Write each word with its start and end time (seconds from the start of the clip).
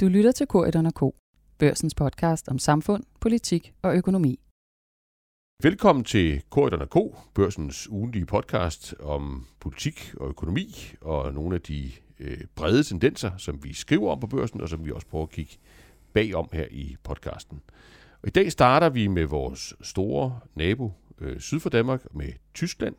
Du 0.00 0.08
lytter 0.08 0.32
til 0.32 0.46
Korridon 0.46 0.90
K, 0.90 1.00
børsens 1.58 1.94
podcast 1.94 2.48
om 2.48 2.58
samfund, 2.58 3.04
politik 3.20 3.72
og 3.82 3.96
økonomi. 3.96 4.40
Velkommen 5.62 6.04
til 6.04 6.42
Korridon 6.50 6.88
K, 6.88 7.16
børsens 7.34 7.88
ugentlige 7.90 8.26
podcast 8.26 8.94
om 9.00 9.46
politik 9.60 10.14
og 10.16 10.28
økonomi 10.28 10.92
og 11.00 11.32
nogle 11.32 11.54
af 11.54 11.60
de 11.60 11.90
øh, 12.20 12.40
brede 12.54 12.82
tendenser, 12.82 13.30
som 13.36 13.64
vi 13.64 13.72
skriver 13.72 14.12
om 14.12 14.20
på 14.20 14.26
børsen, 14.26 14.60
og 14.60 14.68
som 14.68 14.84
vi 14.84 14.90
også 14.90 15.06
prøver 15.06 15.24
at 15.24 15.30
kigge 15.30 15.56
bagom 16.12 16.48
her 16.52 16.66
i 16.70 16.96
podcasten. 17.02 17.60
Og 18.22 18.28
I 18.28 18.30
dag 18.30 18.52
starter 18.52 18.88
vi 18.88 19.06
med 19.06 19.24
vores 19.24 19.74
store 19.80 20.40
nabo 20.54 20.92
øh, 21.20 21.40
syd 21.40 21.60
for 21.60 21.70
Danmark, 21.70 22.14
med 22.14 22.32
Tyskland. 22.54 22.94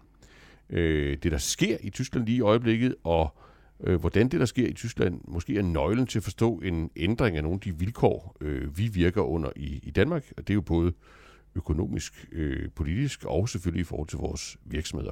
Øh, 0.70 1.18
det, 1.24 1.32
der 1.32 1.38
sker 1.38 1.78
i 1.82 1.90
Tyskland 1.90 2.26
lige 2.26 2.38
i 2.38 2.42
øjeblikket, 2.42 2.96
og 3.04 3.36
øh, 3.84 4.00
hvordan 4.00 4.30
det, 4.30 4.40
der 4.40 4.46
sker 4.46 4.68
i 4.68 4.74
Tyskland, 4.74 5.22
måske 5.28 5.58
er 5.58 5.62
nøglen 5.62 6.08
til 6.08 6.20
at 6.20 6.24
forstå 6.24 6.60
en 6.60 6.90
ændring 6.96 7.38
af 7.38 7.44
nogle 7.44 7.56
af 7.56 7.60
de 7.60 7.80
vilkår, 7.80 8.38
øh, 8.42 8.78
vi 8.78 8.88
virker 8.88 9.22
under 9.22 9.50
i, 9.56 9.80
i 9.84 9.92
Danmark. 9.92 10.32
Og 10.38 10.48
det 10.48 10.54
er 10.54 10.56
jo 10.56 10.62
både 10.62 10.94
økonomisk, 11.56 12.28
øh, 12.32 12.70
politisk 12.76 13.26
og 13.26 13.50
selvfølgelig 13.50 13.82
i 13.82 13.84
forhold 13.84 14.08
til 14.08 14.18
vores 14.18 14.58
virksomheder. 14.66 15.12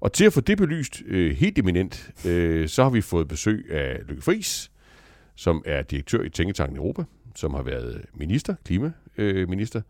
Og 0.00 0.12
til 0.12 0.24
at 0.24 0.32
få 0.32 0.40
det 0.40 0.58
belyst 0.58 1.02
øh, 1.06 1.36
helt 1.36 1.58
eminent, 1.58 2.10
øh, 2.26 2.68
så 2.68 2.82
har 2.82 2.90
vi 2.90 3.00
fået 3.00 3.28
besøg 3.28 3.66
af 3.70 4.00
Lykke 4.08 4.22
Friis, 4.22 4.70
som 5.34 5.62
er 5.66 5.82
direktør 5.82 6.22
i 6.22 6.28
Tænketanken 6.28 6.76
Europa, 6.76 7.04
som 7.34 7.54
har 7.54 7.62
været 7.62 8.04
minister, 8.14 8.54
klimaminister, 8.64 9.82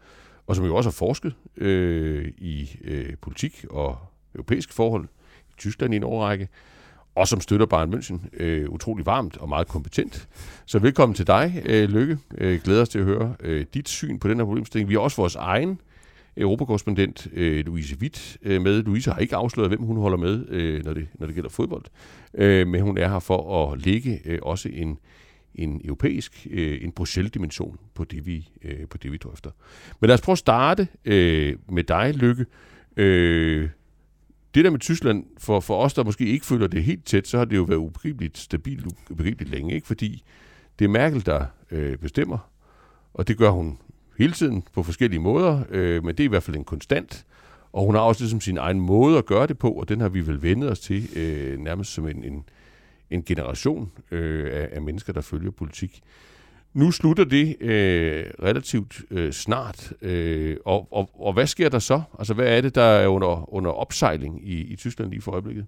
og 0.46 0.56
som 0.56 0.64
jo 0.64 0.76
også 0.76 0.90
har 0.90 0.92
forsket 0.92 1.34
øh, 1.56 2.32
i 2.38 2.78
øh, 2.84 3.16
politik 3.20 3.64
og 3.70 3.98
europæiske 4.34 4.74
forhold 4.74 5.04
i 5.50 5.52
Tyskland 5.56 5.94
i 5.94 5.96
en 5.96 6.04
årrække, 6.04 6.48
og 7.16 7.28
som 7.28 7.40
støtter 7.40 7.66
Bayern 7.66 7.94
München 7.94 8.42
øh, 8.42 8.68
utrolig 8.68 9.06
varmt 9.06 9.36
og 9.36 9.48
meget 9.48 9.68
kompetent. 9.68 10.28
Så 10.66 10.78
velkommen 10.78 11.14
til 11.14 11.26
dig, 11.26 11.62
øh, 11.66 11.88
Lykke. 11.88 12.18
Øh, 12.38 12.60
glæder 12.64 12.82
os 12.82 12.88
til 12.88 12.98
at 12.98 13.04
høre 13.04 13.34
øh, 13.40 13.66
dit 13.74 13.88
syn 13.88 14.18
på 14.18 14.28
den 14.28 14.36
her 14.36 14.44
problemstilling. 14.44 14.88
Vi 14.88 14.94
har 14.94 15.00
også 15.00 15.16
vores 15.16 15.34
egen 15.34 15.80
europakorrespondent 16.36 17.28
øh, 17.32 17.66
Louise 17.66 17.96
Witt 18.00 18.38
øh, 18.42 18.62
med. 18.62 18.82
Louise 18.82 19.10
har 19.10 19.18
ikke 19.18 19.36
afsløret, 19.36 19.70
hvem 19.70 19.82
hun 19.82 19.96
holder 19.96 20.18
med, 20.18 20.48
øh, 20.48 20.84
når, 20.84 20.92
det, 20.92 21.08
når 21.14 21.26
det 21.26 21.34
gælder 21.34 21.50
fodbold. 21.50 21.84
Øh, 22.34 22.66
men 22.66 22.80
hun 22.80 22.98
er 22.98 23.08
her 23.08 23.18
for 23.18 23.72
at 23.72 23.82
lægge 23.82 24.20
øh, 24.24 24.38
også 24.42 24.68
en, 24.72 24.98
en 25.54 25.80
europæisk, 25.84 26.46
øh, 26.50 26.78
en 26.82 26.92
Bruxelles-dimension 26.92 27.78
på 27.94 28.04
det, 28.04 28.26
vi, 28.26 28.48
øh, 28.64 28.88
på 28.90 28.98
det, 28.98 29.12
vi 29.12 29.16
drøfter. 29.16 29.50
Men 30.00 30.08
lad 30.08 30.14
os 30.14 30.20
prøve 30.20 30.34
at 30.34 30.38
starte 30.38 30.88
øh, 31.04 31.56
med 31.68 31.84
dig, 31.84 32.14
Lykke. 32.14 32.46
Øh, 32.96 33.68
det 34.56 34.64
der 34.64 34.70
med 34.70 34.80
Tyskland, 34.80 35.24
for, 35.38 35.60
for 35.60 35.82
os, 35.82 35.94
der 35.94 36.04
måske 36.04 36.26
ikke 36.26 36.46
føler 36.46 36.66
det 36.66 36.84
helt 36.84 37.04
tæt, 37.04 37.28
så 37.28 37.38
har 37.38 37.44
det 37.44 37.56
jo 37.56 37.62
været 37.62 37.78
ubegribeligt 37.78 38.38
stabilt, 38.38 38.86
ubegribeligt 39.10 39.50
længe, 39.50 39.74
ikke? 39.74 39.86
fordi 39.86 40.22
det 40.78 40.84
er 40.84 40.88
Merkel, 40.88 41.26
der 41.26 41.46
øh, 41.70 41.96
bestemmer, 41.96 42.38
og 43.14 43.28
det 43.28 43.38
gør 43.38 43.50
hun 43.50 43.78
hele 44.18 44.32
tiden 44.32 44.64
på 44.72 44.82
forskellige 44.82 45.20
måder, 45.20 45.62
øh, 45.70 46.04
men 46.04 46.14
det 46.16 46.20
er 46.20 46.24
i 46.24 46.28
hvert 46.28 46.42
fald 46.42 46.56
en 46.56 46.64
konstant, 46.64 47.26
og 47.72 47.86
hun 47.86 47.94
har 47.94 48.02
også 48.02 48.22
ligesom 48.22 48.40
sin 48.40 48.58
egen 48.58 48.80
måde 48.80 49.18
at 49.18 49.26
gøre 49.26 49.46
det 49.46 49.58
på, 49.58 49.70
og 49.70 49.88
den 49.88 50.00
har 50.00 50.08
vi 50.08 50.26
vel 50.26 50.42
vendet 50.42 50.70
os 50.70 50.80
til 50.80 51.18
øh, 51.18 51.58
nærmest 51.58 51.92
som 51.92 52.08
en, 52.08 52.24
en, 52.24 52.44
en 53.10 53.22
generation 53.22 53.92
øh, 54.10 54.50
af, 54.52 54.68
af 54.72 54.82
mennesker, 54.82 55.12
der 55.12 55.20
følger 55.20 55.50
politik. 55.50 56.00
Nu 56.76 56.90
slutter 56.90 57.24
det 57.24 57.62
øh, 57.62 58.24
relativt 58.42 59.00
øh, 59.10 59.32
snart, 59.32 59.92
øh, 60.02 60.56
og, 60.64 60.88
og, 60.90 61.10
og 61.14 61.32
hvad 61.32 61.46
sker 61.46 61.68
der 61.68 61.78
så? 61.78 62.02
Altså, 62.18 62.34
hvad 62.34 62.46
er 62.46 62.60
det, 62.60 62.74
der 62.74 62.82
er 62.82 63.06
under, 63.08 63.54
under 63.54 63.70
opsejling 63.70 64.48
i, 64.48 64.60
i 64.60 64.76
Tyskland 64.76 65.10
lige 65.10 65.22
for 65.22 65.32
øjeblikket? 65.32 65.66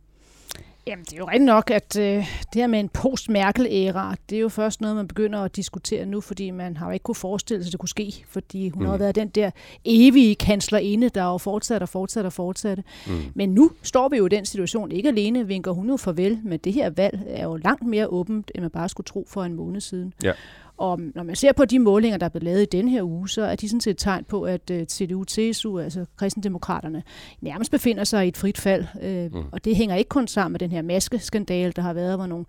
Jamen, 0.86 1.04
det 1.04 1.12
er 1.12 1.16
jo 1.16 1.24
rigtigt 1.24 1.44
nok, 1.44 1.70
at 1.70 1.98
øh, 1.98 2.16
det 2.52 2.54
her 2.54 2.66
med 2.66 2.80
en 2.80 2.88
post-Merkel-æra, 2.88 4.16
det 4.30 4.36
er 4.36 4.40
jo 4.40 4.48
først 4.48 4.80
noget, 4.80 4.96
man 4.96 5.08
begynder 5.08 5.38
at 5.40 5.56
diskutere 5.56 6.06
nu, 6.06 6.20
fordi 6.20 6.50
man 6.50 6.76
har 6.76 6.86
jo 6.86 6.92
ikke 6.92 7.02
kunne 7.02 7.14
forestille 7.14 7.64
sig, 7.64 7.68
at 7.68 7.72
det 7.72 7.80
kunne 7.80 7.88
ske, 7.88 8.24
fordi 8.28 8.68
hun 8.68 8.82
mm. 8.82 8.88
har 8.88 8.96
været 8.96 9.14
den 9.14 9.28
der 9.28 9.50
evige 9.84 10.34
kanslerinde, 10.34 11.08
der 11.08 11.24
jo 11.24 11.38
fortsat 11.38 11.82
og 11.82 11.88
fortsat 11.88 12.24
og 12.24 12.32
fortsat. 12.32 12.78
Mm. 13.06 13.12
Men 13.34 13.48
nu 13.48 13.70
står 13.82 14.08
vi 14.08 14.16
jo 14.16 14.26
i 14.26 14.28
den 14.28 14.46
situation, 14.46 14.90
ikke 14.90 15.08
alene 15.08 15.46
vinker 15.46 15.72
hun 15.72 15.88
jo 15.88 15.96
farvel, 15.96 16.40
men 16.44 16.58
det 16.58 16.72
her 16.72 16.90
valg 16.90 17.22
er 17.26 17.44
jo 17.44 17.56
langt 17.56 17.86
mere 17.86 18.06
åbent, 18.06 18.50
end 18.54 18.62
man 18.62 18.70
bare 18.70 18.88
skulle 18.88 19.04
tro 19.04 19.26
for 19.28 19.44
en 19.44 19.54
måned 19.54 19.80
siden. 19.80 20.14
Ja. 20.22 20.32
Og 20.78 21.00
når 21.14 21.22
man 21.22 21.36
ser 21.36 21.52
på 21.52 21.64
de 21.64 21.78
målinger, 21.78 22.18
der 22.18 22.26
er 22.26 22.30
blevet 22.30 22.44
lavet 22.44 22.62
i 22.62 22.76
den 22.76 22.88
her 22.88 23.02
uge, 23.02 23.28
så 23.28 23.42
er 23.42 23.56
de 23.56 23.68
sådan 23.68 23.80
set 23.80 23.90
et 23.90 23.98
tegn 23.98 24.24
på, 24.24 24.42
at 24.42 24.70
uh, 24.70 24.76
CDU-CSU, 24.92 25.78
altså 25.78 26.04
kristendemokraterne, 26.16 27.02
nærmest 27.40 27.70
befinder 27.70 28.04
sig 28.04 28.24
i 28.24 28.28
et 28.28 28.36
frit 28.36 28.58
fald. 28.58 28.84
Uh, 28.94 29.38
mm. 29.38 29.46
Og 29.52 29.64
det 29.64 29.76
hænger 29.76 29.96
ikke 29.96 30.08
kun 30.08 30.26
sammen 30.26 30.52
med 30.52 30.60
den 30.60 30.70
her 30.70 30.82
maskeskandale, 30.82 31.72
der 31.72 31.82
har 31.82 31.92
været, 31.92 32.16
hvor 32.16 32.26
nogle 32.26 32.44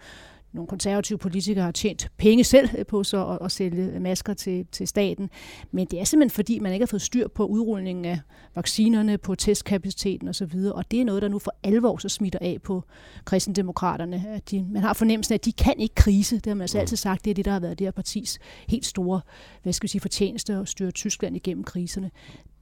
nogle 0.54 0.68
konservative 0.68 1.18
politikere 1.18 1.64
har 1.64 1.72
tjent 1.72 2.12
penge 2.18 2.44
selv 2.44 2.86
på 2.86 3.04
så 3.04 3.28
at, 3.28 3.46
at 3.46 3.52
sælge 3.52 4.00
masker 4.00 4.34
til, 4.34 4.66
til 4.72 4.88
staten. 4.88 5.30
Men 5.72 5.88
det 5.88 6.00
er 6.00 6.04
simpelthen 6.04 6.36
fordi, 6.36 6.60
man 6.60 6.74
ikke 6.74 6.84
har 6.84 6.88
fået 6.88 7.02
styr 7.02 7.28
på 7.28 7.46
udrulningen 7.46 8.06
af 8.06 8.20
vaccinerne, 8.56 9.18
på 9.18 9.36
testkapaciteten 9.36 10.28
osv. 10.28 10.56
Og 10.76 10.92
det 10.92 11.02
er 11.02 11.06
noget, 11.06 11.22
der 11.22 11.28
nu 11.28 11.40
for 11.40 11.52
alvor 11.64 11.98
så 11.98 12.10
smitter 12.10 12.40
af 12.42 12.58
på 12.64 12.84
kristendemokraterne. 13.26 14.26
At 14.28 14.52
de, 14.52 14.66
man 14.72 14.82
har 14.82 14.94
fornemmelsen 14.94 15.34
af, 15.34 15.38
at 15.38 15.46
de 15.46 15.52
kan 15.52 15.80
ikke 15.80 15.96
krise. 15.96 16.36
Det 16.36 16.46
har 16.46 16.54
man 16.54 16.62
altså 16.62 16.78
mm. 16.78 16.82
altid 16.82 16.98
sagt. 16.98 17.26
Det 17.26 17.32
er 17.32 17.36
det, 17.36 17.46
der 17.46 17.52
har 17.52 17.60
været 17.60 17.80
det 17.80 17.88
her 17.88 17.92
partis 17.92 18.40
helt 18.68 18.86
store 18.86 19.22
hvad 19.64 19.74
skal 19.74 19.84
vi 19.84 19.90
sige, 19.90 20.02
fortjeneste 20.02 20.54
at 20.54 20.68
styre 20.68 20.92
Tyskland 20.92 21.36
igennem 21.36 21.64
kriserne 21.64 22.12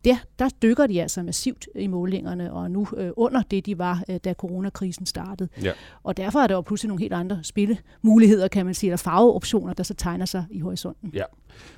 der, 0.07 0.17
der 0.39 0.49
dykker 0.61 0.87
de 0.87 1.01
altså 1.01 1.23
massivt 1.23 1.67
i 1.75 1.87
målingerne, 1.87 2.53
og 2.53 2.71
nu 2.71 2.87
øh, 2.97 3.09
under 3.17 3.41
det, 3.41 3.65
de 3.65 3.77
var, 3.77 4.03
øh, 4.09 4.15
da 4.23 4.33
coronakrisen 4.33 5.05
startede. 5.05 5.49
Ja. 5.63 5.71
Og 6.03 6.17
derfor 6.17 6.39
er 6.39 6.47
der 6.47 6.55
jo 6.55 6.61
pludselig 6.61 6.87
nogle 6.87 7.01
helt 7.01 7.13
andre 7.13 7.39
spillemuligheder, 7.43 8.47
kan 8.47 8.65
man 8.65 8.73
sige, 8.73 8.89
eller 8.89 8.97
farveoptioner, 8.97 9.73
der 9.73 9.83
så 9.83 9.93
tegner 9.93 10.25
sig 10.25 10.45
i 10.51 10.59
horisonten. 10.59 11.11
Ja. 11.13 11.23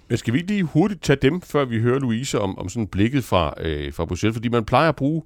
Men 0.07 0.17
skal 0.17 0.33
vi 0.33 0.39
lige 0.39 0.63
hurtigt 0.63 1.01
tage 1.01 1.17
dem, 1.21 1.41
før 1.41 1.65
vi 1.65 1.79
hører 1.79 1.99
Louise 1.99 2.39
om, 2.39 2.57
om 2.57 2.69
sådan 2.69 2.87
blikket 2.87 3.23
fra, 3.23 3.53
øh, 3.61 3.93
fra 3.93 4.05
Bruxelles? 4.05 4.35
Fordi 4.35 4.49
man 4.49 4.65
plejer 4.65 4.89
at 4.89 4.95
bruge 4.95 5.23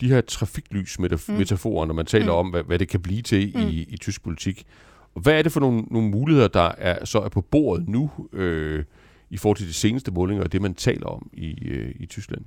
de 0.00 0.08
her 0.08 0.20
trafiklys-metaforer, 0.20 1.84
mm. 1.84 1.88
når 1.88 1.94
man 1.94 2.06
taler 2.06 2.32
mm. 2.32 2.38
om, 2.38 2.48
hvad, 2.48 2.62
hvad 2.62 2.78
det 2.78 2.88
kan 2.88 3.00
blive 3.00 3.22
til 3.22 3.52
mm. 3.54 3.60
i, 3.60 3.86
i 3.88 3.96
tysk 3.96 4.22
politik. 4.22 4.66
Og 5.14 5.20
hvad 5.20 5.38
er 5.38 5.42
det 5.42 5.52
for 5.52 5.60
nogle, 5.60 5.82
nogle 5.90 6.08
muligheder, 6.08 6.48
der 6.48 6.72
er, 6.78 7.04
så 7.04 7.18
er 7.18 7.28
på 7.28 7.40
bordet 7.40 7.88
nu? 7.88 8.10
Øh, 8.32 8.84
i 9.30 9.36
forhold 9.36 9.56
til 9.56 9.68
de 9.68 9.72
seneste 9.72 10.10
målinger 10.10 10.44
og 10.44 10.52
det, 10.52 10.62
man 10.62 10.74
taler 10.74 11.06
om 11.06 11.30
i, 11.32 11.68
øh, 11.68 11.94
i 12.00 12.06
Tyskland? 12.06 12.44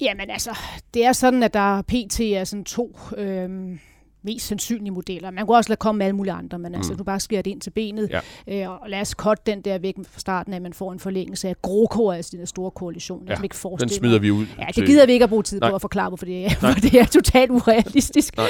Jamen 0.00 0.30
altså, 0.30 0.58
det 0.94 1.04
er 1.04 1.12
sådan, 1.12 1.42
at 1.42 1.54
der 1.54 1.82
pt. 1.82 2.20
er 2.20 2.44
sådan 2.44 2.64
to 2.64 2.98
øh, 3.16 3.78
mest 4.22 4.46
sandsynlige 4.46 4.90
modeller. 4.90 5.30
Man 5.30 5.46
kunne 5.46 5.56
også 5.56 5.70
lade 5.70 5.78
komme 5.78 5.98
med 5.98 6.06
alle 6.06 6.16
mulige 6.16 6.32
andre, 6.32 6.58
men 6.58 6.74
altså, 6.74 6.88
mm. 6.88 6.92
altså, 6.92 6.94
du 6.94 7.04
bare 7.04 7.20
skærer 7.20 7.42
det 7.42 7.50
ind 7.50 7.60
til 7.60 7.70
benet, 7.70 8.10
ja. 8.46 8.64
øh, 8.64 8.82
og 8.82 8.90
lad 8.90 9.00
os 9.00 9.14
korte 9.14 9.42
den 9.46 9.60
der 9.60 9.78
væk 9.78 9.94
fra 10.08 10.20
starten 10.20 10.52
at 10.52 10.62
man 10.62 10.72
får 10.72 10.92
en 10.92 10.98
forlængelse 10.98 11.48
af 11.48 11.62
GroKo, 11.62 12.10
altså 12.10 12.36
den 12.36 12.46
store 12.46 12.70
koalition. 12.70 13.26
Ja, 13.28 13.42
ikke 13.42 13.56
den 13.80 13.88
smider 13.88 14.18
vi 14.18 14.30
ud. 14.30 14.46
Ja, 14.58 14.66
det 14.76 14.86
gider 14.86 15.06
vi 15.06 15.12
ikke 15.12 15.22
at 15.22 15.28
bruge 15.28 15.42
tid 15.42 15.60
Nej. 15.60 15.70
på 15.70 15.74
at 15.74 15.80
forklare, 15.80 16.16
for 16.16 16.24
det, 16.24 16.46
er, 16.46 16.50
for 16.50 16.80
det 16.82 16.94
er 16.94 17.04
totalt 17.04 17.50
urealistisk. 17.50 18.36
Nej. 18.36 18.46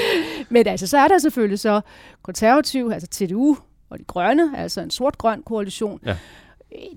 Men 0.49 0.67
altså, 0.67 0.87
så 0.87 0.99
er 0.99 1.09
der 1.09 1.19
selvfølgelig 1.19 1.59
så 1.59 1.81
konservativ, 2.23 2.91
altså 2.93 3.09
TDU 3.09 3.57
og 3.91 3.99
de 3.99 4.05
grønne, 4.05 4.59
altså 4.59 4.81
en 4.81 4.91
sort-grøn 4.91 5.43
koalition, 5.43 6.01
ja 6.07 6.17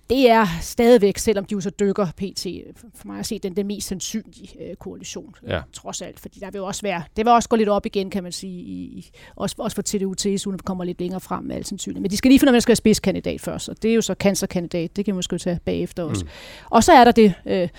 det 0.09 0.29
er 0.29 0.45
stadigvæk, 0.61 1.17
selvom 1.17 1.45
de 1.45 1.53
jo 1.53 1.61
så 1.61 1.69
dykker 1.69 2.05
PT, 2.17 2.47
for 2.95 3.07
mig 3.07 3.19
at 3.19 3.25
se, 3.25 3.39
den, 3.39 3.55
den 3.55 3.67
mest 3.67 3.87
sandsynlige 3.87 4.69
øh, 4.69 4.75
koalition, 4.75 5.35
ja. 5.47 5.61
trods 5.73 6.01
alt. 6.01 6.19
Fordi 6.19 6.39
der 6.39 6.51
vil 6.51 6.61
også 6.61 6.81
være, 6.81 7.03
det 7.17 7.25
vil 7.25 7.33
også 7.33 7.49
gå 7.49 7.55
lidt 7.55 7.69
op 7.69 7.85
igen, 7.85 8.09
kan 8.09 8.23
man 8.23 8.31
sige, 8.31 8.61
i, 8.61 9.11
også, 9.35 9.55
også 9.59 9.75
for 9.75 9.81
TDU 9.81 10.13
TSU, 10.13 10.51
når 10.51 10.57
kommer 10.57 10.83
lidt 10.83 10.99
længere 10.99 11.19
frem 11.19 11.43
med 11.43 11.55
alt 11.55 11.67
sandsynligt. 11.67 12.01
Men 12.01 12.11
de 12.11 12.17
skal 12.17 12.29
lige 12.29 12.39
finde 12.39 12.49
at 12.49 12.53
man 12.53 12.61
skal 12.61 12.71
være 12.71 12.75
spidskandidat 12.75 13.41
først, 13.41 13.69
og 13.69 13.83
det 13.83 13.91
er 13.91 13.95
jo 13.95 14.01
så 14.01 14.13
cancerkandidat, 14.13 14.95
det 14.95 15.05
kan 15.05 15.13
man 15.13 15.17
måske 15.17 15.37
tage 15.37 15.59
bagefter 15.65 16.03
også. 16.03 16.25
Mm. 16.25 16.29
Og 16.69 16.83
så 16.83 16.91
er 16.91 17.03
der 17.03 17.11
det, 17.11 17.33
øh, 17.45 17.69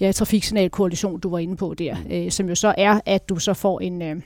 ja, 0.00 0.12
trafiksignalkoalition, 0.12 1.20
du 1.20 1.30
var 1.30 1.38
inde 1.38 1.56
på 1.56 1.74
der, 1.74 1.96
øh, 2.10 2.30
som 2.30 2.48
jo 2.48 2.54
så 2.54 2.74
er, 2.78 3.00
at 3.06 3.28
du 3.28 3.36
så 3.36 3.54
får 3.54 3.80
en... 3.80 4.02
Øh, 4.02 4.20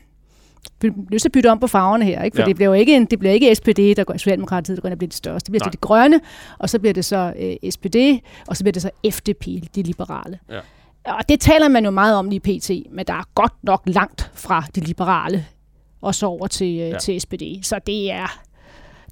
lyst 0.82 1.22
til 1.22 1.28
at 1.28 1.32
bytte 1.32 1.50
om 1.50 1.58
på 1.58 1.66
farverne 1.66 2.04
her, 2.04 2.22
ikke? 2.22 2.34
for 2.34 2.42
ja. 2.42 2.46
det 2.46 2.56
bliver 2.56 2.68
jo 2.68 2.72
ikke, 2.72 2.96
en, 2.96 3.04
det 3.04 3.18
bliver 3.18 3.32
ikke 3.32 3.54
SPD, 3.54 3.78
der 3.96 4.04
går 4.04 4.16
Socialdemokratiet, 4.16 4.76
der 4.76 4.82
går 4.82 4.88
ind 4.88 4.92
og 4.92 4.98
bliver 4.98 5.08
det 5.08 5.16
største. 5.16 5.46
Det 5.46 5.52
bliver 5.52 5.64
Nej. 5.64 5.70
det 5.70 5.80
grønne, 5.80 6.20
og 6.58 6.70
så 6.70 6.78
bliver 6.78 6.92
det 6.92 7.04
så 7.04 7.32
øh, 7.38 7.70
SPD, 7.70 7.96
og 8.46 8.56
så 8.56 8.64
bliver 8.64 8.72
det 8.72 8.82
så 8.82 8.90
FDP, 9.10 9.46
de 9.74 9.82
liberale. 9.82 10.38
Ja. 10.50 10.60
Og 11.04 11.28
det 11.28 11.40
taler 11.40 11.68
man 11.68 11.84
jo 11.84 11.90
meget 11.90 12.16
om 12.16 12.28
lige 12.28 12.40
pt, 12.40 12.70
men 12.92 13.06
der 13.06 13.14
er 13.14 13.24
godt 13.34 13.52
nok 13.62 13.82
langt 13.86 14.30
fra 14.34 14.64
de 14.74 14.80
liberale 14.80 15.46
og 16.00 16.14
så 16.14 16.26
over 16.26 16.46
til, 16.46 16.78
øh, 16.80 16.88
ja. 16.88 16.98
til 16.98 17.20
SPD. 17.20 17.42
Så 17.62 17.80
det 17.86 18.12
er, 18.12 18.40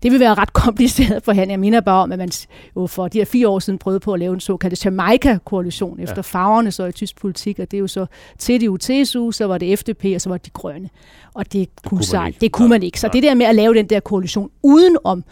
det 0.02 0.12
vil 0.12 0.20
være 0.20 0.34
ret 0.34 0.52
kompliceret 0.52 1.22
for 1.22 1.32
han. 1.32 1.50
Jeg 1.50 1.60
minder 1.60 1.80
bare 1.80 2.02
om, 2.02 2.12
at 2.12 2.18
man 2.18 2.30
jo 2.76 2.86
for 2.86 3.08
de 3.08 3.18
her 3.18 3.24
fire 3.24 3.48
år 3.48 3.58
siden 3.58 3.78
prøvede 3.78 4.00
på 4.00 4.12
at 4.12 4.20
lave 4.20 4.34
en 4.34 4.40
såkaldt 4.40 4.84
Jamaica-koalition 4.84 6.00
efter 6.00 6.16
ja. 6.16 6.20
farverne 6.20 6.72
så 6.72 6.84
i 6.84 6.92
tysk 6.92 7.20
politik, 7.20 7.58
og 7.58 7.70
det 7.70 7.76
er 7.76 7.80
jo 7.80 7.86
så 7.86 8.06
CDU, 8.40 8.76
TSU, 8.76 9.30
så 9.30 9.44
var 9.44 9.58
det 9.58 9.78
FDP, 9.78 10.04
og 10.14 10.20
så 10.20 10.28
var 10.28 10.36
det 10.36 10.46
de 10.46 10.50
grønne. 10.50 10.90
Og 11.34 11.52
det, 11.52 11.52
det 11.52 11.68
kunne, 11.84 12.26
ikke. 12.26 12.40
Det 12.40 12.52
kunne 12.52 12.68
man 12.68 12.82
ikke. 12.82 13.00
Så 13.00 13.06
ja. 13.06 13.12
det 13.12 13.22
der 13.22 13.34
med 13.34 13.46
at 13.46 13.54
lave 13.54 13.74
den 13.74 13.86
der 13.86 14.00
koalition 14.00 14.50
uden 14.62 14.96
om 15.04 15.24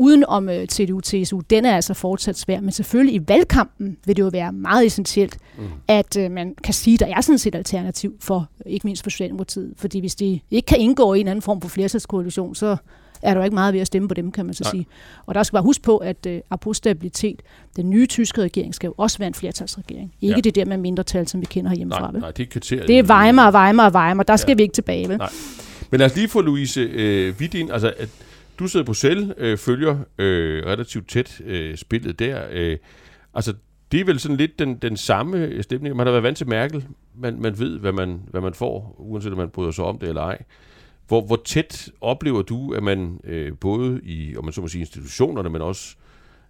uden 0.00 0.24
om 0.24 0.48
øh, 0.48 0.66
CDU, 0.66 1.00
TSU, 1.00 1.40
den 1.40 1.64
er 1.64 1.76
altså 1.76 1.94
fortsat 1.94 2.38
svær. 2.38 2.60
Men 2.60 2.72
selvfølgelig 2.72 3.14
i 3.14 3.28
valgkampen 3.28 3.96
vil 4.06 4.16
det 4.16 4.22
jo 4.22 4.28
være 4.28 4.52
meget 4.52 4.86
essentielt, 4.86 5.38
mm. 5.58 5.64
at 5.88 6.16
uh, 6.16 6.30
man 6.30 6.54
kan 6.64 6.74
sige, 6.74 6.94
at 6.94 7.00
der 7.00 7.06
er 7.16 7.20
sådan 7.20 7.38
set 7.38 7.54
alternativ 7.54 8.14
for, 8.20 8.48
ikke 8.66 8.86
mindst 8.86 9.02
for 9.02 9.10
Socialdemokratiet. 9.10 9.74
Fordi 9.76 10.00
hvis 10.00 10.14
de 10.14 10.40
ikke 10.50 10.66
kan 10.66 10.78
indgå 10.78 11.14
i 11.14 11.20
en 11.20 11.28
anden 11.28 11.42
form 11.42 11.60
for 11.60 11.68
flertalskoalition, 11.68 12.54
så 12.54 12.76
er 13.22 13.34
der 13.34 13.40
jo 13.40 13.44
ikke 13.44 13.54
meget 13.54 13.74
ved 13.74 13.80
at 13.80 13.86
stemme 13.86 14.08
på 14.08 14.14
dem, 14.14 14.32
kan 14.32 14.44
man 14.46 14.54
så 14.54 14.64
Nej. 14.64 14.70
sige. 14.70 14.86
Og 15.26 15.34
der 15.34 15.42
skal 15.42 15.56
bare 15.56 15.62
huske 15.62 15.82
på, 15.82 15.96
at 15.96 16.26
uh, 16.26 16.32
apropos 16.50 16.76
stabilitet, 16.76 17.42
den 17.76 17.90
nye 17.90 18.06
tyske 18.06 18.42
regering 18.42 18.74
skal 18.74 18.88
jo 18.88 18.94
også 18.96 19.18
være 19.18 19.28
en 19.28 19.34
flertalsregering. 19.34 20.14
Ikke 20.20 20.34
ja. 20.36 20.40
det 20.40 20.54
der 20.54 20.64
med 20.64 20.76
mindretal, 20.76 21.28
som 21.28 21.40
vi 21.40 21.46
kender 21.46 21.70
herhjemmefra. 21.70 22.10
Nej, 22.10 22.20
nej, 22.20 22.30
det 22.30 22.42
er 22.42 22.50
kriteriet. 22.50 22.88
Det 22.88 22.98
er 22.98 23.02
Weimar, 23.02 23.64
Weimar, 23.64 23.90
Weimar. 23.90 24.22
Der 24.22 24.36
skal 24.36 24.50
ja. 24.50 24.56
vi 24.56 24.62
ikke 24.62 24.74
tilbage, 24.74 25.08
vel? 25.08 25.18
Nej. 25.18 25.30
Men 25.90 25.98
lad 25.98 26.06
os 26.06 26.16
lige 26.16 26.28
få 26.28 26.40
Louise 26.40 26.80
øh, 26.80 27.34
Wittin, 27.40 27.70
altså 27.70 27.92
at 27.98 28.08
du 28.58 28.66
sidder 28.66 28.84
på 28.84 28.88
Bruxelles, 28.88 29.34
øh, 29.38 29.58
følger 29.58 29.98
øh, 30.18 30.66
relativt 30.66 31.08
tæt 31.08 31.40
øh, 31.44 31.76
spillet 31.76 32.18
der. 32.18 32.42
Øh, 32.52 32.76
altså 33.34 33.54
det 33.92 34.00
er 34.00 34.04
vel 34.04 34.20
sådan 34.20 34.36
lidt 34.36 34.58
den, 34.58 34.74
den 34.74 34.96
samme 34.96 35.62
stemning. 35.62 35.96
Man 35.96 36.06
har 36.06 36.12
været 36.12 36.22
vant 36.22 36.36
til 36.36 36.48
Merkel. 36.48 36.84
Man, 37.18 37.40
man 37.40 37.58
ved, 37.58 37.78
hvad 37.78 37.92
man, 37.92 38.20
hvad 38.30 38.40
man 38.40 38.54
får, 38.54 38.94
uanset 38.98 39.32
om 39.32 39.38
man 39.38 39.48
bryder 39.48 39.70
sig 39.70 39.84
om 39.84 39.98
det 39.98 40.08
eller 40.08 40.22
ej. 40.22 40.42
Hvor, 41.10 41.20
hvor 41.20 41.40
tæt 41.44 41.90
oplever 42.00 42.42
du, 42.42 42.74
at 42.74 42.82
man 42.82 43.20
øh, 43.24 43.52
både 43.60 44.00
i 44.02 44.36
om 44.36 44.44
man 44.44 44.52
så 44.52 44.60
må 44.60 44.68
sige, 44.68 44.80
institutionerne, 44.80 45.48
men 45.48 45.62
også 45.62 45.96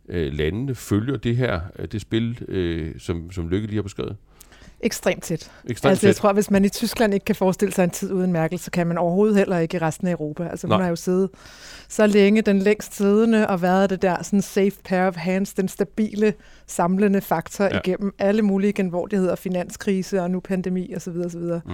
øh, 0.08 0.32
landene 0.32 0.74
følger 0.74 1.16
det 1.16 1.36
her 1.36 1.60
øh, 1.78 1.88
det 1.92 2.00
spil, 2.00 2.44
øh, 2.48 2.94
som, 2.98 3.32
som 3.32 3.48
Lykke 3.48 3.66
lige 3.66 3.76
har 3.76 3.82
beskrevet? 3.82 4.16
Ekstremt 4.80 5.22
tæt. 5.22 5.50
Ekstremt 5.64 5.90
altså, 5.90 6.06
jeg 6.06 6.16
tror, 6.16 6.32
hvis 6.32 6.50
man 6.50 6.64
i 6.64 6.68
Tyskland 6.68 7.14
ikke 7.14 7.24
kan 7.24 7.34
forestille 7.34 7.74
sig 7.74 7.84
en 7.84 7.90
tid 7.90 8.12
uden 8.12 8.32
Merkel, 8.32 8.58
så 8.58 8.70
kan 8.70 8.86
man 8.86 8.98
overhovedet 8.98 9.36
heller 9.36 9.58
ikke 9.58 9.76
i 9.76 9.80
resten 9.80 10.06
af 10.06 10.12
Europa. 10.12 10.48
Altså, 10.48 10.66
hun 10.66 10.72
Nej. 10.72 10.82
har 10.82 10.88
jo 10.88 10.96
siddet 10.96 11.30
så 11.88 12.06
længe 12.06 12.42
den 12.42 12.58
længst 12.58 12.96
siddende 12.96 13.46
og 13.46 13.62
været 13.62 13.90
det 13.90 14.02
der 14.02 14.22
sådan 14.22 14.42
safe 14.42 14.76
pair 14.84 15.06
of 15.06 15.16
hands, 15.16 15.54
den 15.54 15.68
stabile, 15.68 16.34
samlende 16.66 17.20
faktor 17.20 17.64
ja. 17.64 17.78
igennem 17.84 18.14
alle 18.18 18.42
mulige 18.42 18.72
genvordigheder, 18.72 19.34
finanskrise 19.34 20.22
og 20.22 20.30
nu 20.30 20.40
pandemi 20.40 20.94
osv. 20.96 21.16
osv. 21.26 21.40
Mm. 21.40 21.72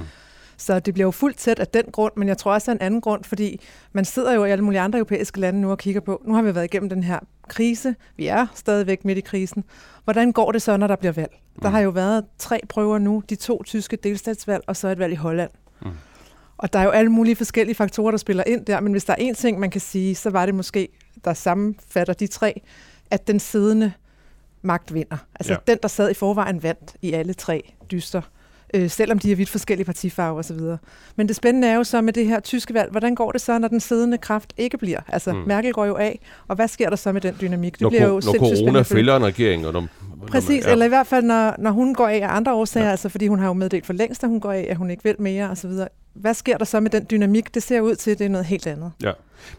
Så 0.57 0.81
det 0.81 0.95
bliver 0.95 1.07
jo 1.07 1.11
fuldt 1.11 1.37
tæt 1.37 1.59
af 1.59 1.69
den 1.69 1.85
grund, 1.93 2.13
men 2.17 2.29
jeg 2.29 2.39
tror 2.39 2.53
også 2.53 2.71
af 2.71 2.75
en 2.75 2.81
anden 2.81 3.01
grund, 3.01 3.25
fordi 3.25 3.61
man 3.93 4.05
sidder 4.05 4.35
jo 4.35 4.45
i 4.45 4.51
alle 4.51 4.65
mulige 4.65 4.81
andre 4.81 4.99
europæiske 4.99 5.41
lande 5.41 5.61
nu 5.61 5.71
og 5.71 5.79
kigger 5.79 6.01
på, 6.01 6.23
nu 6.25 6.35
har 6.35 6.43
vi 6.43 6.55
været 6.55 6.65
igennem 6.65 6.89
den 6.89 7.03
her 7.03 7.19
krise, 7.49 7.95
vi 8.17 8.27
er 8.27 8.47
stadigvæk 8.55 9.05
midt 9.05 9.19
i 9.19 9.21
krisen. 9.21 9.65
Hvordan 10.05 10.33
går 10.33 10.53
det 10.53 10.63
så, 10.63 10.77
når 10.77 10.87
der 10.87 10.97
bliver 10.97 11.13
valg? 11.13 11.33
Der 11.63 11.69
mm. 11.69 11.75
har 11.75 11.81
jo 11.81 11.91
været 11.91 12.25
tre 12.39 12.61
prøver 12.69 12.99
nu, 12.99 13.23
de 13.31 13.35
to 13.35 13.63
tyske 13.63 13.97
delstatsvalg 13.97 14.65
og 14.67 14.77
så 14.77 14.89
et 14.89 14.99
valg 14.99 15.13
i 15.13 15.17
Holland. 15.17 15.51
Mm. 15.83 15.91
Og 16.59 16.73
der 16.73 16.79
er 16.79 16.85
jo 16.85 16.91
alle 16.91 17.13
mulige 17.13 17.37
forskellige 17.37 17.75
faktorer, 17.75 18.11
der 18.11 18.19
spiller 18.19 18.45
ind 18.47 18.67
der, 18.67 18.81
men 18.81 18.93
hvis 18.93 19.05
der 19.05 19.13
er 19.13 19.17
en 19.17 19.35
ting, 19.35 19.59
man 19.59 19.71
kan 19.71 19.81
sige, 19.81 20.15
så 20.15 20.31
var 20.31 20.47
det 20.47 20.55
måske, 20.55 20.89
der 21.25 21.35
sammenfatter 21.35 22.15
de 22.15 22.27
tre, 22.27 22.61
at 23.11 23.27
den 23.27 23.41
siddende 23.41 23.93
magt 24.63 24.95
vinder. 24.95 25.17
Altså 25.35 25.53
ja. 25.53 25.59
den, 25.67 25.79
der 25.83 25.89
sad 25.89 26.11
i 26.11 26.15
forvejen, 26.15 26.63
vandt 26.63 26.97
i 27.03 27.13
alle 27.13 27.35
tre 27.35 27.73
dyster 27.91 28.21
øh, 28.75 28.91
selvom 28.91 29.19
de 29.19 29.33
er 29.33 29.37
vidt 29.37 29.49
forskellige 29.49 29.85
partifarver 29.85 30.39
osv. 30.39 30.59
Men 31.17 31.29
det 31.29 31.37
spændende 31.37 31.69
er 31.69 31.75
jo 31.75 31.85
så 31.85 32.01
med 32.01 32.13
det 32.13 32.27
her 32.27 32.41
tyske 32.41 32.75
valg, 32.75 32.91
hvordan 32.91 33.15
går 33.15 33.33
det 33.33 33.41
så, 33.41 33.59
når 33.59 33.69
den 33.69 33.81
siddende 33.81 34.19
kraft 34.19 34.53
ikke 34.57 34.79
bliver? 34.79 35.01
Altså, 35.09 35.33
mm. 35.33 35.39
Merkel 35.47 35.73
går 35.73 35.85
jo 35.85 35.97
af, 35.97 36.21
og 36.49 36.57
hvad 36.57 36.69
sker 36.69 36.89
der 36.89 36.97
så 36.97 37.13
med 37.13 37.21
den 37.21 37.37
dynamik? 37.41 37.73
Det 37.73 37.81
når, 37.81 37.89
bliver 37.89 38.09
jo 38.09 38.23
når 38.25 38.39
corona 38.39 38.83
fælder 38.83 39.17
en 39.17 39.25
regering. 39.25 39.67
Og 39.67 39.73
når, 39.73 39.87
Præcis, 40.27 40.49
når 40.49 40.55
man, 40.55 40.63
ja. 40.63 40.73
eller 40.73 40.85
i 40.87 40.89
hvert 40.89 41.07
fald, 41.07 41.25
når, 41.25 41.55
når 41.59 41.71
hun 41.71 41.95
går 41.95 42.09
af 42.09 42.17
af 42.17 42.37
andre 42.37 42.55
årsager, 42.55 42.87
ja. 42.87 42.91
altså 42.91 43.09
fordi 43.09 43.27
hun 43.27 43.39
har 43.39 43.47
jo 43.47 43.53
meddelt 43.53 43.87
for 43.87 43.93
længst, 43.93 44.25
at 44.25 44.31
hun 44.31 44.41
går 44.41 44.53
af, 44.53 44.67
at 44.71 44.77
hun 44.77 44.91
ikke 44.91 45.05
vil 45.05 45.15
mere 45.19 45.51
osv. 45.51 45.71
Hvad 46.15 46.35
sker 46.35 46.59
der 46.59 46.65
så 46.65 46.81
med 46.81 46.91
den 46.91 47.07
dynamik? 47.11 47.55
Det 47.55 47.63
ser 47.63 47.81
ud 47.81 47.95
til, 47.95 48.11
at 48.11 48.19
det 48.19 48.25
er 48.25 48.29
noget 48.29 48.47
helt 48.47 48.67
andet. 48.67 48.93
Ja, 49.03 49.13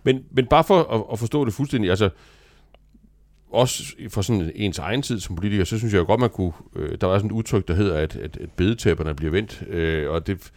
men, 0.03 0.23
men 0.31 0.45
bare 0.45 0.63
for 0.63 0.79
at, 0.79 1.03
at 1.11 1.19
forstå 1.19 1.45
det 1.45 1.53
fuldstændig, 1.53 1.89
altså 1.89 2.09
også 3.49 3.83
for 4.09 4.21
sådan 4.21 4.51
ens 4.55 4.79
egen 4.79 5.01
tid 5.01 5.19
som 5.19 5.35
politiker, 5.35 5.63
så 5.63 5.77
synes 5.77 5.93
jeg 5.93 5.99
jo 5.99 6.05
godt, 6.05 6.19
man 6.19 6.29
kunne... 6.29 6.51
Øh, 6.75 6.97
der 7.01 7.07
var 7.07 7.17
sådan 7.17 7.29
et 7.29 7.33
udtryk, 7.35 7.67
der 7.67 7.73
hedder, 7.73 7.97
at, 7.97 8.15
at, 8.15 8.37
at 8.37 8.51
bedetæpperne 8.51 9.15
bliver 9.15 9.31
vendt, 9.31 9.63
øh, 9.67 10.09
og 10.09 10.27
det, 10.27 10.51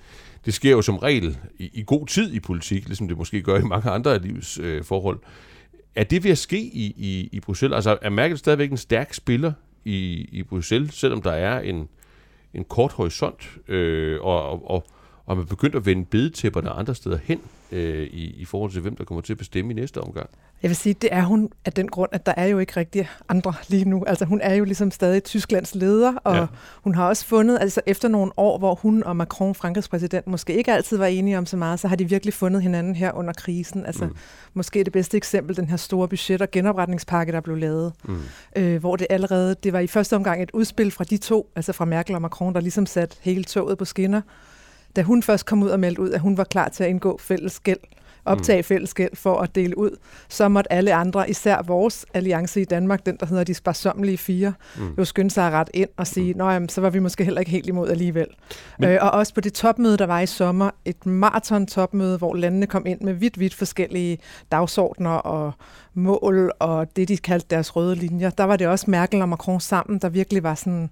det 0.44 0.54
sker 0.54 0.70
jo 0.70 0.82
som 0.82 0.96
regel 0.96 1.38
i, 1.58 1.70
i 1.74 1.84
god 1.86 2.06
tid 2.06 2.32
i 2.32 2.40
politik, 2.40 2.86
ligesom 2.86 3.08
det 3.08 3.18
måske 3.18 3.42
gør 3.42 3.58
i 3.58 3.62
mange 3.62 3.90
andre 3.90 4.14
af 4.14 4.22
livets 4.22 4.58
øh, 4.58 4.84
forhold. 4.84 5.18
Er 5.94 6.04
det 6.04 6.24
ved 6.24 6.30
at 6.30 6.38
ske 6.38 6.60
i, 6.60 6.94
i, 6.96 7.28
i 7.32 7.40
Bruxelles? 7.40 7.74
Altså 7.74 7.98
er 8.02 8.10
Merkel 8.10 8.38
stadigvæk 8.38 8.70
en 8.70 8.76
stærk 8.76 9.14
spiller 9.14 9.52
i, 9.84 10.28
i 10.32 10.42
Bruxelles, 10.42 10.94
selvom 10.94 11.22
der 11.22 11.32
er 11.32 11.60
en, 11.60 11.88
en 12.54 12.64
kort 12.64 12.92
horisont, 12.92 13.58
øh, 13.68 14.20
og, 14.20 14.44
og, 14.44 14.70
og, 14.70 14.86
og 15.26 15.36
man 15.36 15.46
begynder 15.46 15.78
at 15.78 15.86
vende 15.86 16.04
bedetæpperne 16.04 16.70
andre 16.70 16.94
steder 16.94 17.18
hen 17.24 17.40
øh, 17.72 18.06
i, 18.06 18.24
i 18.24 18.44
forhold 18.44 18.72
til, 18.72 18.80
hvem 18.80 18.96
der 18.96 19.04
kommer 19.04 19.22
til 19.22 19.32
at 19.32 19.38
bestemme 19.38 19.72
i 19.72 19.74
næste 19.74 20.00
omgang? 20.00 20.30
Jeg 20.62 20.68
vil 20.68 20.76
sige, 20.76 20.94
det 20.94 21.08
er 21.12 21.22
hun 21.22 21.50
af 21.64 21.72
den 21.72 21.88
grund, 21.88 22.08
at 22.12 22.26
der 22.26 22.34
er 22.36 22.46
jo 22.46 22.58
ikke 22.58 22.72
rigtig 22.76 23.08
andre 23.28 23.54
lige 23.68 23.84
nu. 23.84 24.04
Altså 24.06 24.24
hun 24.24 24.40
er 24.40 24.54
jo 24.54 24.64
ligesom 24.64 24.90
stadig 24.90 25.24
Tysklands 25.24 25.74
leder, 25.74 26.14
og 26.24 26.36
ja. 26.36 26.46
hun 26.84 26.94
har 26.94 27.08
også 27.08 27.26
fundet, 27.26 27.58
altså 27.60 27.80
efter 27.86 28.08
nogle 28.08 28.32
år, 28.36 28.58
hvor 28.58 28.74
hun 28.74 29.02
og 29.02 29.16
Macron, 29.16 29.54
Frankrigs 29.54 29.88
præsident, 29.88 30.26
måske 30.26 30.54
ikke 30.54 30.72
altid 30.72 30.96
var 30.96 31.06
enige 31.06 31.38
om 31.38 31.46
så 31.46 31.56
meget, 31.56 31.80
så 31.80 31.88
har 31.88 31.96
de 31.96 32.08
virkelig 32.08 32.34
fundet 32.34 32.62
hinanden 32.62 32.94
her 32.94 33.12
under 33.12 33.32
krisen. 33.32 33.86
Altså 33.86 34.04
mm. 34.04 34.14
måske 34.54 34.84
det 34.84 34.92
bedste 34.92 35.16
eksempel, 35.16 35.56
den 35.56 35.68
her 35.68 35.76
store 35.76 36.08
budget- 36.08 36.42
og 36.42 36.50
genopretningspakke, 36.50 37.32
der 37.32 37.40
blev 37.40 37.56
lavet, 37.56 37.92
mm. 38.04 38.18
øh, 38.56 38.80
hvor 38.80 38.96
det 38.96 39.06
allerede, 39.10 39.56
det 39.62 39.72
var 39.72 39.80
i 39.80 39.86
første 39.86 40.16
omgang 40.16 40.42
et 40.42 40.50
udspil 40.52 40.90
fra 40.90 41.04
de 41.04 41.16
to, 41.16 41.52
altså 41.56 41.72
fra 41.72 41.84
Merkel 41.84 42.14
og 42.14 42.22
Macron, 42.22 42.54
der 42.54 42.60
ligesom 42.60 42.86
satte 42.86 43.16
hele 43.20 43.44
toget 43.44 43.78
på 43.78 43.84
skinner. 43.84 44.20
Da 44.96 45.02
hun 45.02 45.22
først 45.22 45.46
kom 45.46 45.62
ud 45.62 45.68
og 45.68 45.80
meldte 45.80 46.02
ud, 46.02 46.10
at 46.10 46.20
hun 46.20 46.36
var 46.36 46.44
klar 46.44 46.68
til 46.68 46.84
at 46.84 46.90
indgå 46.90 47.18
fælles 47.18 47.60
gæld, 47.60 47.80
optage 48.24 48.58
mm. 48.58 48.64
fællesskab 48.64 49.16
for 49.16 49.38
at 49.38 49.54
dele 49.54 49.78
ud, 49.78 49.90
så 50.28 50.48
måtte 50.48 50.72
alle 50.72 50.94
andre, 50.94 51.30
især 51.30 51.62
vores 51.62 52.06
alliance 52.14 52.60
i 52.60 52.64
Danmark, 52.64 53.06
den 53.06 53.16
der 53.20 53.26
hedder 53.26 53.44
de 53.44 53.54
sparsommelige 53.54 54.18
fire, 54.18 54.52
mm. 54.78 54.94
jo 54.98 55.04
skynde 55.04 55.30
sig 55.30 55.52
ret 55.52 55.70
ind 55.74 55.88
og 55.96 56.06
sige, 56.06 56.34
mm. 56.34 56.68
så 56.68 56.80
var 56.80 56.90
vi 56.90 56.98
måske 56.98 57.24
heller 57.24 57.40
ikke 57.40 57.50
helt 57.50 57.66
imod 57.66 57.88
alligevel. 57.88 58.26
Men... 58.78 58.88
Øh, 58.88 58.98
og 59.00 59.10
også 59.10 59.34
på 59.34 59.40
det 59.40 59.52
topmøde, 59.52 59.96
der 59.96 60.06
var 60.06 60.20
i 60.20 60.26
sommer, 60.26 60.70
et 60.84 61.06
maraton-topmøde, 61.06 62.18
hvor 62.18 62.34
landene 62.34 62.66
kom 62.66 62.86
ind 62.86 63.00
med 63.00 63.12
vidt, 63.12 63.38
vidt 63.40 63.54
forskellige 63.54 64.18
dagsordner 64.52 65.10
og 65.10 65.52
mål 65.94 66.52
og 66.58 66.96
det, 66.96 67.08
de 67.08 67.16
kaldte 67.16 67.46
deres 67.50 67.76
røde 67.76 67.94
linjer. 67.94 68.30
Der 68.30 68.44
var 68.44 68.56
det 68.56 68.66
også 68.66 68.90
Merkel 68.90 69.22
og 69.22 69.28
Macron 69.28 69.60
sammen, 69.60 69.98
der 69.98 70.08
virkelig 70.08 70.42
var 70.42 70.54
sådan 70.54 70.90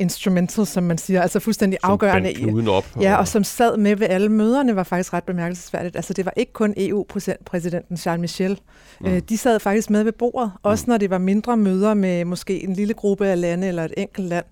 instrumental, 0.00 0.66
som 0.66 0.82
man 0.82 0.98
siger, 0.98 1.22
altså 1.22 1.40
fuldstændig 1.40 1.78
som 1.82 1.90
afgørende. 1.90 2.34
Som 2.36 2.68
op. 2.68 2.84
Ja, 3.00 3.16
og 3.16 3.28
som 3.28 3.44
sad 3.44 3.76
med 3.76 3.96
ved 3.96 4.06
alle 4.10 4.28
møderne, 4.28 4.76
var 4.76 4.82
faktisk 4.82 5.12
ret 5.12 5.24
bemærkelsesværdigt. 5.24 5.96
Altså 5.96 6.14
det 6.14 6.24
var 6.24 6.32
ikke 6.36 6.52
kun 6.52 6.74
EU-præsidenten 6.76 7.96
Charles 7.96 8.20
Michel. 8.20 8.60
Mm. 9.00 9.06
Øh, 9.06 9.22
de 9.28 9.38
sad 9.38 9.60
faktisk 9.60 9.90
med 9.90 10.04
ved 10.04 10.12
bordet, 10.12 10.52
også 10.62 10.84
mm. 10.86 10.90
når 10.90 10.98
det 10.98 11.10
var 11.10 11.18
mindre 11.18 11.56
møder 11.56 11.94
med 11.94 12.24
måske 12.24 12.64
en 12.64 12.72
lille 12.72 12.94
gruppe 12.94 13.26
af 13.26 13.40
lande 13.40 13.68
eller 13.68 13.84
et 13.84 13.94
enkelt 13.96 14.28
land. 14.28 14.44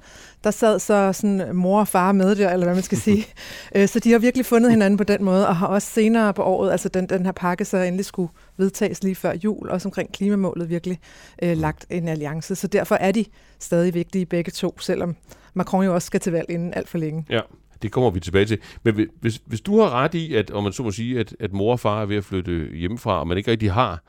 Der 0.44 0.50
sad 0.50 0.78
så 0.78 1.12
sådan 1.12 1.56
mor 1.56 1.80
og 1.80 1.88
far 1.88 2.12
med 2.12 2.36
der, 2.36 2.50
eller 2.50 2.66
hvad 2.66 2.74
man 2.74 2.82
skal 2.82 2.98
sige. 2.98 3.26
Øh, 3.74 3.88
så 3.88 4.00
de 4.00 4.12
har 4.12 4.18
virkelig 4.18 4.46
fundet 4.46 4.70
hinanden 4.70 4.96
på 4.96 5.04
den 5.04 5.24
måde, 5.24 5.48
og 5.48 5.56
har 5.56 5.66
også 5.66 5.88
senere 5.90 6.34
på 6.34 6.42
året, 6.42 6.70
altså 6.70 6.88
den, 6.88 7.08
den 7.08 7.24
her 7.24 7.32
pakke 7.32 7.64
så 7.64 7.76
endelig 7.76 8.04
skulle 8.04 8.32
vedtages 8.56 9.02
lige 9.02 9.14
før 9.14 9.32
jul, 9.44 9.68
også 9.68 9.88
omkring 9.88 10.12
klimamålet 10.12 10.70
virkelig 10.70 10.98
øh, 11.42 11.56
lagt 11.56 11.86
en 11.90 12.08
alliance. 12.08 12.54
Så 12.54 12.66
derfor 12.66 12.94
er 12.94 13.12
de 13.12 13.24
stadig 13.58 13.94
vigtige 13.94 14.26
begge 14.26 14.50
to, 14.50 14.78
selvom 14.80 15.16
Macron 15.54 15.84
jo 15.84 15.94
også 15.94 16.06
skal 16.06 16.20
til 16.20 16.32
valg 16.32 16.50
inden 16.50 16.74
alt 16.74 16.88
for 16.88 16.98
længe. 16.98 17.26
Ja, 17.30 17.40
det 17.82 17.92
kommer 17.92 18.10
vi 18.10 18.20
tilbage 18.20 18.44
til. 18.44 18.58
Men 18.82 19.08
hvis, 19.20 19.40
hvis 19.46 19.60
du 19.60 19.80
har 19.80 19.90
ret 19.90 20.14
i, 20.14 20.34
at, 20.34 20.50
om 20.50 20.62
man 20.62 20.72
så 20.72 20.82
må 20.82 20.90
sige, 20.90 21.20
at, 21.20 21.36
at 21.40 21.52
mor 21.52 21.72
og 21.72 21.80
far 21.80 22.02
er 22.02 22.06
ved 22.06 22.16
at 22.16 22.24
flytte 22.24 22.70
hjemmefra, 22.74 23.20
og 23.20 23.26
man 23.26 23.38
ikke 23.38 23.50
rigtig 23.50 23.72
har 23.72 24.02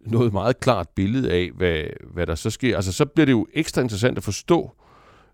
noget 0.00 0.32
meget 0.32 0.60
klart 0.60 0.88
billede 0.88 1.32
af, 1.32 1.50
hvad, 1.56 1.82
hvad 2.12 2.26
der 2.26 2.34
så 2.34 2.50
sker, 2.50 2.76
altså 2.76 2.92
så 2.92 3.06
bliver 3.06 3.26
det 3.26 3.32
jo 3.32 3.46
ekstra 3.54 3.82
interessant 3.82 4.18
at 4.18 4.24
forstå, 4.24 4.70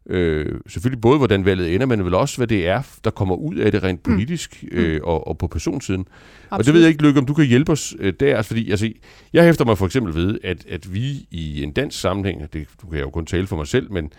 øh, 0.09 0.61
selvfølgelig 0.67 1.01
både 1.01 1.19
hvordan 1.19 1.45
valget 1.45 1.75
ender, 1.75 1.87
men 1.87 2.05
vel 2.05 2.15
også 2.15 2.37
hvad 2.37 2.47
det 2.47 2.67
er, 2.67 2.83
der 3.05 3.11
kommer 3.11 3.35
ud 3.35 3.57
af 3.57 3.73
det 3.73 3.83
rent 3.83 4.07
mm. 4.07 4.13
politisk 4.13 4.65
mm. 4.73 4.79
øh, 4.79 5.01
og, 5.05 5.29
og 5.29 5.39
på 5.39 5.47
personsiden. 5.47 6.07
Absolut. 6.51 6.59
Og 6.59 6.65
det 6.65 6.75
ved 6.75 6.81
jeg 6.81 6.89
ikke, 6.89 7.03
Lykke, 7.03 7.21
om 7.21 7.27
du 7.27 7.35
kan 7.35 7.47
hjælpe 7.47 7.73
os 7.73 7.97
øh, 7.99 8.13
der, 8.21 8.37
altså, 8.37 8.49
fordi 8.49 8.71
altså, 8.71 8.93
jeg 9.33 9.45
hæfter 9.45 9.65
mig 9.65 9.79
for 9.79 9.87
eksempel 9.87 10.15
ved, 10.15 10.39
at, 10.45 10.67
at 10.69 10.95
vi 10.95 11.27
i 11.31 11.63
en 11.63 11.73
dansk 11.73 12.01
sammenhæng, 12.01 12.53
det 12.53 12.69
du 12.83 12.87
kan 12.87 12.99
jeg 12.99 13.05
jo 13.05 13.11
kun 13.11 13.27
tale 13.27 13.47
for 13.47 13.57
mig 13.57 13.67
selv, 13.67 13.93
men 13.93 14.13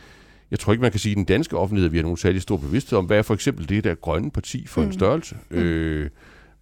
jeg 0.52 0.60
tror 0.60 0.74
ikke, 0.74 0.82
man 0.82 0.92
kan 0.92 1.00
sige, 1.00 1.12
at 1.12 1.18
den 1.18 1.26
danske 1.26 1.58
offentlighed, 1.58 1.86
at 1.86 1.92
vi 1.92 1.98
har 1.98 2.04
nogen 2.04 2.18
særlig 2.18 2.42
stor 2.42 2.58
bevidsthed 2.58 3.00
om, 3.00 3.06
hvad 3.06 3.18
er 3.18 3.22
for 3.22 3.34
eksempel 3.34 3.70
det 3.70 3.84
der 3.84 3.96
grønne 3.96 4.32
parti 4.32 4.68
for 4.68 4.82
mm. 4.82 4.88
en 4.88 4.94
størrelse? 4.94 5.36
Mm. 5.50 5.58
Øh, 5.58 6.10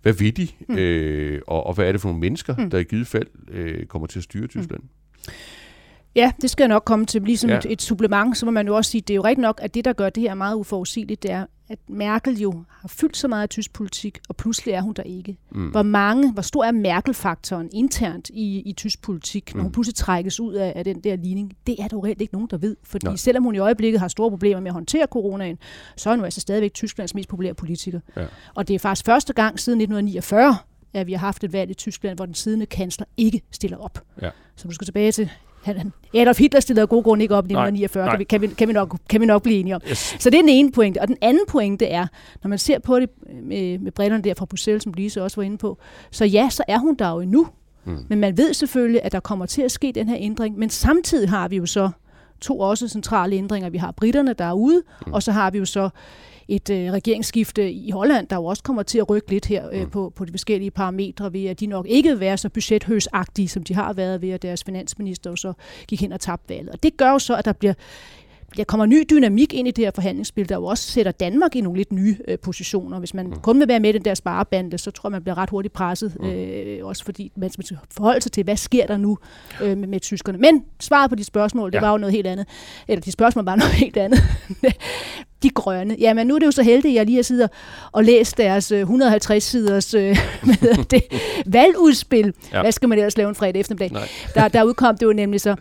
hvad 0.01 0.13
vil 0.13 0.38
de? 0.38 0.48
Mm. 0.69 0.77
Øh, 0.77 1.41
og, 1.48 1.67
og 1.67 1.74
hvad 1.74 1.88
er 1.88 1.91
det 1.91 2.01
for 2.01 2.10
nogle 2.10 2.19
mennesker, 2.19 2.55
mm. 2.57 2.69
der 2.69 2.77
i 2.77 2.84
givet 2.84 3.07
fald 3.07 3.27
øh, 3.51 3.86
kommer 3.86 4.07
til 4.07 4.19
at 4.19 4.24
styre 4.24 4.48
Tyskland? 4.48 4.81
Mm. 4.81 5.34
Ja, 6.17 6.31
det 6.41 6.50
skal 6.50 6.63
jeg 6.63 6.67
nok 6.69 6.83
komme 6.86 7.05
til. 7.05 7.21
Ligesom 7.21 7.50
ja. 7.50 7.57
et, 7.57 7.65
et 7.69 7.81
supplement, 7.81 8.38
så 8.38 8.45
må 8.45 8.51
man 8.51 8.67
jo 8.67 8.75
også 8.75 8.91
sige, 8.91 9.01
det 9.01 9.09
er 9.09 9.15
jo 9.15 9.24
rigtigt 9.24 9.41
nok, 9.41 9.59
at 9.63 9.74
det, 9.74 9.86
der 9.86 9.93
gør 9.93 10.09
det 10.09 10.24
her 10.24 10.33
meget 10.33 10.55
uforudsigeligt, 10.55 11.24
det 11.24 11.31
er, 11.31 11.45
at 11.69 11.79
Merkel 11.88 12.39
jo 12.39 12.63
har 12.69 12.88
fyldt 12.88 13.17
så 13.17 13.27
meget 13.27 13.43
af 13.43 13.50
tysk 13.50 13.74
politik, 13.74 14.19
og 14.29 14.36
pludselig 14.36 14.74
er 14.74 14.81
hun 14.81 14.93
der 14.93 15.03
ikke. 15.03 15.38
Mm. 15.51 15.67
Hvor 15.67 15.83
mange, 15.83 16.31
hvor 16.31 16.41
stor 16.41 16.63
er 16.63 16.71
Merkel-faktoren 16.71 17.69
internt 17.74 18.29
i, 18.29 18.62
i 18.62 18.74
tysk 18.74 19.01
politik, 19.01 19.53
når 19.53 19.59
mm. 19.59 19.63
hun 19.63 19.71
pludselig 19.71 19.95
trækkes 19.95 20.39
ud 20.39 20.53
af, 20.53 20.74
af 20.75 20.83
den 20.83 21.00
der 21.00 21.15
ligning? 21.15 21.53
Det 21.67 21.75
er 21.79 21.88
der 21.88 21.97
jo 21.97 22.05
reelt 22.05 22.21
ikke 22.21 22.33
nogen, 22.33 22.47
der 22.51 22.57
ved. 22.57 22.75
Fordi 22.83 23.05
Nej. 23.05 23.15
selvom 23.15 23.43
hun 23.43 23.55
i 23.55 23.57
øjeblikket 23.57 24.00
har 24.00 24.07
store 24.07 24.29
problemer 24.29 24.59
med 24.59 24.67
at 24.67 24.74
håndtere 24.74 25.05
coronaen, 25.05 25.57
så 25.95 26.09
er 26.09 26.15
hun 26.15 26.25
altså 26.25 26.41
stadigvæk 26.41 26.74
Tysklands 26.74 27.15
mest 27.15 27.29
populære 27.29 27.53
politiker. 27.53 28.00
Ja. 28.15 28.25
Og 28.55 28.67
det 28.67 28.74
er 28.74 28.79
faktisk 28.79 29.05
første 29.05 29.33
gang 29.33 29.59
siden 29.59 29.81
1949, 29.81 30.57
at 30.93 31.07
vi 31.07 31.13
har 31.13 31.19
haft 31.19 31.43
et 31.43 31.53
valg 31.53 31.71
i 31.71 31.74
Tyskland, 31.74 32.17
hvor 32.17 32.25
den 32.25 32.36
siddende 32.36 32.65
kansler 32.65 33.05
ikke 33.17 33.41
stiller 33.51 33.77
op. 33.77 34.03
Ja. 34.21 34.29
Så 34.55 34.67
du 34.67 34.74
skal 34.74 34.86
tilbage 34.86 35.12
til 35.12 35.29
han, 35.63 35.93
Adolf 36.13 36.39
Hitler 36.39 36.59
stillede 36.59 36.81
af 36.81 36.89
gode 36.89 37.03
grunde 37.03 37.23
ikke 37.23 37.35
op 37.35 37.43
i 37.43 37.53
1949, 37.53 38.05
nej, 38.05 38.15
nej. 38.15 38.23
Kan, 38.23 38.41
vi, 38.41 38.47
kan, 38.47 38.67
vi 38.67 38.73
nok, 38.73 38.97
kan 39.09 39.21
vi 39.21 39.25
nok 39.25 39.43
blive 39.43 39.59
enige 39.59 39.75
om. 39.75 39.81
Yes. 39.89 40.15
Så 40.19 40.29
det 40.29 40.37
er 40.37 40.41
den 40.41 40.49
ene 40.49 40.71
pointe. 40.71 41.01
Og 41.01 41.07
den 41.07 41.17
anden 41.21 41.43
pointe 41.47 41.85
er, 41.85 42.07
når 42.43 42.49
man 42.49 42.57
ser 42.57 42.79
på 42.79 42.99
det 42.99 43.09
med, 43.43 43.79
med 43.79 43.91
brillerne 43.91 44.23
der 44.23 44.33
fra 44.33 44.45
Bruxelles, 44.45 44.83
som 44.83 44.93
Lise 44.93 45.23
også 45.23 45.35
var 45.35 45.43
inde 45.43 45.57
på, 45.57 45.77
så 46.11 46.25
ja, 46.25 46.49
så 46.49 46.63
er 46.67 46.77
hun 46.77 46.95
der 46.95 47.09
jo 47.09 47.19
endnu. 47.19 47.47
Mm. 47.85 48.05
Men 48.09 48.19
man 48.19 48.37
ved 48.37 48.53
selvfølgelig, 48.53 49.01
at 49.03 49.11
der 49.11 49.19
kommer 49.19 49.45
til 49.45 49.61
at 49.61 49.71
ske 49.71 49.91
den 49.95 50.09
her 50.09 50.17
ændring, 50.19 50.57
men 50.57 50.69
samtidig 50.69 51.29
har 51.29 51.47
vi 51.47 51.57
jo 51.57 51.65
så 51.65 51.89
to 52.41 52.59
også 52.59 52.87
centrale 52.87 53.35
ændringer. 53.35 53.69
Vi 53.69 53.77
har 53.77 53.91
britterne, 53.91 54.33
der 54.33 54.45
er 54.45 54.53
ude, 54.53 54.83
mm. 55.05 55.13
og 55.13 55.23
så 55.23 55.31
har 55.31 55.51
vi 55.51 55.57
jo 55.57 55.65
så 55.65 55.89
et 56.48 56.70
øh, 56.70 56.92
regeringsskifte 56.92 57.72
i 57.72 57.92
Holland, 57.92 58.27
der 58.27 58.36
jo 58.36 58.46
også 58.46 58.63
kommer 58.63 58.84
til 58.84 58.98
at 58.98 59.10
rykke 59.10 59.32
lidt 59.32 59.46
her 59.46 59.70
øh, 59.74 59.82
mm. 59.82 59.89
på, 59.89 60.13
på 60.16 60.25
de 60.25 60.32
forskellige 60.32 60.72
parametre, 60.72 61.34
ved 61.34 61.46
at 61.46 61.60
de 61.60 61.68
nok 61.68 61.86
ikke 61.88 62.10
vil 62.10 62.20
være 62.20 62.38
så 62.38 62.50
budgethøsagtige, 62.50 63.48
som 63.48 63.63
de 63.63 63.74
har 63.74 63.94
været 63.94 64.22
ved, 64.22 64.30
at 64.30 64.42
deres 64.42 64.63
finansminister 64.63 65.36
så 65.36 65.54
gik 65.88 66.01
hen 66.01 66.12
og 66.12 66.20
tabte 66.20 66.50
valget. 66.50 66.70
Og 66.70 66.84
det 66.84 66.98
gør 66.98 67.12
jo 67.12 67.20
så, 67.20 67.36
at 67.36 67.46
der 67.46 67.54
bliver 67.54 67.74
der 68.58 68.63
kommer 68.63 68.86
ny 68.86 69.06
dynamik 69.10 69.54
ind 69.54 69.68
i 69.68 69.72
det 69.72 69.84
her 69.84 69.92
forhandlingsspil, 69.96 70.50
der 70.50 70.56
jo 70.56 70.66
også 70.66 70.92
sætter 70.92 71.12
Danmark 71.12 71.56
i 71.56 71.62
nogle 71.62 71.77
lidt 71.77 71.92
nye 71.92 72.18
øh, 72.27 72.39
positioner. 72.39 73.00
Hvis 73.00 73.13
man 73.13 73.27
mm. 73.27 73.39
kun 73.39 73.60
vil 73.60 73.68
være 73.68 73.80
med 73.80 73.89
i 73.89 73.94
den 73.94 74.06
der 74.06 74.13
sparebande, 74.13 74.77
så 74.77 74.92
tror 74.92 75.10
jeg, 75.10 75.12
man 75.12 75.22
bliver 75.22 75.38
ret 75.38 75.50
hurtigt 75.50 75.74
presset. 75.74 76.18
Mm. 76.20 76.30
Øh, 76.30 76.86
også 76.86 77.06
fordi 77.06 77.32
man 77.36 77.50
skal 77.50 77.77
forholde 77.92 78.22
sig 78.22 78.32
til, 78.32 78.44
hvad 78.44 78.58
sker 78.58 78.88
der 78.88 78.98
nu 78.98 79.18
øh, 79.62 79.77
med, 79.77 79.88
med 79.88 80.00
tyskerne. 80.00 80.38
Men 80.38 80.66
svaret 80.80 81.10
på 81.10 81.16
de 81.16 81.24
spørgsmål, 81.24 81.72
det 81.72 81.75
ja. 81.75 81.82
var 81.82 81.92
jo 81.92 81.98
noget 81.98 82.13
helt 82.13 82.27
andet. 82.27 82.48
Eller 82.88 83.01
de 83.01 83.12
spørgsmål 83.12 83.46
var 83.46 83.56
noget 83.56 83.74
helt 83.84 83.98
andet. 83.98 84.20
de 85.44 85.50
grønne. 85.50 85.96
Jamen, 86.00 86.27
nu 86.27 86.36
er 86.36 86.39
det 86.39 86.46
jo 86.46 86.51
så 86.51 86.63
heldigt, 86.63 86.92
at 86.92 86.96
jeg 86.96 87.06
lige 87.06 87.16
har 87.16 87.24
siddet 87.24 87.50
og 87.92 88.04
læst 88.04 88.38
deres 88.38 88.72
150 88.72 89.44
siders 89.44 89.94
øh, 89.94 90.18
det, 90.92 91.04
valgudspil. 91.46 92.34
Ja. 92.54 92.62
Hvad 92.62 92.72
skal 92.72 92.89
man 92.89 92.98
ellers 92.98 93.18
lave 93.18 93.30
en 93.30 93.36
fredag 93.36 93.60
eftermiddag? 93.60 94.01
Der, 94.36 94.48
der 94.48 94.63
udkom 94.63 94.98
det 94.98 95.06
jo 95.06 95.13
nemlig 95.13 95.42
så, 95.42 95.56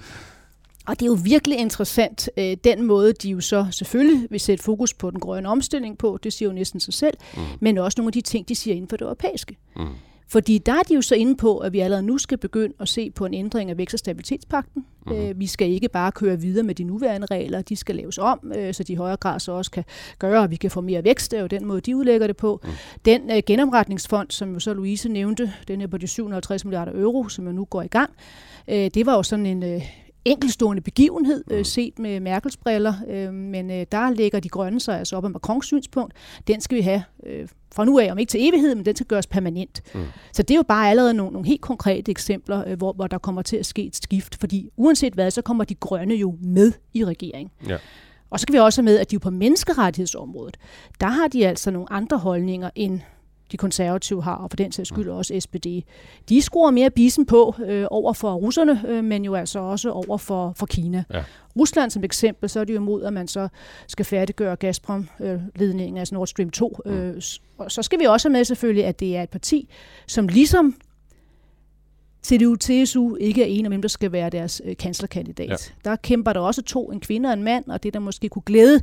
og 0.86 1.00
det 1.00 1.06
er 1.06 1.10
jo 1.10 1.18
virkelig 1.24 1.58
interessant, 1.58 2.30
øh, 2.36 2.56
den 2.64 2.82
måde, 2.82 3.12
de 3.12 3.30
jo 3.30 3.40
så 3.40 3.66
selvfølgelig 3.70 4.26
vil 4.30 4.40
sætte 4.40 4.64
fokus 4.64 4.94
på 4.94 5.10
den 5.10 5.20
grønne 5.20 5.48
omstilling 5.48 5.98
på, 5.98 6.18
det 6.22 6.32
siger 6.32 6.48
jo 6.48 6.54
næsten 6.54 6.80
sig 6.80 6.94
selv, 6.94 7.16
mm. 7.36 7.42
men 7.60 7.78
også 7.78 8.00
nogle 8.00 8.08
af 8.08 8.12
de 8.12 8.20
ting, 8.20 8.48
de 8.48 8.54
siger 8.54 8.74
inden 8.74 8.88
for 8.88 8.96
det 8.96 9.04
europæiske. 9.04 9.56
Mm. 9.76 9.86
Fordi 10.28 10.58
der 10.58 10.72
er 10.72 10.82
de 10.82 10.94
jo 10.94 11.02
så 11.02 11.14
inde 11.14 11.36
på, 11.36 11.58
at 11.58 11.72
vi 11.72 11.80
allerede 11.80 12.06
nu 12.06 12.18
skal 12.18 12.38
begynde 12.38 12.74
at 12.80 12.88
se 12.88 13.10
på 13.10 13.26
en 13.26 13.34
ændring 13.34 13.70
af 13.70 13.78
vækst- 13.78 13.94
og 13.94 13.98
stabilitetspakten. 13.98 14.86
Mm. 15.06 15.12
Øh, 15.12 15.40
vi 15.40 15.46
skal 15.46 15.70
ikke 15.70 15.88
bare 15.88 16.12
køre 16.12 16.40
videre 16.40 16.64
med 16.64 16.74
de 16.74 16.84
nuværende 16.84 17.26
regler, 17.30 17.62
de 17.62 17.76
skal 17.76 17.96
laves 17.96 18.18
om, 18.18 18.52
øh, 18.56 18.74
så 18.74 18.82
de 18.82 18.92
i 18.92 18.96
højere 18.96 19.16
grad 19.16 19.40
så 19.40 19.52
også 19.52 19.70
kan 19.70 19.84
gøre, 20.18 20.44
at 20.44 20.50
vi 20.50 20.56
kan 20.56 20.70
få 20.70 20.80
mere 20.80 21.04
vækst. 21.04 21.30
Det 21.30 21.36
er 21.36 21.40
jo 21.40 21.46
den 21.46 21.64
måde, 21.64 21.80
de 21.80 21.96
udlægger 21.96 22.26
det 22.26 22.36
på. 22.36 22.60
Mm. 22.64 22.70
Den 23.04 23.30
øh, 23.30 23.42
genomretningsfond, 23.46 24.30
som 24.30 24.52
jo 24.52 24.60
så 24.60 24.74
Louise 24.74 25.08
nævnte, 25.08 25.52
den 25.68 25.80
er 25.80 25.86
på 25.86 25.98
de 25.98 26.06
750 26.06 26.64
milliarder 26.64 26.92
euro, 26.94 27.28
som 27.28 27.46
jo 27.46 27.52
nu 27.52 27.64
går 27.64 27.82
i 27.82 27.86
gang, 27.86 28.10
øh, 28.68 28.90
det 28.94 29.06
var 29.06 29.14
jo 29.14 29.22
sådan 29.22 29.46
en... 29.46 29.62
Øh, 29.62 29.82
enkelstående 30.26 30.82
begivenhed, 30.82 31.44
øh, 31.50 31.58
mm. 31.58 31.64
set 31.64 31.98
med 31.98 32.20
Merkels 32.20 32.56
briller, 32.56 32.94
øh, 33.08 33.32
men 33.32 33.70
øh, 33.70 33.86
der 33.92 34.10
ligger 34.10 34.40
de 34.40 34.48
grønne 34.48 34.80
sig 34.80 34.98
altså 34.98 35.16
op 35.16 35.24
af 35.24 35.30
Macrons 35.30 35.66
synspunkt. 35.66 36.14
Den 36.46 36.60
skal 36.60 36.76
vi 36.76 36.82
have 36.82 37.02
øh, 37.26 37.48
fra 37.74 37.84
nu 37.84 37.98
af, 37.98 38.12
om 38.12 38.18
ikke 38.18 38.30
til 38.30 38.48
evighed, 38.48 38.74
men 38.74 38.84
den 38.84 38.96
skal 38.96 39.06
gøres 39.06 39.26
permanent. 39.26 39.82
Mm. 39.94 40.04
Så 40.32 40.42
det 40.42 40.50
er 40.54 40.58
jo 40.58 40.62
bare 40.62 40.90
allerede 40.90 41.14
nogle, 41.14 41.32
nogle 41.32 41.48
helt 41.48 41.60
konkrete 41.60 42.10
eksempler, 42.10 42.64
øh, 42.66 42.78
hvor, 42.78 42.92
hvor 42.92 43.06
der 43.06 43.18
kommer 43.18 43.42
til 43.42 43.56
at 43.56 43.66
ske 43.66 43.84
et 43.84 43.96
skift, 43.96 44.40
fordi 44.40 44.68
uanset 44.76 45.14
hvad, 45.14 45.30
så 45.30 45.42
kommer 45.42 45.64
de 45.64 45.74
grønne 45.74 46.14
jo 46.14 46.36
med 46.42 46.72
i 46.94 47.04
regeringen. 47.04 47.50
Ja. 47.68 47.76
Og 48.30 48.40
så 48.40 48.42
skal 48.42 48.52
vi 48.52 48.58
også 48.58 48.80
have 48.80 48.84
med, 48.84 48.98
at 48.98 49.10
de 49.10 49.14
jo 49.14 49.18
på 49.18 49.30
menneskerettighedsområdet, 49.30 50.56
der 51.00 51.06
har 51.06 51.28
de 51.28 51.46
altså 51.46 51.70
nogle 51.70 51.92
andre 51.92 52.18
holdninger 52.18 52.70
end 52.74 53.00
de 53.52 53.56
konservative 53.56 54.22
har, 54.22 54.34
og 54.34 54.50
for 54.50 54.56
den 54.56 54.72
sags 54.72 54.88
skyld 54.88 55.08
også 55.08 55.40
SPD. 55.40 55.66
De 56.28 56.42
skruer 56.42 56.70
mere 56.70 56.90
bisen 56.90 57.26
på 57.26 57.54
øh, 57.66 57.86
over 57.90 58.12
for 58.12 58.34
russerne, 58.34 58.82
øh, 58.88 59.04
men 59.04 59.24
jo 59.24 59.34
altså 59.34 59.58
også 59.58 59.90
over 59.90 60.18
for, 60.18 60.52
for 60.56 60.66
Kina. 60.66 61.04
Ja. 61.14 61.24
Rusland 61.58 61.90
som 61.90 62.04
eksempel, 62.04 62.48
så 62.48 62.60
er 62.60 62.64
de 62.64 62.72
jo 62.72 62.78
imod, 62.78 63.04
at 63.04 63.12
man 63.12 63.28
så 63.28 63.48
skal 63.86 64.04
færdiggøre 64.04 64.56
Gazprom-ledningen, 64.56 65.96
øh, 65.96 66.00
altså 66.00 66.14
Nord 66.14 66.26
Stream 66.26 66.50
2. 66.50 66.76
Mm. 66.86 66.92
Øh, 66.92 67.22
og 67.58 67.70
så 67.70 67.82
skal 67.82 67.98
vi 67.98 68.04
også 68.04 68.28
have 68.28 68.32
med 68.32 68.44
selvfølgelig, 68.44 68.84
at 68.84 69.00
det 69.00 69.16
er 69.16 69.22
et 69.22 69.30
parti, 69.30 69.68
som 70.06 70.28
ligesom 70.28 70.74
CDU-TSU 72.26 73.16
ikke 73.20 73.42
er 73.42 73.46
en 73.46 73.64
af 73.64 73.70
dem, 73.70 73.82
der 73.82 73.88
skal 73.88 74.12
være 74.12 74.30
deres 74.30 74.62
øh, 74.64 74.76
kanslerkandidat. 74.76 75.48
Ja. 75.48 75.90
Der 75.90 75.96
kæmper 75.96 76.32
der 76.32 76.40
også 76.40 76.62
to, 76.62 76.90
en 76.90 77.00
kvinde 77.00 77.28
og 77.28 77.32
en 77.32 77.42
mand, 77.42 77.64
og 77.68 77.82
det, 77.82 77.94
der 77.94 78.00
måske 78.00 78.28
kunne 78.28 78.42
glæde 78.46 78.80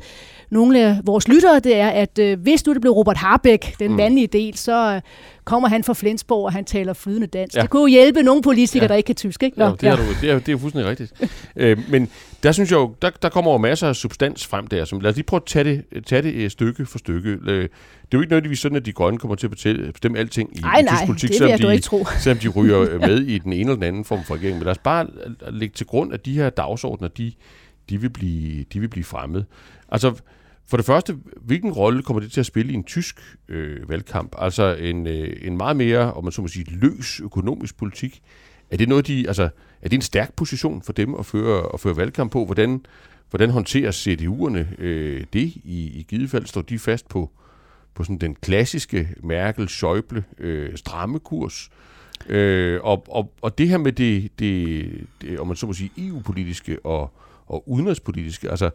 nogle 0.49 0.79
af 0.79 0.97
vores 1.03 1.27
lyttere, 1.27 1.59
det 1.59 1.75
er, 1.75 1.89
at 1.89 2.19
øh, 2.19 2.39
hvis 2.39 2.65
nu 2.65 2.73
det 2.73 2.81
blev 2.81 2.91
Robert 2.91 3.17
Harbeck, 3.17 3.79
den 3.79 3.91
mm. 3.91 3.97
mandlige 3.97 4.27
del, 4.27 4.57
så 4.57 4.93
øh, 4.95 5.01
kommer 5.45 5.69
han 5.69 5.83
fra 5.83 5.93
Flensborg, 5.93 6.45
og 6.45 6.53
han 6.53 6.65
taler 6.65 6.93
flydende 6.93 7.27
dansk. 7.27 7.55
Ja. 7.55 7.61
Det 7.61 7.69
kunne 7.69 7.81
jo 7.81 7.87
hjælpe 7.87 8.23
nogle 8.23 8.41
politikere, 8.41 8.83
ja. 8.83 8.87
der 8.87 8.95
ikke 8.95 9.07
kan 9.07 9.15
tysk. 9.15 9.43
Ikke? 9.43 9.59
Nå, 9.59 9.65
ja, 9.65 9.71
det, 9.71 9.83
er 9.83 9.89
ja. 9.89 9.95
du, 9.95 10.01
det, 10.21 10.29
er, 10.29 10.39
det 10.39 10.47
er 10.47 10.51
jo 10.51 10.57
fuldstændig 10.57 10.89
rigtigt. 10.89 11.13
øh, 11.55 11.79
men 11.89 12.09
der 12.43 12.51
synes 12.51 12.71
jeg 12.71 12.77
jo, 12.77 12.95
der, 13.01 13.09
der 13.09 13.29
kommer 13.29 13.51
jo 13.51 13.57
masser 13.57 13.87
af 13.87 13.95
substans 13.95 14.47
frem 14.47 14.67
der. 14.67 14.85
Som, 14.85 14.99
lad 14.99 15.09
os 15.09 15.15
lige 15.15 15.25
prøve 15.25 15.37
at 15.37 15.45
tage 15.45 15.63
det, 15.63 16.05
tage 16.05 16.21
det 16.21 16.51
stykke 16.51 16.85
for 16.85 16.97
stykke. 16.97 17.29
Det 17.31 17.63
er 18.13 18.17
jo 18.17 18.21
ikke 18.21 18.31
nødvendigvis 18.31 18.59
sådan, 18.59 18.75
at 18.75 18.85
de 18.85 18.93
grønne 18.93 19.17
kommer 19.17 19.35
til 19.35 19.47
at 19.47 19.51
betale, 19.51 19.91
bestemme 19.91 20.19
alting 20.19 20.57
i, 20.57 20.61
Ej, 20.63 20.79
i 20.79 20.83
tysk 20.83 21.05
politik, 21.05 21.33
selvom 21.33 21.59
de, 21.59 21.71
ikke 21.71 21.83
tro. 21.83 22.05
selvom 22.23 22.39
de 22.39 22.47
ryger 22.47 22.99
med 22.99 23.19
i 23.35 23.37
den 23.37 23.53
ene 23.53 23.61
eller 23.61 23.73
den 23.73 23.83
anden 23.83 24.05
form 24.05 24.23
for 24.23 24.35
regering. 24.35 24.57
Men 24.57 24.63
lad 24.63 24.71
os 24.71 24.77
bare 24.77 25.07
lægge 25.49 25.73
til 25.73 25.85
grund, 25.85 26.13
at 26.13 26.25
de 26.25 26.33
her 26.33 26.49
dagsordner, 26.49 27.07
de, 27.07 27.33
de, 27.89 28.01
vil, 28.01 28.09
blive, 28.09 28.65
de 28.73 28.79
vil 28.79 28.87
blive 28.87 29.03
fremmet. 29.03 29.45
Altså, 29.89 30.13
for 30.73 30.77
det 30.77 30.85
første, 30.85 31.17
hvilken 31.41 31.71
rolle 31.71 32.03
kommer 32.03 32.19
det 32.19 32.31
til 32.31 32.39
at 32.39 32.45
spille 32.45 32.71
i 32.71 32.75
en 32.75 32.83
tysk 32.83 33.37
øh, 33.47 33.89
valgkamp? 33.89 34.35
Altså 34.37 34.75
en, 34.75 35.07
øh, 35.07 35.37
en 35.41 35.57
meget 35.57 35.77
mere, 35.77 36.13
om 36.13 36.23
man 36.23 36.31
så 36.31 36.41
må 36.41 36.47
sige, 36.47 36.65
løs 36.69 37.19
økonomisk 37.19 37.77
politik. 37.77 38.21
Er 38.71 38.77
det 38.77 38.89
noget, 38.89 39.07
de, 39.07 39.27
altså, 39.27 39.43
er 39.81 39.89
det 39.89 39.93
en 39.93 40.01
stærk 40.01 40.33
position 40.35 40.81
for 40.81 40.93
dem 40.93 41.15
at 41.15 41.25
føre, 41.25 41.69
at 41.73 41.79
føre 41.79 41.97
valgkamp 41.97 42.31
på? 42.31 42.45
Hvordan, 42.45 42.85
hvordan 43.29 43.49
håndterer 43.49 43.91
CDU'erne 43.91 44.81
øh, 44.81 45.23
det 45.33 45.55
i, 45.63 45.91
i 45.99 46.05
givet 46.09 46.29
fald? 46.29 46.45
Står 46.45 46.61
de 46.61 46.79
fast 46.79 47.09
på, 47.09 47.31
på 47.95 48.03
sådan 48.03 48.17
den 48.17 48.35
klassiske 48.35 49.09
Merkel, 49.23 49.67
Schäuble, 49.67 50.21
øh, 50.39 50.77
stramme 50.77 51.19
kurs? 51.19 51.69
Øh, 52.29 52.79
og, 52.83 53.05
og, 53.09 53.33
og 53.41 53.57
det 53.57 53.69
her 53.69 53.77
med 53.77 53.91
det, 53.91 54.39
det, 54.39 54.89
det 55.21 55.39
om 55.39 55.47
man 55.47 55.55
så 55.55 55.67
må 55.67 55.73
sige, 55.73 55.91
EU-politiske 55.97 56.85
og, 56.85 57.13
og 57.47 57.69
udenrigspolitiske, 57.69 58.49
altså 58.49 58.69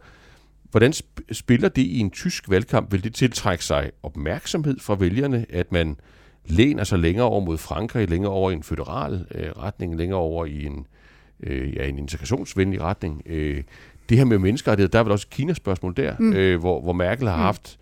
Hvordan 0.70 0.92
spiller 1.32 1.68
det 1.68 1.82
i 1.82 1.98
en 1.98 2.10
tysk 2.10 2.50
valgkamp? 2.50 2.92
Vil 2.92 3.04
det 3.04 3.14
tiltrække 3.14 3.64
sig 3.64 3.90
opmærksomhed 4.02 4.76
fra 4.80 4.94
vælgerne, 4.94 5.46
at 5.48 5.72
man 5.72 5.96
læner 6.46 6.84
sig 6.84 6.98
længere 6.98 7.26
over 7.26 7.40
mod 7.40 7.58
Frankrig, 7.58 8.10
længere 8.10 8.32
over 8.32 8.50
i 8.50 8.54
en 8.54 8.62
føderal 8.62 9.26
øh, 9.34 9.50
retning, 9.50 9.96
længere 9.96 10.18
over 10.18 10.46
i 10.46 10.64
en, 10.64 10.86
øh, 11.42 11.74
ja, 11.74 11.88
en 11.88 11.98
integrationsvenlig 11.98 12.80
retning? 12.80 13.22
Øh, 13.26 13.62
det 14.08 14.18
her 14.18 14.24
med 14.24 14.38
menneskerettighed, 14.38 14.88
der 14.88 14.98
er 14.98 15.02
vel 15.02 15.12
også 15.12 15.26
et 15.30 15.36
Kina-spørgsmål 15.36 15.96
der, 15.96 16.14
mm. 16.18 16.32
øh, 16.32 16.60
hvor, 16.60 16.80
hvor 16.80 16.92
Merkel 16.92 17.28
har 17.28 17.36
mm. 17.36 17.42
haft, 17.42 17.78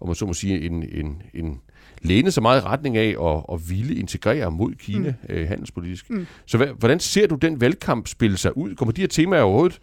om 0.00 0.08
man 0.08 0.14
så 0.14 0.26
må 0.26 0.32
sige, 0.32 0.60
en, 0.60 0.84
en, 0.92 1.22
en 1.34 1.60
læne 2.02 2.30
så 2.30 2.40
meget 2.40 2.62
i 2.62 2.64
retning 2.64 2.96
af 2.96 3.16
at, 3.22 3.44
at 3.52 3.70
ville 3.70 3.94
integrere 3.94 4.50
mod 4.50 4.74
Kina 4.74 5.14
mm. 5.28 5.34
øh, 5.34 5.48
handelspolitisk. 5.48 6.10
Mm. 6.10 6.26
Så 6.46 6.56
hvad, 6.56 6.66
hvordan 6.66 7.00
ser 7.00 7.26
du 7.26 7.34
den 7.34 7.60
valgkamp 7.60 8.08
spille 8.08 8.36
sig 8.36 8.56
ud? 8.56 8.74
Kommer 8.74 8.92
de 8.92 9.00
her 9.00 9.08
temaer 9.08 9.42
overhovedet 9.42 9.80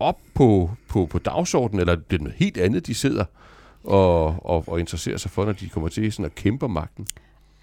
op 0.00 0.18
på, 0.34 0.70
på, 0.88 1.06
på 1.06 1.18
dagsordenen, 1.18 1.80
eller 1.80 1.94
det 1.94 2.18
er 2.18 2.22
noget 2.22 2.36
helt 2.38 2.58
andet, 2.58 2.86
de 2.86 2.94
sidder 2.94 3.24
og, 3.84 4.24
og, 4.46 4.64
og 4.66 4.80
interesserer 4.80 5.16
sig 5.16 5.30
for, 5.30 5.44
når 5.44 5.52
de 5.52 5.68
kommer 5.68 5.88
til 5.88 6.12
sådan 6.12 6.24
at 6.24 6.34
kæmpe 6.34 6.68
magten? 6.68 7.06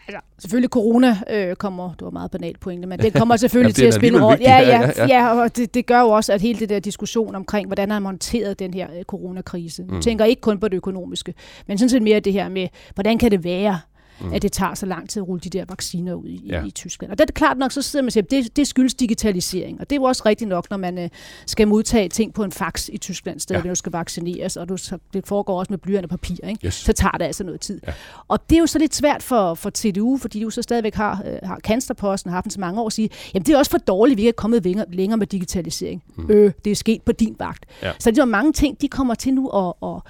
Altså, 0.08 0.22
selvfølgelig 0.40 0.70
corona 0.70 1.18
øh, 1.30 1.56
kommer, 1.56 1.94
det 1.94 2.02
var 2.02 2.10
meget 2.10 2.32
banalt 2.32 2.60
pointe, 2.60 2.88
men 2.88 3.00
det 3.00 3.14
kommer 3.14 3.38
selvfølgelig 3.46 3.78
ja, 3.78 3.82
til 3.82 3.86
at 3.86 3.94
spille 3.94 4.18
en 4.18 4.24
rolle. 4.24 4.44
Ja, 4.44 4.60
ja, 4.60 4.82
ja, 4.82 4.92
ja. 4.98 5.06
ja, 5.08 5.42
og 5.42 5.58
det, 5.58 5.74
det 5.74 5.86
gør 5.86 6.00
jo 6.00 6.10
også, 6.10 6.34
at 6.34 6.42
hele 6.42 6.60
det 6.60 6.70
der 6.70 6.80
diskussion 6.80 7.36
omkring, 7.36 7.68
hvordan 7.68 7.92
har 7.92 8.00
man 8.00 8.06
håndteret 8.06 8.60
den 8.60 8.74
her 8.74 8.88
øh, 8.98 9.04
coronakrise. 9.04 9.84
Mm. 9.84 9.94
Jeg 9.94 10.04
tænker 10.04 10.26
ikke 10.26 10.42
kun 10.42 10.60
på 10.60 10.68
det 10.68 10.78
økonomiske, 10.78 11.34
men 11.68 11.78
sådan 11.78 11.90
set 11.90 12.02
mere 12.02 12.20
det 12.20 12.34
her 12.34 12.50
med, 12.50 12.68
hvordan 12.94 13.18
kan 13.18 13.32
det 13.32 13.44
være, 13.44 13.80
mm. 14.22 14.34
at 14.34 14.42
det 14.42 14.52
tager 14.52 14.74
så 14.74 14.86
lang 14.86 15.10
tid 15.10 15.22
at 15.22 15.28
rulle 15.28 15.42
de 15.42 15.50
der 15.50 15.66
vacciner 15.68 16.14
ud 16.14 16.28
i, 16.28 16.48
ja. 16.48 16.66
i, 16.66 16.72
Tyskland. 16.72 17.12
Og 17.12 17.18
det 17.18 17.30
er 17.30 17.34
klart 17.34 17.58
nok, 17.58 17.72
så 17.72 17.82
sidder 17.82 18.04
man 18.04 18.08
og 18.08 18.12
siger, 18.12 18.24
det, 18.24 18.56
det 18.56 18.68
skyldes 18.68 18.94
digitalisering. 18.94 19.80
Og 19.82 19.90
det 19.90 19.96
er 19.96 20.00
jo 20.00 20.04
også 20.04 20.24
rigtigt 20.26 20.48
nok, 20.48 20.70
når 20.70 20.78
man 20.78 20.98
øh, 20.98 21.10
skal 21.46 21.68
modtage 21.68 22.10
ting 22.10 22.34
på 22.34 22.44
en 22.44 22.52
fax 22.52 22.90
i 22.90 22.98
Tyskland, 22.98 23.40
stedet 23.40 23.60
ja. 23.60 23.64
når 23.64 23.72
du 23.72 23.76
skal 23.76 23.92
vaccineres, 23.92 24.58
og 24.58 24.70
du, 24.70 24.78
så, 24.78 24.98
det 25.14 25.28
foregår 25.28 25.60
også 25.60 25.74
med 25.74 25.78
blyant 25.78 26.04
og 26.04 26.10
papir, 26.10 26.48
ikke? 26.48 26.68
Yes. 26.68 26.74
så 26.74 26.94
tager 26.94 27.12
det 27.12 27.26
altså 27.26 27.44
noget 27.44 27.62
tid. 27.62 27.82
Ja. 27.88 27.94
Og 28.28 28.50
det 28.50 28.56
er 28.56 28.60
jo 28.60 28.68
så 28.68 28.80
lidt 28.80 28.96
svært 28.96 29.24
for, 29.24 29.54
for 29.54 29.70
CDU, 29.70 30.18
fordi 30.18 30.40
de 30.40 30.44
jo 30.44 30.50
så 30.50 30.62
stadigvæk 30.62 30.96
har, 30.96 31.24
øh, 31.26 31.38
har 31.44 31.60
kanslerposten, 31.64 32.30
har 32.30 32.36
haft 32.36 32.44
den 32.44 32.52
så 32.52 32.60
mange 32.60 32.82
år, 32.82 32.88
at 32.88 32.94
sige, 32.94 33.10
jamen 33.34 33.46
det 33.46 33.54
er 33.54 33.58
også 33.58 33.72
for 33.72 33.78
dårligt, 33.78 34.18
vi 34.18 34.28
er 34.28 34.32
kommet 34.32 34.64
længere, 34.64 34.86
længere 34.90 35.18
med 35.18 35.28
digitalisering. 35.28 36.04
Mm. 36.16 36.32
Øh, 36.32 36.52
det 36.66 36.72
er 36.72 36.76
sket 36.76 37.02
på 37.02 37.12
din 37.12 37.36
vagt. 37.40 37.66
Ja. 37.84 37.92
Så 38.00 38.12
det 38.12 38.18
er 38.18 38.26
mange 38.26 38.54
ting, 38.54 38.82
de 38.82 38.88
kommer 38.88 39.16
til 39.16 39.34
nu 39.34 39.50
at, 39.50 39.74
at 39.84 40.02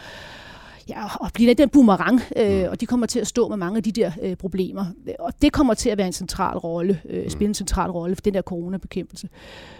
ja, 0.90 1.16
og 1.16 1.30
bliver 1.34 1.56
den 1.56 1.70
boomerang, 1.70 2.22
øh, 2.38 2.62
mm. 2.62 2.70
og 2.70 2.82
de 2.82 2.86
kommer 2.86 3.06
til 3.06 3.20
at 3.20 3.28
stå 3.28 3.48
med 3.48 3.58
mange 3.58 3.78
af 3.78 3.84
de 3.84 3.92
der 3.92 4.12
øh, 4.22 4.36
problemer. 4.38 4.86
Og 5.20 5.34
det 5.42 5.54
kommer 5.54 5.74
til 5.74 5.90
at 5.90 5.98
være 5.98 6.08
en 6.08 6.14
central 6.14 6.58
rolle, 6.58 7.02
øh, 7.10 7.24
mm. 7.24 7.30
spille 7.30 7.48
en 7.48 7.54
central 7.54 7.92
rolle 7.92 8.16
for 8.16 8.22
den 8.22 8.34
der 8.34 8.42
coronabekæmpelse. 8.42 9.30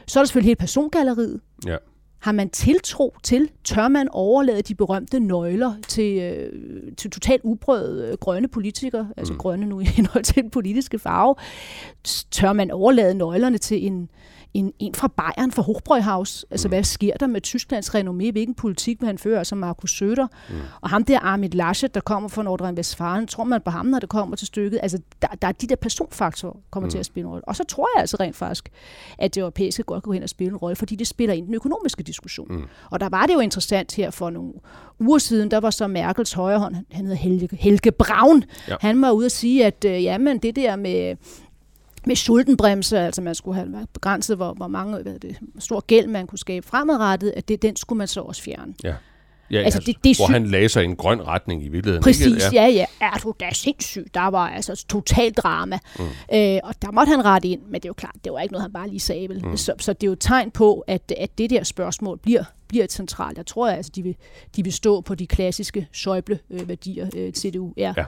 Så 0.08 0.20
er 0.20 0.24
der 0.24 0.26
selvfølgelig 0.28 0.50
hele 0.50 0.56
persongalleriet. 0.56 1.42
Ja. 1.66 1.78
Har 2.20 2.32
man 2.32 2.50
tiltro 2.50 3.16
til, 3.24 3.50
tør 3.64 3.88
man 3.88 4.10
overlade 4.12 4.62
de 4.62 4.76
berømte 4.76 5.20
nøgler 5.20 5.74
til, 5.88 6.22
øh, 6.22 6.52
til 6.98 7.12
totalt 7.12 7.42
uprøvede 7.44 8.08
øh, 8.08 8.18
grønne 8.18 8.48
politikere, 8.48 9.10
altså 9.18 9.34
mm. 9.34 9.40
grønne 9.40 9.66
nu 9.66 9.80
i 9.80 9.84
henhold 9.98 10.24
til 10.24 10.36
den 10.44 10.50
politiske 10.50 11.00
farve, 11.00 11.36
tør 12.32 12.54
man 12.54 12.72
overlade 12.72 13.14
nøglerne 13.14 13.58
til 13.58 13.86
en, 13.86 14.10
en, 14.56 14.74
en 14.80 14.96
fra 14.96 15.08
Bayern, 15.08 15.52
fra 15.52 15.62
Hochbräuhaus. 15.62 16.46
Altså, 16.52 16.68
mm. 16.68 16.70
hvad 16.70 16.84
sker 16.84 17.14
der 17.18 17.28
med 17.28 17.42
Tysklands 17.42 17.96
renommé? 17.96 18.32
Hvilken 18.32 18.56
politik 18.56 19.02
vil 19.02 19.08
han 19.08 19.18
føre? 19.18 19.38
Altså, 19.38 19.56
Markus 19.56 20.02
Söder. 20.02 20.28
Mm. 20.50 20.56
Og 20.82 20.90
ham 20.90 21.04
der, 21.04 21.20
Armin 21.20 21.50
Laschet, 21.50 21.96
der 21.96 22.02
kommer 22.02 22.30
fra 22.30 22.44
Nordrhein-Westfalen, 22.44 23.28
tror 23.28 23.44
man 23.44 23.62
på 23.62 23.72
ham, 23.72 23.86
når 23.86 24.00
det 24.00 24.10
kommer 24.10 24.36
til 24.36 24.48
stykket? 24.48 24.80
Altså, 24.84 25.00
der, 25.22 25.28
der 25.42 25.48
er 25.48 25.52
de 25.52 25.68
der 25.68 25.76
personfaktorer, 25.76 26.58
kommer 26.72 26.88
mm. 26.88 26.92
til 26.92 26.98
at 26.98 27.06
spille 27.06 27.28
en 27.28 27.32
rolle. 27.32 27.48
Og 27.48 27.56
så 27.56 27.64
tror 27.64 27.88
jeg 27.96 28.02
altså 28.02 28.18
rent 28.20 28.36
faktisk, 28.36 28.70
at 29.18 29.36
det 29.36 29.42
europæiske 29.42 29.84
godt 29.84 30.04
kan 30.04 30.10
gå 30.10 30.14
hen 30.14 30.24
og 30.24 30.30
spille 30.30 30.52
en 30.52 30.58
rolle, 30.58 30.76
fordi 30.76 30.96
det 30.96 31.08
spiller 31.08 31.36
ind 31.36 31.46
i 31.46 31.48
den 31.48 31.56
økonomiske 31.56 32.04
diskussion. 32.04 32.48
Mm. 32.50 32.64
Og 32.92 33.00
der 33.00 33.10
var 33.10 33.26
det 33.26 33.34
jo 33.34 33.40
interessant 33.40 33.96
her 33.96 34.12
for 34.12 34.30
nogle 34.30 34.54
uger 35.00 35.18
siden, 35.18 35.52
der 35.52 35.58
var 35.58 35.70
så 35.70 35.88
Merkels 35.88 36.34
højrehånd, 36.34 36.76
han 36.92 37.06
hedder 37.06 37.18
Helge, 37.18 37.50
Helge 37.52 37.92
Braun, 37.92 38.44
ja. 38.68 38.76
han 38.82 39.02
var 39.02 39.12
ude 39.12 39.26
at 39.26 39.32
sige, 39.32 39.66
at 39.66 39.86
øh, 39.86 40.04
jamen, 40.04 40.38
det 40.38 40.56
der 40.56 40.76
med 40.76 41.16
med 42.08 42.16
sultenbremse, 42.16 43.00
altså 43.00 43.22
man 43.22 43.36
skulle 43.36 43.56
have 43.56 43.88
begrænset, 43.94 44.38
hvor, 44.38 44.54
hvor 44.54 44.68
mange, 44.68 45.02
hvad 45.02 45.20
det, 45.20 45.38
stor 45.60 45.80
gæld 45.80 46.08
man 46.08 46.28
kunne 46.28 46.40
skabe 46.40 46.68
fremadrettet, 46.68 47.34
at 47.38 47.48
det, 47.48 47.62
den 47.62 47.76
skulle 47.76 47.98
man 47.98 48.08
så 48.08 48.22
også 48.22 48.42
fjerne. 48.42 48.74
Ja. 48.84 48.94
Ja, 49.52 49.58
altså, 49.58 49.78
altså, 49.78 49.92
det, 49.92 50.04
det 50.04 50.18
hvor 50.18 50.28
han 50.28 50.48
lagde 50.48 50.70
sig 50.70 50.84
i 50.84 50.86
en 50.86 50.96
grøn 50.96 51.22
retning 51.22 51.64
i 51.64 51.68
virkeligheden. 51.68 52.04
Præcis, 52.04 52.26
ikke? 52.26 52.56
Ja. 52.56 52.68
ja. 52.68 52.86
Er 53.02 53.20
du 53.24 53.34
da 53.40 53.50
sindssyg? 53.54 54.06
Der 54.14 54.28
var 54.28 54.50
altså 54.50 54.86
totalt 54.90 55.38
drama. 55.38 55.80
Mm. 56.00 56.06
Øh, 56.34 56.60
og 56.64 56.82
der 56.82 56.92
måtte 56.92 57.10
han 57.10 57.26
rette 57.26 57.48
ind, 57.48 57.62
men 57.62 57.74
det 57.74 57.86
er 57.86 57.90
jo 57.90 57.94
klart, 57.94 58.16
det 58.24 58.34
var 58.34 58.40
ikke 58.40 58.52
noget, 58.52 58.62
han 58.62 58.74
bare 58.74 58.90
lige 58.90 59.00
sagde. 59.00 59.30
Vel? 59.30 59.46
Mm. 59.46 59.58
Så, 59.58 59.74
så 59.78 59.94
det 59.94 60.04
er 60.04 60.08
jo 60.08 60.14
et 60.14 60.20
tegn 60.20 60.52
på, 60.52 60.84
at, 60.88 61.14
at 61.18 61.38
det 61.38 61.50
der 61.50 61.64
spørgsmål 61.64 62.18
bliver, 62.18 62.44
bliver 62.68 62.84
et 62.84 62.92
centralt. 62.92 63.38
Jeg 63.38 63.46
tror, 63.46 63.70
altså, 63.70 63.92
de, 63.96 64.04
vil, 64.04 64.16
de 64.56 64.64
vil 64.64 64.74
stå 64.74 65.02
på 65.02 65.16
de 65.16 65.28
klassiske 65.28 65.88
Schäuble-værdier, 65.94 67.10
øh, 67.16 67.34
CDU 67.34 67.74
er. 67.78 67.94
Ja. 67.98 68.06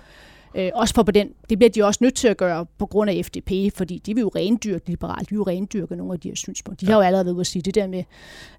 Øh, 0.57 0.71
også 0.73 0.93
for 0.93 1.03
på 1.03 1.11
den, 1.11 1.29
det 1.49 1.57
bliver 1.57 1.69
de 1.69 1.83
også 1.83 1.97
nødt 2.01 2.15
til 2.15 2.27
at 2.27 2.37
gøre 2.37 2.65
på 2.77 2.85
grund 2.85 3.09
af 3.09 3.25
FDP, 3.25 3.77
fordi 3.77 3.97
de 3.97 4.13
vil 4.13 4.21
jo 4.21 4.31
rendyrke 4.35 4.89
liberalt, 4.89 5.29
de 5.29 5.29
vil 5.29 5.37
jo 5.37 5.43
rendyrke 5.43 5.95
nogle 5.95 6.13
af 6.13 6.19
de 6.19 6.27
her 6.27 6.35
synspunkter. 6.35 6.85
De 6.85 6.91
ja. 6.91 6.93
har 6.95 7.01
jo 7.01 7.05
allerede 7.05 7.25
været 7.25 7.33
ude 7.33 7.41
at 7.41 7.47
sige, 7.47 7.61
det 7.61 7.75
der 7.75 7.87
med, 7.87 8.03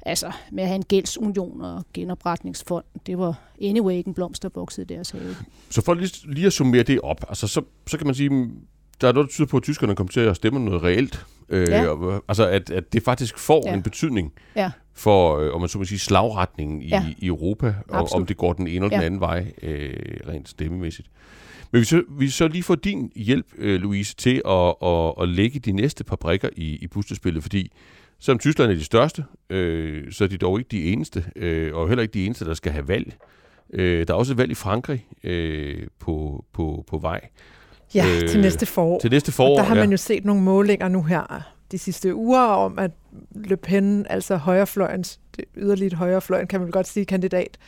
altså, 0.03 0.33
med 0.53 0.63
at 0.63 0.69
have 0.69 0.77
en 0.77 0.85
gældsunion 0.85 1.63
og 1.63 1.85
genopretningsfond, 1.95 2.85
det 3.07 3.19
var 3.19 3.41
anyway 3.63 3.95
ikke 3.95 4.09
en 4.09 4.15
blomster 4.15 4.79
i 4.79 4.85
deres 4.85 5.11
have. 5.11 5.37
Så 5.71 5.83
for 5.83 5.95
lige, 5.95 6.33
lige 6.33 6.47
at 6.47 6.53
summere 6.53 6.83
det 6.83 7.01
op, 7.01 7.25
altså, 7.29 7.49
så, 7.49 7.63
så 7.87 7.99
kan 7.99 8.07
man 8.07 8.15
sige, 8.15 8.31
der 9.01 9.09
er 9.09 9.13
noget, 9.13 9.29
der 9.29 9.33
tyder 9.33 9.47
på, 9.47 9.57
at 9.57 9.63
tyskerne 9.63 9.95
kommer 9.95 10.13
til 10.13 10.21
at 10.21 10.37
stemme 10.37 10.65
noget 10.65 10.83
reelt. 10.83 11.27
Øh, 11.49 11.69
ja. 11.69 11.89
og, 11.89 12.25
altså, 12.29 12.49
at, 12.49 12.71
at 12.71 12.93
det 12.93 13.03
faktisk 13.03 13.39
får 13.39 13.63
ja. 13.67 13.75
en 13.75 13.83
betydning 13.83 14.33
ja. 14.57 14.71
for, 14.95 15.39
øh, 15.39 15.55
om 15.55 15.61
man 15.61 15.69
så 15.69 15.79
må 15.79 15.85
sige, 15.85 15.99
slagretningen 15.99 16.83
i, 16.83 16.89
ja. 16.89 17.05
i 17.19 17.27
Europa, 17.27 17.75
og 17.89 18.13
om 18.13 18.27
det 18.27 18.37
går 18.37 18.53
den 18.53 18.67
ene 18.67 18.75
eller 18.75 18.89
den 18.89 19.01
ja. 19.01 19.07
anden 19.07 19.21
vej, 19.21 19.53
øh, 19.63 19.93
rent 20.29 20.49
stemmemæssigt. 20.49 21.09
Men 21.71 21.81
vi 21.81 21.85
så, 21.85 22.03
vi 22.19 22.29
så 22.29 22.49
lige 22.49 22.63
få 22.63 22.75
din 22.75 23.13
hjælp, 23.17 23.47
øh, 23.59 23.81
Louise, 23.81 24.15
til 24.15 24.43
at, 24.49 24.75
at, 24.83 25.15
at 25.23 25.29
lægge 25.29 25.59
de 25.59 25.73
næste 25.73 26.05
par 26.05 26.17
brikker 26.17 26.49
i, 26.57 26.79
i 26.81 26.87
puslespillet, 26.87 27.43
fordi 27.43 27.73
selvom 28.19 28.39
Tyskland 28.39 28.71
er 28.71 28.75
de 28.75 28.85
største, 28.85 29.25
øh, 29.51 30.13
så 30.13 30.25
er 30.25 30.29
de 30.29 30.39
dog 30.39 30.59
ikke 30.59 30.69
de 30.69 30.85
eneste, 30.85 31.25
øh, 31.37 31.75
og 31.75 31.89
heller 31.89 32.03
ikke 32.03 32.15
de 32.15 32.27
eneste, 32.27 32.45
der 32.45 32.55
skal 32.55 32.73
have 32.73 32.89
valg. 32.89 33.17
Øh, 33.73 34.07
der 34.07 34.15
er 34.15 34.19
også 34.19 34.33
et 34.33 34.39
valg 34.39 34.51
i 34.51 34.55
Frankrig 34.55 35.07
øh, 35.25 35.87
på, 35.99 36.45
på, 36.53 36.85
på 36.87 36.99
vej. 36.99 37.21
Ja, 37.95 38.07
øh, 38.23 38.29
til 38.29 38.41
næste 38.41 38.67
forår. 38.67 39.01
Til 39.01 39.11
næste 39.11 39.33
forår, 39.33 39.51
og 39.51 39.57
der 39.57 39.63
har 39.63 39.75
ja. 39.75 39.83
man 39.83 39.91
jo 39.91 39.97
set 39.97 40.25
nogle 40.25 40.43
målinger 40.43 40.89
nu 40.89 41.03
her 41.03 41.43
de 41.73 41.79
sidste 41.79 42.15
uger 42.15 42.41
om, 42.41 42.79
at 42.79 42.91
Le 43.35 43.57
Pen, 43.57 44.07
altså 44.11 44.37
højrefløjens, 44.37 45.21
yderligt 45.57 45.95
højrefløjen, 45.95 46.47
kan 46.47 46.61
man 46.61 46.71
godt 46.71 46.89
sige, 46.89 47.07
kandidat, 47.07 47.59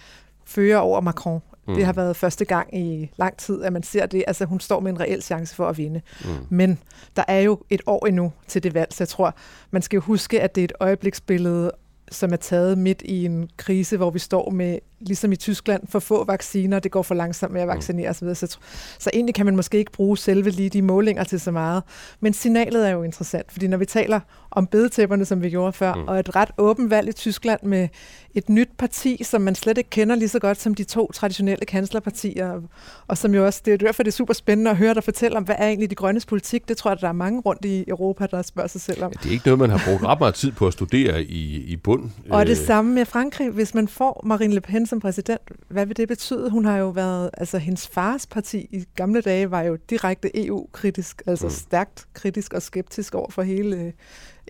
fører 0.45 0.79
over 0.79 1.01
Macron. 1.01 1.41
Mm. 1.69 1.75
Det 1.75 1.85
har 1.85 1.93
været 1.93 2.17
første 2.17 2.45
gang 2.45 2.79
i 2.79 3.11
lang 3.17 3.37
tid, 3.37 3.63
at 3.63 3.73
man 3.73 3.83
ser 3.83 4.07
det. 4.07 4.25
Altså, 4.27 4.45
hun 4.45 4.61
står 4.61 4.81
med 4.81 4.93
en 4.93 5.01
reel 5.01 5.23
chance 5.23 5.55
for 5.55 5.69
at 5.69 5.79
vinde. 5.79 6.01
Mm. 6.25 6.31
Men 6.49 6.79
der 7.17 7.25
er 7.29 7.41
jo 7.41 7.59
et 7.71 7.83
år 7.87 8.07
endnu 8.07 8.33
til 8.49 8.63
det 8.63 8.75
valg, 8.75 8.93
så 8.93 9.03
jeg 9.05 9.09
tror, 9.09 9.35
man 9.71 9.83
skal 9.83 9.97
jo 9.97 10.01
huske, 10.01 10.41
at 10.41 10.55
det 10.55 10.61
er 10.61 10.65
et 10.65 10.73
øjebliksbillede, 10.81 11.73
som 12.11 12.33
er 12.33 12.37
taget 12.37 12.79
midt 12.79 13.03
i 13.05 13.25
en 13.25 13.51
krise, 13.57 13.97
hvor 13.97 14.11
vi 14.11 14.19
står 14.19 14.51
med 14.51 14.79
ligesom 15.01 15.33
i 15.33 15.37
Tyskland, 15.37 15.83
for 15.89 15.99
få 15.99 16.25
vacciner, 16.25 16.79
det 16.79 16.91
går 16.91 17.03
for 17.03 17.15
langsomt 17.15 17.53
med 17.53 17.61
at 17.61 17.69
mm. 17.69 17.75
vaccinere 17.75 18.11
osv. 18.11 18.35
Så, 18.35 18.59
så 18.99 19.11
egentlig 19.13 19.35
kan 19.35 19.47
man 19.47 19.57
måske 19.57 19.79
ikke 19.79 19.93
bruge 19.93 20.19
selve 20.19 20.51
lige 20.51 20.71
de 20.71 20.83
målinger 20.83 21.25
til 21.25 21.41
så 21.41 21.51
meget. 21.51 21.83
Men 22.21 22.33
signalet 22.33 22.89
er 22.89 22.91
jo 22.91 23.03
interessant, 23.03 23.53
fordi 23.53 23.69
når 23.69 23.77
vi 23.77 23.87
taler 23.87 24.21
om 24.51 24.67
bedetæpperne, 24.67 25.25
som 25.25 25.43
vi 25.43 25.51
gjorde 25.51 25.73
før, 25.73 25.95
mm. 25.95 26.09
og 26.09 26.19
et 26.19 26.37
ret 26.37 26.51
åbent 26.59 26.91
valg 26.91 27.09
i 27.09 27.13
Tyskland 27.13 27.61
med 27.63 27.89
et 28.35 28.49
nyt 28.49 28.69
parti, 28.79 29.25
som 29.25 29.41
man 29.41 29.55
slet 29.55 29.79
ikke 29.79 29.91
kender 29.91 30.15
lige 30.15 30.29
så 30.29 30.39
godt 30.39 30.61
som 30.61 30.75
de 30.75 30.85
to 30.85 31.13
traditionelle 31.13 31.67
kanslerpartier, 31.67 32.61
og 33.07 33.19
som 33.19 33.35
jo 33.35 33.47
også, 33.47 33.63
det 33.65 33.75
er 33.75 33.79
derfor, 33.79 34.03
det 34.03 34.11
er 34.11 34.17
super 34.17 34.35
spændende 34.35 34.71
at 34.71 34.77
høre 34.77 34.95
dig 34.95 35.05
fortælle 35.05 35.37
om, 35.37 35.45
hvad 35.45 35.55
er 35.59 35.67
egentlig 35.67 35.91
de 35.91 35.95
grønnes 35.95 36.27
politik. 36.27 36.69
Det 36.69 36.77
tror 36.77 36.91
jeg, 36.91 37.01
der 37.01 37.09
er 37.09 37.13
mange 37.13 37.41
rundt 37.41 37.65
i 37.65 37.85
Europa, 37.89 38.27
der 38.27 38.43
spørger 38.43 38.69
sig 38.69 38.81
selv 38.81 39.05
om. 39.05 39.13
Ja, 39.15 39.21
det 39.23 39.29
er 39.29 39.33
ikke 39.33 39.47
noget, 39.47 39.59
man 39.59 39.71
har 39.71 39.83
brugt 39.87 40.05
ret 40.05 40.19
meget 40.21 40.35
tid 40.35 40.53
på 40.53 40.67
at 40.67 40.73
studere 40.73 41.23
i, 41.23 41.65
i 41.65 41.77
bund. 41.77 42.11
Og 42.31 42.47
det 42.47 42.59
øh. 42.59 42.67
samme 42.67 42.95
med 42.95 43.05
Frankrig. 43.05 43.51
Hvis 43.51 43.75
man 43.75 43.89
får 43.89 44.23
Marine 44.27 44.55
Le 44.55 44.61
Pen 44.61 44.87
som 44.87 45.01
præsident, 45.01 45.41
hvad 45.69 45.87
vil 45.87 45.97
det 45.97 46.09
betyde? 46.09 46.51
Hun 46.51 46.65
har 46.65 46.77
jo 46.77 46.89
været, 46.89 47.31
altså 47.39 47.59
hendes 47.59 47.89
fars 47.89 48.27
parti 48.27 48.59
i 48.71 48.85
gamle 48.97 49.21
dage 49.21 49.51
var 49.51 49.63
jo 49.63 49.79
direkte 49.91 50.47
EU-kritisk, 50.47 51.23
altså 51.27 51.47
mm. 51.47 51.51
stærkt 51.51 52.07
kritisk 52.15 52.53
og 52.55 52.63
skeptisk 52.63 53.15
over 53.15 53.31
for 53.31 53.43
hele, 53.43 53.93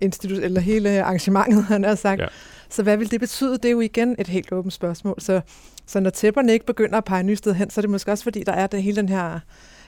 institu- 0.05 0.45
eller 0.45 0.61
hele 0.61 1.03
arrangementet, 1.03 1.65
han 1.65 1.85
har 1.85 1.95
sagt. 1.95 2.21
Ja. 2.21 2.27
Så 2.71 2.83
hvad 2.83 2.97
vil 2.97 3.11
det 3.11 3.21
betyde? 3.21 3.53
Det 3.53 3.65
er 3.65 3.71
jo 3.71 3.81
igen 3.81 4.17
et 4.19 4.29
helt 4.29 4.53
åbent 4.53 4.73
spørgsmål. 4.73 5.15
Så, 5.19 5.41
så 5.87 6.01
når 6.01 6.11
tæpperne 6.11 6.53
ikke 6.53 6.67
begynder 6.67 6.99
at 6.99 7.05
pege 7.05 7.23
nye 7.23 7.37
sted 7.37 7.55
hen, 7.55 7.71
så 7.71 7.81
er 7.81 7.83
det 7.83 7.91
måske 7.91 8.13
også 8.13 8.25
fordi, 8.25 8.43
der 8.47 8.53
er 8.53 8.67
det 8.67 8.83
hele 8.83 8.97
den 8.97 9.09
her... 9.09 9.41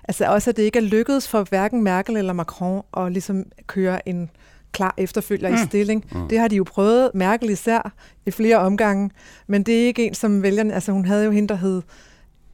Altså 0.04 0.26
også, 0.26 0.50
at 0.50 0.56
det 0.56 0.62
ikke 0.62 0.78
er 0.78 0.82
lykkedes 0.82 1.28
for 1.28 1.42
hverken 1.42 1.82
Merkel 1.82 2.16
eller 2.16 2.32
Macron 2.32 2.82
at 2.96 3.12
ligesom 3.12 3.44
køre 3.66 4.08
en 4.08 4.30
klar 4.72 4.94
efterfølger 4.98 5.48
mm. 5.48 5.54
i 5.54 5.58
stilling. 5.58 6.04
Mm. 6.12 6.28
Det 6.28 6.38
har 6.38 6.48
de 6.48 6.56
jo 6.56 6.64
prøvet, 6.64 7.10
Merkel 7.14 7.50
især, 7.50 7.92
i 8.26 8.30
flere 8.30 8.56
omgange, 8.56 9.10
men 9.46 9.62
det 9.62 9.82
er 9.82 9.86
ikke 9.86 10.06
en, 10.06 10.14
som 10.14 10.42
vælgerne... 10.42 10.74
Altså 10.74 10.92
hun 10.92 11.04
havde 11.04 11.24
jo 11.24 11.30
hende, 11.30 11.48
der 11.48 11.54
hed 11.54 11.82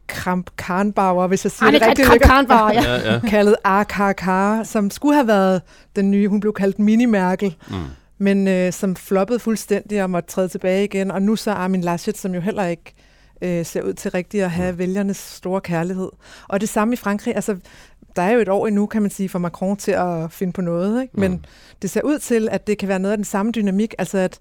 Kramp 0.08 0.50
Karnbauer, 0.58 1.26
hvis 1.26 1.44
jeg 1.44 1.52
siger 1.52 1.66
Ej, 1.66 1.70
det 1.70 1.82
rigtigt. 1.82 2.08
Kramp 2.08 2.22
Karnbauer, 2.22 2.72
ja. 2.72 2.82
ja, 2.82 3.12
ja. 3.12 3.20
Kaldet 3.28 3.56
AKK, 3.64 4.24
som 4.64 4.90
skulle 4.90 5.14
have 5.14 5.26
været 5.26 5.62
den 5.96 6.10
nye, 6.10 6.28
hun 6.28 6.40
blev 6.40 6.52
kaldt 6.52 6.78
Mini-Merkel, 6.78 7.54
mm. 7.70 7.76
men 8.18 8.48
øh, 8.48 8.72
som 8.72 8.96
floppede 8.96 9.38
fuldstændig 9.38 10.02
og 10.02 10.10
måtte 10.10 10.28
træde 10.28 10.48
tilbage 10.48 10.84
igen. 10.84 11.10
Og 11.10 11.22
nu 11.22 11.36
så 11.36 11.50
Armin 11.50 11.80
Laschet, 11.80 12.18
som 12.18 12.34
jo 12.34 12.40
heller 12.40 12.66
ikke 12.66 12.94
øh, 13.42 13.66
ser 13.66 13.82
ud 13.82 13.92
til 13.92 14.10
rigtigt 14.10 14.44
at 14.44 14.50
have 14.50 14.72
mm. 14.72 14.78
vælgernes 14.78 15.16
store 15.16 15.60
kærlighed. 15.60 16.08
Og 16.48 16.60
det 16.60 16.68
samme 16.68 16.92
i 16.94 16.96
Frankrig. 16.96 17.34
Altså, 17.34 17.56
der 18.16 18.22
er 18.22 18.30
jo 18.30 18.40
et 18.40 18.48
år 18.48 18.66
endnu, 18.66 18.86
kan 18.86 19.02
man 19.02 19.10
sige, 19.10 19.28
for 19.28 19.38
Macron 19.38 19.76
til 19.76 19.92
at 19.92 20.32
finde 20.32 20.52
på 20.52 20.60
noget. 20.60 21.02
Ikke? 21.02 21.20
Men 21.20 21.32
mm. 21.32 21.44
det 21.82 21.90
ser 21.90 22.02
ud 22.02 22.18
til, 22.18 22.48
at 22.50 22.66
det 22.66 22.78
kan 22.78 22.88
være 22.88 22.98
noget 22.98 23.12
af 23.12 23.18
den 23.18 23.24
samme 23.24 23.52
dynamik. 23.52 23.94
Altså 23.98 24.18
at 24.18 24.38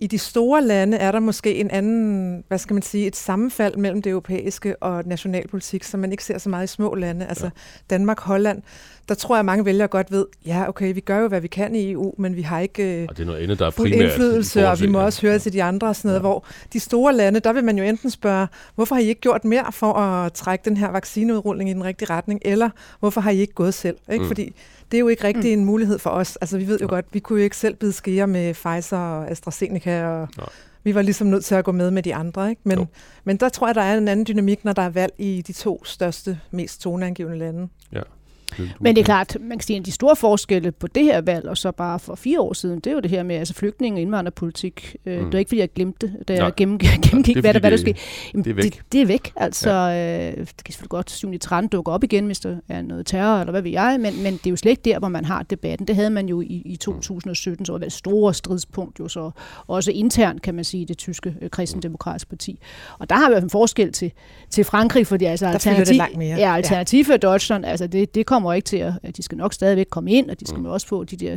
i 0.00 0.06
de 0.06 0.18
store 0.18 0.62
lande 0.62 0.96
er 0.96 1.12
der 1.12 1.20
måske 1.20 1.54
en 1.54 1.70
anden, 1.70 2.44
hvad 2.48 2.58
skal 2.58 2.74
man 2.74 2.82
sige, 2.82 3.06
et 3.06 3.16
sammenfald 3.16 3.76
mellem 3.76 4.02
det 4.02 4.10
europæiske 4.10 4.82
og 4.82 5.02
nationalpolitik, 5.06 5.84
som 5.84 6.00
man 6.00 6.12
ikke 6.12 6.24
ser 6.24 6.38
så 6.38 6.48
meget 6.48 6.64
i 6.64 6.66
små 6.66 6.94
lande, 6.94 7.26
altså 7.26 7.44
ja. 7.44 7.50
Danmark, 7.90 8.20
Holland. 8.20 8.62
Der 9.08 9.14
tror 9.14 9.34
jeg, 9.34 9.38
at 9.38 9.44
mange 9.44 9.64
vælgere 9.64 9.88
godt 9.88 10.12
ved, 10.12 10.26
ja, 10.46 10.68
okay, 10.68 10.94
vi 10.94 11.00
gør 11.00 11.18
jo, 11.18 11.28
hvad 11.28 11.40
vi 11.40 11.48
kan 11.48 11.74
i 11.74 11.92
EU, 11.92 12.14
men 12.18 12.36
vi 12.36 12.42
har 12.42 12.60
ikke 12.60 13.06
og 13.08 13.16
det 13.16 13.22
er 13.22 13.26
noget 13.26 13.42
andet, 13.42 13.58
der 13.58 13.66
er 13.66 13.70
fuld 13.70 13.92
indflydelse, 13.92 14.68
og 14.68 14.80
vi 14.80 14.86
må 14.86 15.00
også 15.00 15.22
høre 15.22 15.32
ja. 15.32 15.38
til 15.38 15.52
de 15.52 15.62
andre 15.62 15.88
og 15.88 15.96
sådan 15.96 16.08
noget, 16.08 16.18
ja. 16.18 16.20
hvor 16.20 16.46
de 16.72 16.80
store 16.80 17.14
lande, 17.14 17.40
der 17.40 17.52
vil 17.52 17.64
man 17.64 17.78
jo 17.78 17.84
enten 17.84 18.10
spørge, 18.10 18.46
hvorfor 18.74 18.94
har 18.94 19.02
I 19.02 19.06
ikke 19.06 19.20
gjort 19.20 19.44
mere 19.44 19.72
for 19.72 19.92
at 19.92 20.32
trække 20.32 20.64
den 20.64 20.76
her 20.76 20.90
vaccineudrulning 20.90 21.70
i 21.70 21.72
den 21.72 21.84
rigtige 21.84 22.10
retning, 22.10 22.40
eller 22.44 22.70
hvorfor 23.00 23.20
har 23.20 23.30
I 23.30 23.38
ikke 23.38 23.54
gået 23.54 23.74
selv? 23.74 23.96
Ikke? 24.12 24.22
Mm. 24.22 24.28
Fordi 24.28 24.54
det 24.90 24.96
er 24.96 25.00
jo 25.00 25.08
ikke 25.08 25.24
rigtig 25.24 25.56
mm. 25.56 25.60
en 25.60 25.66
mulighed 25.66 25.98
for 25.98 26.10
os. 26.10 26.36
Altså, 26.36 26.58
vi 26.58 26.66
ved 26.66 26.78
jo 26.78 26.86
ja. 26.86 26.94
godt, 26.94 27.06
vi 27.12 27.18
kunne 27.18 27.38
jo 27.38 27.44
ikke 27.44 27.56
selv 27.56 27.76
bide 27.76 27.92
skære 27.92 28.26
med 28.26 28.54
Pfizer 28.54 28.98
og 28.98 29.30
AstraZeneca, 29.30 30.06
og 30.06 30.28
Nej. 30.36 30.46
vi 30.84 30.94
var 30.94 31.02
ligesom 31.02 31.26
nødt 31.26 31.44
til 31.44 31.54
at 31.54 31.64
gå 31.64 31.72
med 31.72 31.90
med 31.90 32.02
de 32.02 32.14
andre. 32.14 32.50
Ikke? 32.50 32.62
Men, 32.64 32.88
men 33.24 33.36
der 33.36 33.48
tror 33.48 33.68
jeg, 33.68 33.74
der 33.74 33.82
er 33.82 33.98
en 33.98 34.08
anden 34.08 34.26
dynamik, 34.26 34.64
når 34.64 34.72
der 34.72 34.82
er 34.82 34.90
valg 34.90 35.12
i 35.18 35.42
de 35.46 35.52
to 35.52 35.84
største, 35.84 36.40
mest 36.50 36.80
toneangivende 36.80 37.38
lande. 37.38 37.68
Ja. 37.92 38.02
Men 38.80 38.96
det 38.96 39.00
er 39.00 39.04
klart, 39.04 39.36
man 39.40 39.58
kan 39.58 39.66
sige, 39.66 39.78
at 39.78 39.86
de 39.86 39.92
store 39.92 40.16
forskelle 40.16 40.72
på 40.72 40.86
det 40.86 41.04
her 41.04 41.20
valg, 41.20 41.48
og 41.48 41.56
så 41.56 41.72
bare 41.72 41.98
for 41.98 42.14
fire 42.14 42.40
år 42.40 42.52
siden, 42.52 42.80
det 42.80 42.86
er 42.86 42.94
jo 42.94 43.00
det 43.00 43.10
her 43.10 43.22
med 43.22 43.36
altså 43.36 43.54
flygtninge- 43.54 43.96
og 43.96 44.02
indvandrerpolitik. 44.02 44.96
Øh, 45.06 45.18
mm. 45.18 45.24
Det 45.24 45.34
er 45.34 45.38
ikke, 45.38 45.48
fordi 45.48 45.60
jeg 45.60 45.72
glemte 45.72 46.06
det, 46.06 46.28
da 46.28 46.34
jeg 46.34 46.52
gennem, 46.56 46.78
gennemgik, 47.04 47.36
ja, 47.36 47.40
hvad, 47.40 47.54
der, 47.54 47.60
hvad 47.60 47.70
der 47.70 47.76
skete. 47.76 47.98
det 48.32 48.46
er 48.46 48.54
væk. 48.54 48.64
Det, 48.64 48.80
det 48.92 49.02
er 49.02 49.06
væk. 49.06 49.32
Altså, 49.36 49.70
ja. 49.70 50.30
øh, 50.30 50.36
det 50.36 50.64
kan 50.64 50.72
selvfølgelig 50.72 50.90
godt 50.90 51.10
7. 51.10 51.38
13 51.38 51.68
dukke 51.68 51.92
op 51.92 52.04
igen, 52.04 52.26
hvis 52.26 52.40
der 52.40 52.56
er 52.68 52.82
noget 52.82 53.06
terror, 53.06 53.40
eller 53.40 53.50
hvad 53.50 53.62
ved 53.62 53.70
jeg, 53.70 53.96
men, 54.00 54.22
men 54.22 54.32
det 54.32 54.46
er 54.46 54.50
jo 54.50 54.56
slet 54.56 54.70
ikke 54.70 54.82
der, 54.82 54.98
hvor 54.98 55.08
man 55.08 55.24
har 55.24 55.42
debatten. 55.42 55.86
Det 55.86 55.96
havde 55.96 56.10
man 56.10 56.28
jo 56.28 56.40
i, 56.40 56.62
i 56.64 56.76
2017, 56.76 57.66
så 57.66 57.72
var 57.72 57.78
det 57.78 57.86
et 57.86 57.92
store 57.92 58.34
stridspunkt, 58.34 59.00
jo 59.00 59.08
så 59.08 59.30
også 59.66 59.92
internt, 59.92 60.42
kan 60.42 60.54
man 60.54 60.64
sige, 60.64 60.86
det 60.86 60.98
tyske 60.98 61.34
øh, 61.42 61.50
kristendemokratiske 61.50 62.28
parti. 62.28 62.58
Og 62.98 63.10
der 63.10 63.16
har 63.16 63.30
vi 63.30 63.36
en 63.36 63.50
forskel 63.50 63.92
til, 63.92 64.12
til 64.50 64.64
Frankrig, 64.64 65.06
fordi 65.06 65.24
altså 65.24 65.46
alternativ, 65.46 66.00
ja, 66.20 66.54
alternativ 66.56 67.04
for 67.04 67.16
Deutschland, 67.16 67.64
altså 67.64 67.86
det, 67.86 68.14
det 68.14 68.26
kommer 68.26 68.47
kommer 68.48 68.54
ikke 68.54 68.66
til 68.66 68.76
at, 69.02 69.16
de 69.16 69.22
skal 69.22 69.38
nok 69.38 69.54
stadigvæk 69.54 69.86
komme 69.90 70.12
ind, 70.12 70.30
og 70.30 70.40
de 70.40 70.46
skal 70.46 70.60
mm. 70.60 70.66
også 70.66 70.86
få 70.86 71.04
de 71.04 71.16
der 71.16 71.36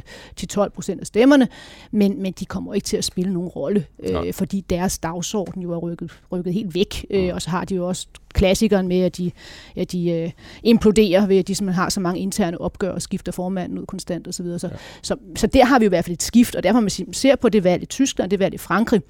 10-12 0.65 0.69
procent 0.69 1.01
af 1.01 1.07
stemmerne, 1.07 1.47
men, 1.91 2.21
men 2.21 2.33
de 2.33 2.45
kommer 2.45 2.73
ikke 2.73 2.85
til 2.85 2.97
at 2.97 3.03
spille 3.03 3.33
nogen 3.33 3.49
rolle, 3.49 3.85
øh, 4.03 4.33
fordi 4.33 4.61
deres 4.69 4.99
dagsorden 4.99 5.61
jo 5.61 5.71
er 5.71 5.77
rykket, 5.77 6.11
rykket 6.31 6.53
helt 6.53 6.75
væk, 6.75 7.05
øh, 7.09 7.23
mm. 7.23 7.29
og 7.33 7.41
så 7.41 7.49
har 7.49 7.65
de 7.65 7.75
jo 7.75 7.87
også 7.87 8.07
klassikeren 8.33 8.87
med, 8.87 9.01
at 9.01 9.17
de, 9.17 9.31
at 9.75 9.91
de 9.91 10.11
øh, 10.11 10.31
imploderer 10.63 11.27
ved, 11.27 11.37
at 11.37 11.47
de 11.47 11.55
simpelthen 11.55 11.81
har 11.81 11.89
så 11.89 11.99
mange 11.99 12.19
interne 12.19 12.61
opgør 12.61 12.91
og 12.91 13.01
skifter 13.01 13.31
formanden 13.31 13.79
ud 13.79 13.85
konstant 13.85 14.27
osv. 14.27 14.31
Så, 14.31 14.43
videre. 14.43 14.59
så, 14.59 14.67
ja. 14.67 14.75
så, 15.01 15.15
så 15.35 15.47
der 15.47 15.65
har 15.65 15.79
vi 15.79 15.85
i 15.85 15.87
hvert 15.87 16.05
fald 16.05 16.13
et 16.13 16.23
skift, 16.23 16.55
og 16.55 16.63
derfor 16.63 16.79
man 16.79 17.13
ser 17.13 17.35
på 17.35 17.49
det 17.49 17.63
valg 17.63 17.83
i 17.83 17.85
Tyskland, 17.85 18.31
det 18.31 18.39
valg 18.39 18.53
i 18.53 18.57
Frankrig, 18.57 19.01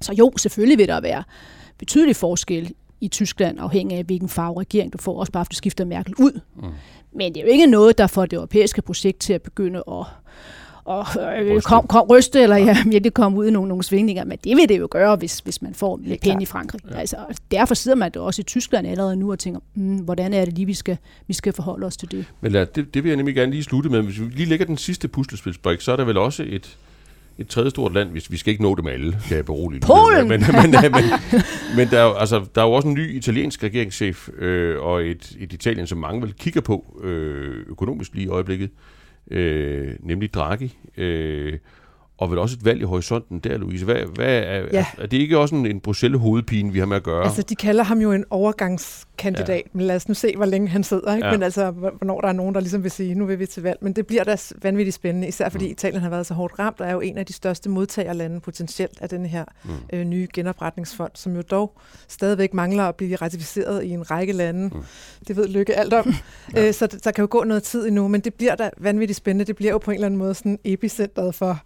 så 0.00 0.12
jo, 0.12 0.32
selvfølgelig 0.36 0.78
vil 0.78 0.88
der 0.88 1.00
være 1.00 1.22
betydelig 1.78 2.16
forskel 2.16 2.74
i 3.00 3.08
Tyskland, 3.08 3.60
afhængig 3.60 3.98
af 3.98 4.04
hvilken 4.04 4.28
farve 4.28 4.60
regering 4.60 4.92
du 4.92 4.98
får, 4.98 5.20
også 5.20 5.32
bare 5.32 5.44
du 5.50 5.56
skifter 5.56 5.84
Merkel 5.84 6.14
ud. 6.18 6.40
Mm. 6.56 6.62
Men 7.12 7.34
det 7.34 7.40
er 7.40 7.44
jo 7.44 7.52
ikke 7.52 7.66
noget, 7.66 7.98
der 7.98 8.06
får 8.06 8.26
det 8.26 8.36
europæiske 8.36 8.82
projekt 8.82 9.18
til 9.18 9.32
at 9.32 9.42
begynde 9.42 9.78
at 9.88 10.04
og 10.84 11.06
øh, 11.20 11.56
ryste. 11.56 11.68
Kom, 11.68 11.86
kom, 11.86 12.06
ryste, 12.06 12.42
eller 12.42 12.56
ja, 12.56 12.76
virkelig 12.90 13.14
komme 13.14 13.38
ud 13.38 13.46
i 13.46 13.50
nogle, 13.50 13.68
nogle 13.68 13.84
svingninger. 13.84 14.24
Men 14.24 14.38
det 14.44 14.56
vil 14.56 14.68
det 14.68 14.78
jo 14.78 14.88
gøre, 14.90 15.16
hvis, 15.16 15.38
hvis 15.38 15.62
man 15.62 15.74
får 15.74 16.00
lidt 16.02 16.20
penge 16.20 16.42
i 16.42 16.46
Frankrig. 16.46 16.80
Ja. 16.90 16.98
Altså, 16.98 17.16
derfor 17.50 17.74
sidder 17.74 17.96
man 17.96 18.10
da 18.10 18.20
også 18.20 18.40
i 18.40 18.42
Tyskland 18.42 18.86
allerede 18.86 19.16
nu 19.16 19.32
og 19.32 19.38
tænker, 19.38 19.60
mm, 19.74 19.96
hvordan 19.96 20.34
er 20.34 20.44
det 20.44 20.54
lige, 20.54 20.66
vi 20.66 20.74
skal, 20.74 20.96
vi 21.26 21.34
skal 21.34 21.52
forholde 21.52 21.86
os 21.86 21.96
til 21.96 22.10
det. 22.10 22.24
Men 22.40 22.52
lad, 22.52 22.66
det, 22.66 22.94
det 22.94 23.04
vil 23.04 23.10
jeg 23.10 23.16
nemlig 23.16 23.34
gerne 23.34 23.52
lige 23.52 23.64
slutte 23.64 23.90
med. 23.90 24.02
Hvis 24.02 24.20
vi 24.20 24.24
lige 24.24 24.48
lægger 24.48 24.66
den 24.66 24.76
sidste 24.76 25.08
puslespilsbrik, 25.08 25.80
så 25.80 25.92
er 25.92 25.96
der 25.96 26.04
vel 26.04 26.16
også 26.16 26.44
et, 26.46 26.76
et 27.38 27.48
tredje 27.48 27.70
stort 27.70 27.94
land, 27.94 28.10
hvis 28.10 28.30
vi 28.30 28.36
skal 28.36 28.50
ikke 28.50 28.62
nå 28.62 28.74
dem 28.74 28.86
alle, 28.86 29.16
kan 29.28 29.36
jeg 29.36 29.44
berolige. 29.44 29.80
Polen! 29.80 30.28
Men, 30.28 30.40
men, 30.40 30.70
men, 30.70 30.92
men, 30.92 31.04
men 31.76 31.88
der, 31.88 31.98
er 31.98 32.04
jo, 32.04 32.12
altså, 32.12 32.44
der 32.54 32.62
er 32.62 32.66
jo 32.66 32.72
også 32.72 32.88
en 32.88 32.94
ny 32.94 33.16
italiensk 33.16 33.62
regeringschef, 33.62 34.28
øh, 34.38 34.80
og 34.80 35.06
et, 35.06 35.36
et 35.40 35.52
Italien, 35.52 35.86
som 35.86 35.98
mange 35.98 36.22
vel 36.22 36.34
kigger 36.34 36.60
på 36.60 37.00
øh, 37.02 37.64
økonomisk 37.68 38.14
lige 38.14 38.24
i 38.24 38.28
øjeblikket, 38.28 38.70
øh, 39.30 39.94
nemlig 40.00 40.34
Draghi. 40.34 40.76
Øh, 40.96 41.58
og 42.18 42.30
vel 42.30 42.38
også 42.38 42.56
et 42.56 42.64
valg 42.64 42.80
i 42.80 42.84
horisonten 42.84 43.38
der, 43.38 43.58
Louise. 43.58 43.84
Hvad, 43.84 43.96
hvad 44.14 44.38
er, 44.38 44.66
ja. 44.72 44.78
er, 44.78 44.84
er 44.98 45.06
det 45.06 45.16
ikke 45.16 45.38
også 45.38 45.54
en, 45.54 45.66
en 45.66 45.80
Bruxelles-hovedpine, 45.80 46.72
vi 46.72 46.78
har 46.78 46.86
med 46.86 46.96
at 46.96 47.02
gøre? 47.02 47.24
Altså, 47.24 47.42
de 47.42 47.54
kalder 47.54 47.84
ham 47.84 48.00
jo 48.00 48.12
en 48.12 48.24
overgangskandidat, 49.20 49.62
ja. 49.64 49.70
men 49.72 49.86
lad 49.86 49.96
os 49.96 50.08
nu 50.08 50.14
se, 50.14 50.36
hvor 50.36 50.44
længe 50.44 50.68
han 50.68 50.84
sidder. 50.84 51.14
Ikke? 51.14 51.26
Ja. 51.26 51.32
Men 51.32 51.42
altså, 51.42 51.70
hvornår 51.70 52.20
der 52.20 52.28
er 52.28 52.32
nogen, 52.32 52.54
der 52.54 52.60
ligesom 52.60 52.82
vil 52.82 52.90
sige, 52.90 53.14
nu 53.14 53.26
vil 53.26 53.38
vi 53.38 53.46
til 53.46 53.62
valg. 53.62 53.78
Men 53.80 53.92
det 53.92 54.06
bliver 54.06 54.24
da 54.24 54.36
vanvittigt 54.62 54.94
spændende, 54.94 55.28
især 55.28 55.48
fordi 55.48 55.66
mm. 55.66 55.72
Italien 55.72 56.02
har 56.02 56.10
været 56.10 56.26
så 56.26 56.34
hårdt 56.34 56.58
ramt, 56.58 56.80
og 56.80 56.86
er 56.86 56.92
jo 56.92 57.00
en 57.00 57.18
af 57.18 57.26
de 57.26 57.32
største 57.32 57.68
modtagerlande 57.68 58.40
potentielt 58.40 58.98
af 59.00 59.08
den 59.08 59.26
her 59.26 59.44
mm. 59.64 59.70
øh, 59.92 60.04
nye 60.04 60.28
genopretningsfond, 60.34 61.10
som 61.14 61.36
jo 61.36 61.42
dog 61.42 61.78
stadigvæk 62.08 62.54
mangler 62.54 62.84
at 62.84 62.96
blive 62.96 63.16
ratificeret 63.16 63.84
i 63.84 63.90
en 63.90 64.10
række 64.10 64.32
lande. 64.32 64.70
Mm. 64.74 64.82
Det 65.28 65.36
ved 65.36 65.48
Lykke 65.48 65.76
alt 65.76 65.94
om. 65.94 66.14
ja. 66.54 66.66
øh, 66.66 66.74
så 66.74 66.86
der 66.86 67.10
kan 67.10 67.22
jo 67.22 67.28
gå 67.30 67.44
noget 67.44 67.62
tid 67.62 67.86
endnu, 67.86 68.08
men 68.08 68.20
det 68.20 68.34
bliver 68.34 68.54
da 68.54 68.70
vanvittigt 68.78 69.16
spændende. 69.16 69.44
Det 69.44 69.56
bliver 69.56 69.72
jo 69.72 69.78
på 69.78 69.90
en 69.90 69.94
eller 69.94 70.06
anden 70.06 70.18
måde 70.18 70.34
sådan 70.34 70.58
epicentret 70.64 71.34
for 71.34 71.62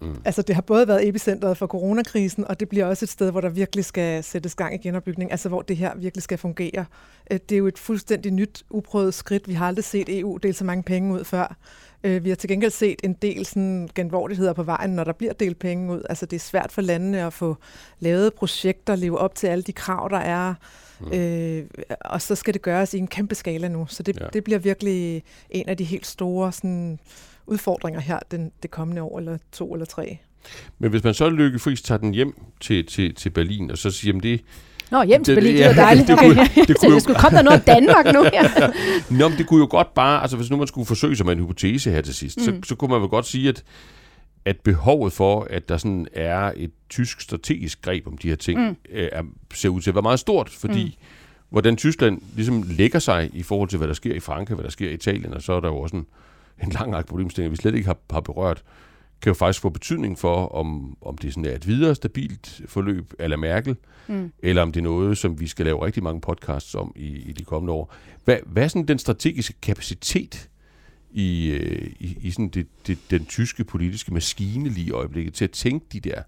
Mm. 0.00 0.16
Altså 0.24 0.42
det 0.42 0.54
har 0.54 0.62
både 0.62 0.88
været 0.88 1.08
epicentret 1.08 1.56
for 1.56 1.66
coronakrisen, 1.66 2.44
og 2.48 2.60
det 2.60 2.68
bliver 2.68 2.86
også 2.86 3.04
et 3.04 3.08
sted, 3.08 3.30
hvor 3.30 3.40
der 3.40 3.48
virkelig 3.48 3.84
skal 3.84 4.24
sættes 4.24 4.54
gang 4.54 4.74
i 4.74 4.78
genopbygning, 4.78 5.30
altså 5.30 5.48
hvor 5.48 5.62
det 5.62 5.76
her 5.76 5.96
virkelig 5.96 6.22
skal 6.22 6.38
fungere. 6.38 6.84
Øh, 7.30 7.38
det 7.48 7.54
er 7.54 7.58
jo 7.58 7.66
et 7.66 7.78
fuldstændig 7.78 8.32
nyt, 8.32 8.64
uprøvet 8.70 9.14
skridt. 9.14 9.48
Vi 9.48 9.52
har 9.52 9.66
aldrig 9.66 9.84
set 9.84 10.18
EU 10.18 10.36
dele 10.36 10.54
så 10.54 10.64
mange 10.64 10.82
penge 10.82 11.14
ud 11.14 11.24
før. 11.24 11.56
Øh, 12.04 12.24
vi 12.24 12.28
har 12.28 12.36
til 12.36 12.48
gengæld 12.48 12.70
set 12.70 13.00
en 13.04 13.12
del 13.12 13.46
sådan, 13.46 13.88
genvordigheder 13.94 14.52
på 14.52 14.62
vejen, 14.62 14.90
når 14.90 15.04
der 15.04 15.12
bliver 15.12 15.32
delt 15.32 15.58
penge 15.58 15.92
ud. 15.92 16.02
Altså 16.08 16.26
det 16.26 16.36
er 16.36 16.40
svært 16.40 16.72
for 16.72 16.82
landene 16.82 17.26
at 17.26 17.32
få 17.32 17.56
lavet 18.00 18.34
projekter, 18.34 18.96
leve 18.96 19.18
op 19.18 19.34
til 19.34 19.46
alle 19.46 19.62
de 19.62 19.72
krav, 19.72 20.08
der 20.10 20.18
er. 20.18 20.54
Mm. 21.00 21.12
Øh, 21.12 21.64
og 22.00 22.22
så 22.22 22.34
skal 22.34 22.54
det 22.54 22.62
gøres 22.62 22.94
i 22.94 22.98
en 22.98 23.06
kæmpe 23.06 23.34
skala 23.34 23.68
nu. 23.68 23.86
Så 23.88 24.02
det, 24.02 24.20
ja. 24.20 24.26
det 24.32 24.44
bliver 24.44 24.58
virkelig 24.58 25.22
en 25.50 25.68
af 25.68 25.76
de 25.76 25.84
helt 25.84 26.06
store 26.06 26.52
sådan, 26.52 26.98
udfordringer 27.46 28.00
her 28.00 28.18
den, 28.30 28.52
det 28.62 28.70
kommende 28.70 29.02
år, 29.02 29.18
eller 29.18 29.38
to 29.52 29.72
eller 29.72 29.86
tre. 29.86 30.18
Men 30.78 30.90
hvis 30.90 31.04
man 31.04 31.14
så 31.14 31.28
lykke 31.28 31.58
frisk 31.58 31.84
tager 31.84 31.98
den 31.98 32.14
hjem 32.14 32.34
til, 32.60 32.86
til, 32.86 33.14
til 33.14 33.30
Berlin, 33.30 33.70
og 33.70 33.78
så 33.78 33.90
siger, 33.90 34.16
at 34.16 34.22
det, 34.22 34.40
Nå, 34.90 35.02
hjem 35.02 35.24
til 35.24 35.34
Berlin, 35.34 35.56
det, 35.56 35.58
det 35.58 35.76
var 35.76 35.82
dejligt. 35.84 36.08
Det, 36.08 36.18
det, 36.18 36.24
kunne, 36.24 36.44
det 36.68 36.76
kunne, 36.80 37.00
skulle 37.00 37.18
komme 37.18 37.36
der 37.36 37.42
noget 37.42 37.66
Danmark 37.66 38.04
nu 38.14 38.22
her. 38.22 38.72
Nå, 39.18 39.28
men 39.28 39.38
det 39.38 39.46
kunne 39.46 39.60
jo 39.60 39.66
godt 39.70 39.94
bare, 39.94 40.20
altså 40.20 40.36
hvis 40.36 40.50
nu 40.50 40.56
man 40.56 40.66
skulle 40.66 40.86
forsøge 40.86 41.16
sig 41.16 41.26
med 41.26 41.32
en 41.32 41.38
hypotese 41.38 41.90
her 41.90 42.00
til 42.00 42.14
sidst, 42.14 42.38
mm. 42.38 42.44
så, 42.44 42.68
så 42.68 42.74
kunne 42.74 42.90
man 42.90 43.00
vel 43.00 43.08
godt 43.08 43.26
sige, 43.26 43.48
at, 43.48 43.62
at 44.44 44.56
behovet 44.60 45.12
for, 45.12 45.46
at 45.50 45.68
der 45.68 45.76
sådan 45.76 46.06
er 46.12 46.52
et 46.56 46.70
tysk 46.90 47.20
strategisk 47.20 47.82
greb 47.82 48.06
om 48.06 48.18
de 48.18 48.28
her 48.28 48.36
ting, 48.36 48.60
mm. 48.60 48.76
er, 48.92 49.22
ser 49.54 49.68
ud 49.68 49.80
til 49.80 49.90
at 49.90 49.94
være 49.94 50.02
meget 50.02 50.20
stort, 50.20 50.50
fordi 50.50 50.84
mm. 50.84 51.04
hvordan 51.50 51.76
Tyskland 51.76 52.20
ligesom 52.34 52.64
lægger 52.68 52.98
sig 52.98 53.30
i 53.32 53.42
forhold 53.42 53.68
til, 53.68 53.76
hvad 53.76 53.88
der 53.88 53.94
sker 53.94 54.14
i 54.14 54.20
Frankrig, 54.20 54.54
hvad 54.54 54.64
der 54.64 54.70
sker 54.70 54.90
i 54.90 54.94
Italien, 54.94 55.34
og 55.34 55.42
så 55.42 55.52
er 55.52 55.60
der 55.60 55.68
jo 55.68 55.76
også 55.76 55.96
en, 55.96 56.06
en 56.62 56.70
lang 56.70 56.94
række 56.94 57.08
problemstillinger, 57.08 57.50
vi 57.50 57.56
slet 57.56 57.74
ikke 57.74 57.86
har, 57.86 57.98
har 58.10 58.20
berørt, 58.20 58.62
kan 59.22 59.30
jo 59.30 59.34
faktisk 59.34 59.60
få 59.60 59.68
betydning 59.68 60.18
for, 60.18 60.46
om, 60.46 60.96
om 61.00 61.18
det 61.18 61.34
sådan 61.34 61.44
er 61.44 61.54
et 61.54 61.66
videre 61.66 61.94
stabilt 61.94 62.60
forløb 62.66 63.12
eller 63.18 63.36
Merkel, 63.36 63.76
mm. 64.06 64.32
eller 64.42 64.62
om 64.62 64.72
det 64.72 64.80
er 64.80 64.84
noget, 64.84 65.18
som 65.18 65.40
vi 65.40 65.46
skal 65.46 65.66
lave 65.66 65.84
rigtig 65.86 66.02
mange 66.02 66.20
podcasts 66.20 66.74
om 66.74 66.92
i, 66.96 67.06
i 67.06 67.32
de 67.32 67.44
kommende 67.44 67.72
år. 67.72 67.94
Hvad, 68.24 68.36
hvad 68.46 68.64
er 68.64 68.68
sådan 68.68 68.88
den 68.88 68.98
strategiske 68.98 69.54
kapacitet 69.62 70.48
i, 71.10 71.50
øh, 71.50 71.92
i, 72.00 72.18
i 72.20 72.30
sådan 72.30 72.48
det, 72.48 72.66
det, 72.86 72.98
den 73.10 73.26
tyske 73.26 73.64
politiske 73.64 74.14
maskine 74.14 74.68
lige 74.68 74.86
i 74.86 74.90
øjeblikket 74.90 75.34
til 75.34 75.44
at 75.44 75.50
tænke 75.50 75.86
de 75.92 76.00
der 76.00 76.22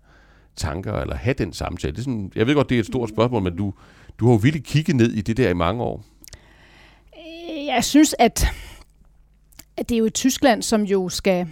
tanker, 0.57 0.93
eller 0.93 1.17
have 1.17 1.35
den 1.35 1.53
samtale? 1.53 1.93
Det 1.93 1.99
er 1.99 2.05
sådan, 2.05 2.33
jeg 2.35 2.47
ved 2.47 2.55
godt, 2.55 2.69
det 2.69 2.75
er 2.75 2.81
et 2.81 2.87
stort 2.87 3.09
spørgsmål, 3.09 3.43
men 3.43 3.57
du, 3.57 3.75
du 4.19 4.27
har 4.27 4.33
jo 4.33 4.39
virkelig 4.39 4.65
kigget 4.65 4.97
ned 4.97 5.13
i 5.13 5.21
det 5.21 5.37
der 5.37 5.51
i 5.51 5.55
mange 5.55 5.83
år. 5.83 6.05
Jeg 7.67 7.85
synes, 7.85 8.15
at 8.19 8.47
at 9.77 9.89
det 9.89 9.95
er 9.95 9.99
jo 9.99 10.05
et 10.05 10.15
Tyskland, 10.15 10.63
som 10.63 10.83
jo 10.83 11.09
skal... 11.09 11.47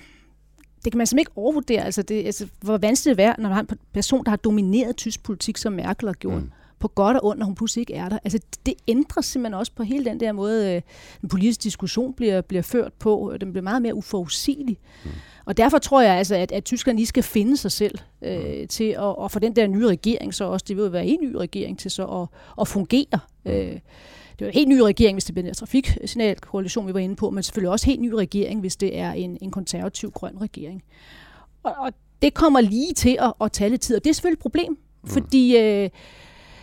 Det 0.85 0.93
kan 0.93 0.99
man 0.99 1.07
simpelthen 1.07 1.19
ikke 1.19 1.39
overvurdere, 1.39 1.85
altså, 1.85 2.03
det, 2.03 2.27
altså 2.27 2.47
hvor 2.61 2.79
vanskeligt 2.79 3.19
det 3.19 3.25
er, 3.25 3.35
når 3.39 3.49
man 3.49 3.53
har 3.53 3.61
en 3.61 3.79
person, 3.93 4.25
der 4.25 4.31
har 4.31 4.37
domineret 4.37 4.97
tysk 4.97 5.23
politik, 5.23 5.57
som 5.57 5.73
Merkel 5.73 6.09
har 6.09 6.15
gjort. 6.15 6.43
Mm 6.43 6.51
på 6.85 6.89
godt 6.89 7.17
og 7.17 7.25
ondt, 7.25 7.39
når 7.39 7.47
hun 7.47 7.55
pludselig 7.55 7.81
ikke 7.81 7.95
er 7.95 8.09
der. 8.09 8.19
Altså, 8.25 8.39
det 8.67 8.75
ændrer 8.89 9.23
simpelthen 9.23 9.55
også 9.55 9.73
på 9.73 9.83
hele 9.83 10.05
den 10.05 10.21
der 10.21 10.33
måde, 10.33 10.75
øh, 10.75 10.83
den 11.21 11.29
politiske 11.29 11.63
diskussion 11.63 12.15
bliver, 12.15 12.41
bliver 12.41 12.63
ført 12.63 12.93
på. 12.93 13.35
Den 13.41 13.53
bliver 13.53 13.63
meget 13.63 13.83
mere 13.83 13.95
uforudsigelig. 13.95 14.79
Mm. 15.05 15.11
Og 15.45 15.57
derfor 15.57 15.79
tror 15.79 16.01
jeg 16.01 16.15
altså, 16.15 16.35
at, 16.35 16.53
at 16.53 16.65
Tyskland 16.65 16.99
lige 16.99 17.07
skal 17.07 17.23
finde 17.23 17.57
sig 17.57 17.73
selv 17.73 17.99
øh, 18.23 18.61
mm. 18.61 18.69
til 18.69 18.85
at, 18.85 19.15
at 19.25 19.31
få 19.31 19.39
den 19.39 19.57
der 19.57 19.67
nye 19.67 19.87
regering, 19.87 20.35
så 20.35 20.45
også 20.45 20.65
det 20.69 20.77
vil 20.77 20.93
være 20.93 21.07
en 21.07 21.19
ny 21.23 21.35
regering 21.35 21.79
til 21.79 21.91
så 21.91 22.05
at, 22.05 22.29
at 22.61 22.69
fungere. 22.69 23.19
Mm. 23.45 23.51
Øh, 23.51 23.79
det 24.39 24.45
er 24.45 24.49
en 24.49 24.55
helt 24.55 24.69
ny 24.69 24.79
regering, 24.81 25.15
hvis 25.15 25.25
det 25.25 25.35
bliver 25.35 25.49
en 25.49 25.55
trafiksignalkoalition, 25.55 26.87
vi 26.87 26.95
var 26.95 27.01
inde 27.01 27.17
på, 27.17 27.31
men 27.31 27.43
selvfølgelig 27.43 27.71
også 27.71 27.87
en 27.87 27.91
helt 27.91 28.03
ny 28.03 28.13
regering, 28.13 28.61
hvis 28.61 28.77
det 28.77 28.99
er 28.99 29.13
en, 29.13 29.39
en 29.41 29.51
konservativ 29.51 30.11
grøn 30.11 30.41
regering. 30.41 30.83
Og, 31.63 31.75
og 31.79 31.93
det 32.23 32.35
kommer 32.35 32.61
lige 32.61 32.93
til 32.93 33.19
at, 33.21 33.33
at 33.41 33.53
tage 33.53 33.71
lidt 33.71 33.81
tid, 33.81 33.97
og 33.97 34.05
det 34.05 34.11
er 34.11 34.15
selvfølgelig 34.15 34.37
et 34.37 34.43
problem, 34.43 34.79
mm. 35.03 35.11
fordi 35.11 35.57
øh, 35.57 35.91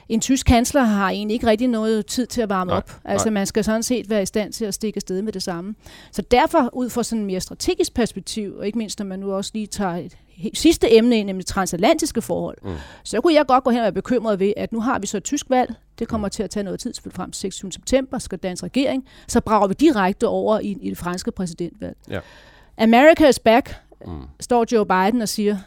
en 0.09 0.21
tysk 0.21 0.45
kansler 0.45 0.83
har 0.83 1.09
egentlig 1.09 1.33
ikke 1.33 1.47
rigtig 1.47 1.67
noget 1.67 2.05
tid 2.05 2.27
til 2.27 2.41
at 2.41 2.49
varme 2.49 2.69
nej, 2.69 2.77
op. 2.77 2.91
Altså 3.05 3.29
nej. 3.29 3.33
man 3.33 3.45
skal 3.45 3.63
sådan 3.63 3.83
set 3.83 4.09
være 4.09 4.21
i 4.21 4.25
stand 4.25 4.53
til 4.53 4.65
at 4.65 4.73
stikke 4.73 4.97
afsted 4.97 5.21
med 5.21 5.33
det 5.33 5.43
samme. 5.43 5.75
Så 6.11 6.21
derfor, 6.21 6.69
ud 6.73 6.89
fra 6.89 7.03
sådan 7.03 7.19
en 7.19 7.25
mere 7.25 7.39
strategisk 7.39 7.93
perspektiv, 7.93 8.55
og 8.57 8.65
ikke 8.65 8.77
mindst 8.77 8.99
når 8.99 9.05
man 9.05 9.19
nu 9.19 9.33
også 9.33 9.51
lige 9.53 9.67
tager 9.67 9.95
et 9.95 10.17
sidste 10.53 10.95
emne 10.95 11.19
ind, 11.19 11.27
nemlig 11.27 11.45
transatlantiske 11.45 12.21
forhold, 12.21 12.57
mm. 12.63 12.71
så 13.03 13.21
kunne 13.21 13.33
jeg 13.33 13.45
godt 13.47 13.63
gå 13.63 13.69
hen 13.69 13.79
og 13.79 13.83
være 13.83 13.91
bekymret 13.91 14.39
ved, 14.39 14.53
at 14.57 14.71
nu 14.71 14.79
har 14.79 14.99
vi 14.99 15.07
så 15.07 15.17
et 15.17 15.23
tysk 15.23 15.49
valg, 15.49 15.73
det 16.01 16.09
kommer 16.09 16.27
mm. 16.27 16.31
til 16.31 16.43
at 16.43 16.49
tage 16.49 16.63
noget 16.63 16.79
tid, 16.79 16.93
selvfølgelig 16.93 17.15
frem 17.15 17.31
til 17.31 17.39
26. 17.39 17.71
september, 17.71 18.17
skal 18.17 18.37
dansk 18.37 18.63
regering, 18.63 19.05
så 19.27 19.41
brager 19.41 19.67
vi 19.67 19.73
direkte 19.73 20.27
over 20.27 20.59
i, 20.59 20.77
i 20.81 20.89
det 20.89 20.97
franske 20.97 21.31
præsidentvalg. 21.31 21.97
Ja. 22.09 22.19
America 22.77 23.27
is 23.27 23.39
back, 23.39 23.75
mm. 24.07 24.21
står 24.39 24.65
Joe 24.71 24.85
Biden 24.85 25.21
og 25.21 25.29
siger, 25.29 25.57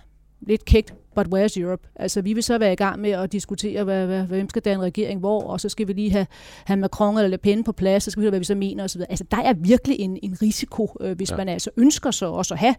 lidt 0.40 0.64
kægt, 0.64 0.94
but 1.14 1.26
where's 1.26 1.60
Europe? 1.60 1.88
Altså, 1.96 2.22
vi 2.22 2.32
vil 2.32 2.42
så 2.42 2.58
være 2.58 2.72
i 2.72 2.76
gang 2.76 3.00
med 3.00 3.10
at 3.10 3.32
diskutere, 3.32 3.84
hvad, 3.84 4.06
hvad, 4.06 4.22
hvem 4.22 4.48
skal 4.48 4.62
danne 4.62 4.84
regering 4.84 5.20
hvor, 5.20 5.42
og 5.42 5.60
så 5.60 5.68
skal 5.68 5.88
vi 5.88 5.92
lige 5.92 6.10
have, 6.10 6.26
have 6.64 6.76
Macron 6.76 7.16
eller 7.16 7.28
Le 7.28 7.38
Pen 7.38 7.64
på 7.64 7.72
plads, 7.72 8.02
så 8.02 8.10
skal 8.10 8.20
vi 8.20 8.24
høre, 8.24 8.30
hvad 8.30 8.38
vi 8.38 8.44
så 8.44 8.54
mener 8.54 8.84
osv. 8.84 9.02
Altså, 9.08 9.24
der 9.30 9.42
er 9.42 9.52
virkelig 9.52 10.00
en, 10.00 10.18
en 10.22 10.36
risiko, 10.42 10.96
øh, 11.00 11.16
hvis 11.16 11.30
ja. 11.30 11.36
man 11.36 11.48
altså 11.48 11.70
ønsker 11.76 12.10
så 12.10 12.26
også 12.26 12.54
at 12.54 12.60
have 12.60 12.74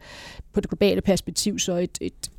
på 0.54 0.62
det 0.62 0.70
globale 0.70 1.02
perspektiv 1.02 1.60
så 1.60 1.74
et, 1.74 1.98
et 2.02 2.32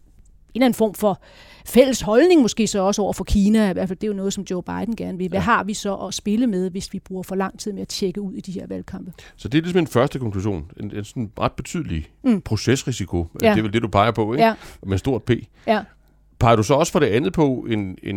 en 0.57 0.63
eller 0.63 0.67
anden 0.67 0.77
form 0.77 0.95
for 0.95 1.23
fælles 1.67 2.01
holdning, 2.01 2.43
måske 2.43 2.67
så 2.67 2.79
også 2.81 3.03
over 3.03 3.13
for 3.13 3.25
Kina. 3.25 3.71
I 3.71 3.73
hvert 3.73 3.89
fald 3.89 3.99
det 3.99 4.07
er 4.07 4.09
jo 4.09 4.17
noget, 4.17 4.33
som 4.33 4.45
Joe 4.51 4.63
Biden 4.63 4.97
gerne 4.97 5.19
vil. 5.19 5.29
Hvad 5.29 5.39
ja. 5.39 5.45
har 5.45 5.65
vi 5.65 5.75
så 5.75 5.95
at 5.95 6.15
spille 6.15 6.47
med, 6.47 6.71
hvis 6.71 6.93
vi 6.93 6.99
bruger 6.99 7.23
for 7.23 7.35
lang 7.35 7.59
tid 7.59 7.73
med 7.73 7.83
at 7.83 7.89
tjekke 7.89 8.21
ud 8.21 8.35
i 8.35 8.41
de 8.41 8.53
her 8.53 8.67
valgkampe? 8.67 9.13
Så 9.37 9.49
det 9.49 9.59
er 9.59 9.63
ligesom 9.63 9.79
en 9.79 9.87
første 9.87 10.19
konklusion. 10.19 10.71
En, 10.81 10.97
en 10.97 11.05
sådan 11.05 11.31
ret 11.39 11.53
betydelig 11.53 12.07
mm. 12.25 12.41
procesrisiko. 12.41 13.27
Ja. 13.43 13.51
Det 13.51 13.59
er 13.59 13.63
vel 13.63 13.73
det, 13.73 13.83
du 13.83 13.89
peger 13.89 14.11
på, 14.11 14.33
ikke? 14.33 14.45
Ja. 14.45 14.55
Med 14.87 14.99
stort 14.99 15.23
P. 15.23 15.31
Ja. 15.67 15.83
Peger 16.39 16.57
du 16.57 16.63
så 16.63 16.75
også 16.75 16.93
for 16.93 17.01
det 17.01 17.07
andet 17.07 17.33
på 17.33 17.67
en, 17.69 17.99
en, 18.03 18.17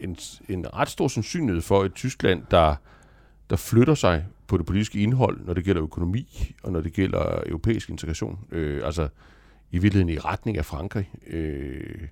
en, 0.00 0.16
en 0.48 0.66
ret 0.74 0.88
stor 0.88 1.08
sandsynlighed 1.08 1.62
for 1.62 1.84
et 1.84 1.94
Tyskland, 1.94 2.42
der, 2.50 2.74
der 3.50 3.56
flytter 3.56 3.94
sig 3.94 4.24
på 4.46 4.56
det 4.56 4.66
politiske 4.66 4.98
indhold, 4.98 5.40
når 5.46 5.54
det 5.54 5.64
gælder 5.64 5.82
økonomi 5.82 6.54
og 6.62 6.72
når 6.72 6.80
det 6.80 6.92
gælder 6.92 7.42
europæisk 7.46 7.90
integration? 7.90 8.38
Øh, 8.52 8.80
altså 8.84 9.08
i 9.72 9.78
virkeligheden 9.78 10.08
i 10.14 10.18
retning 10.18 10.58
af 10.58 10.64
Frankrig. 10.64 11.10
Øh, 11.26 12.08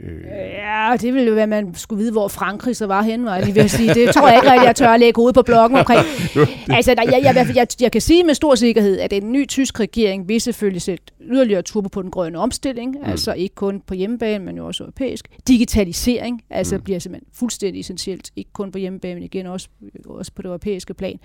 Øh. 0.00 0.24
Ja, 0.52 0.96
det 1.00 1.14
ville 1.14 1.28
jo 1.28 1.34
være, 1.34 1.46
man 1.46 1.74
skulle 1.74 2.00
vide, 2.00 2.12
hvor 2.12 2.28
Frankrig 2.28 2.76
så 2.76 2.86
var 2.86 3.02
henne, 3.02 3.24
var 3.24 3.36
jeg 3.36 3.46
lige 3.46 3.60
at 3.60 3.70
sige. 3.70 3.94
Det 3.94 4.14
tror 4.14 4.28
jeg 4.28 4.36
ikke 4.36 4.50
rigtig, 4.52 4.66
jeg 4.66 4.76
tør 4.76 4.88
at 4.88 5.00
lægge 5.00 5.20
ud 5.20 5.32
på 5.32 5.42
bloggen 5.42 5.78
omkring. 5.78 6.00
altså, 6.76 6.94
jeg, 6.96 7.08
jeg, 7.12 7.34
jeg, 7.34 7.56
jeg, 7.56 7.66
jeg 7.80 7.92
kan 7.92 8.00
sige 8.00 8.24
med 8.24 8.34
stor 8.34 8.54
sikkerhed, 8.54 8.98
at 8.98 9.12
en 9.12 9.32
ny 9.32 9.48
tysk 9.48 9.80
regering 9.80 10.28
vil 10.28 10.40
selvfølgelig 10.40 10.82
sætte 10.82 11.04
yderligere 11.20 11.62
turbo 11.62 11.88
på 11.88 12.02
den 12.02 12.10
grønne 12.10 12.38
omstilling, 12.38 12.96
mm. 12.98 13.10
altså 13.10 13.32
ikke 13.32 13.54
kun 13.54 13.82
på 13.86 13.94
hjemmebane, 13.94 14.44
men 14.44 14.56
jo 14.56 14.66
også 14.66 14.82
europæisk. 14.82 15.28
Digitalisering, 15.48 16.42
altså 16.50 16.76
mm. 16.76 16.82
bliver 16.82 16.98
simpelthen 16.98 17.28
fuldstændig 17.34 17.80
essentielt, 17.80 18.30
ikke 18.36 18.52
kun 18.52 18.72
på 18.72 18.78
hjemmebane, 18.78 19.14
men 19.14 19.22
igen 19.22 19.46
også, 19.46 19.68
også 20.06 20.32
på 20.32 20.42
det 20.42 20.46
europæiske 20.46 20.94
plan. 20.94 21.18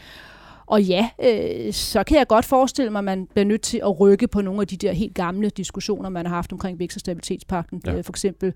Og 0.71 0.83
ja, 0.83 1.09
øh, 1.23 1.73
så 1.73 2.03
kan 2.03 2.17
jeg 2.17 2.27
godt 2.27 2.45
forestille 2.45 2.91
mig, 2.91 2.99
at 2.99 3.05
man 3.05 3.27
bliver 3.33 3.45
nødt 3.45 3.61
til 3.61 3.77
at 3.77 3.99
rykke 3.99 4.27
på 4.27 4.41
nogle 4.41 4.61
af 4.61 4.67
de 4.67 4.77
der 4.77 4.91
helt 4.91 5.13
gamle 5.13 5.49
diskussioner, 5.49 6.09
man 6.09 6.25
har 6.25 6.35
haft 6.35 6.51
omkring 6.51 6.79
Vækst- 6.79 6.97
og 6.97 6.99
Stabilitetspakten, 6.99 7.81
ja. 7.85 7.93
øh, 7.93 8.03
for 8.03 8.11
eksempel 8.11 8.53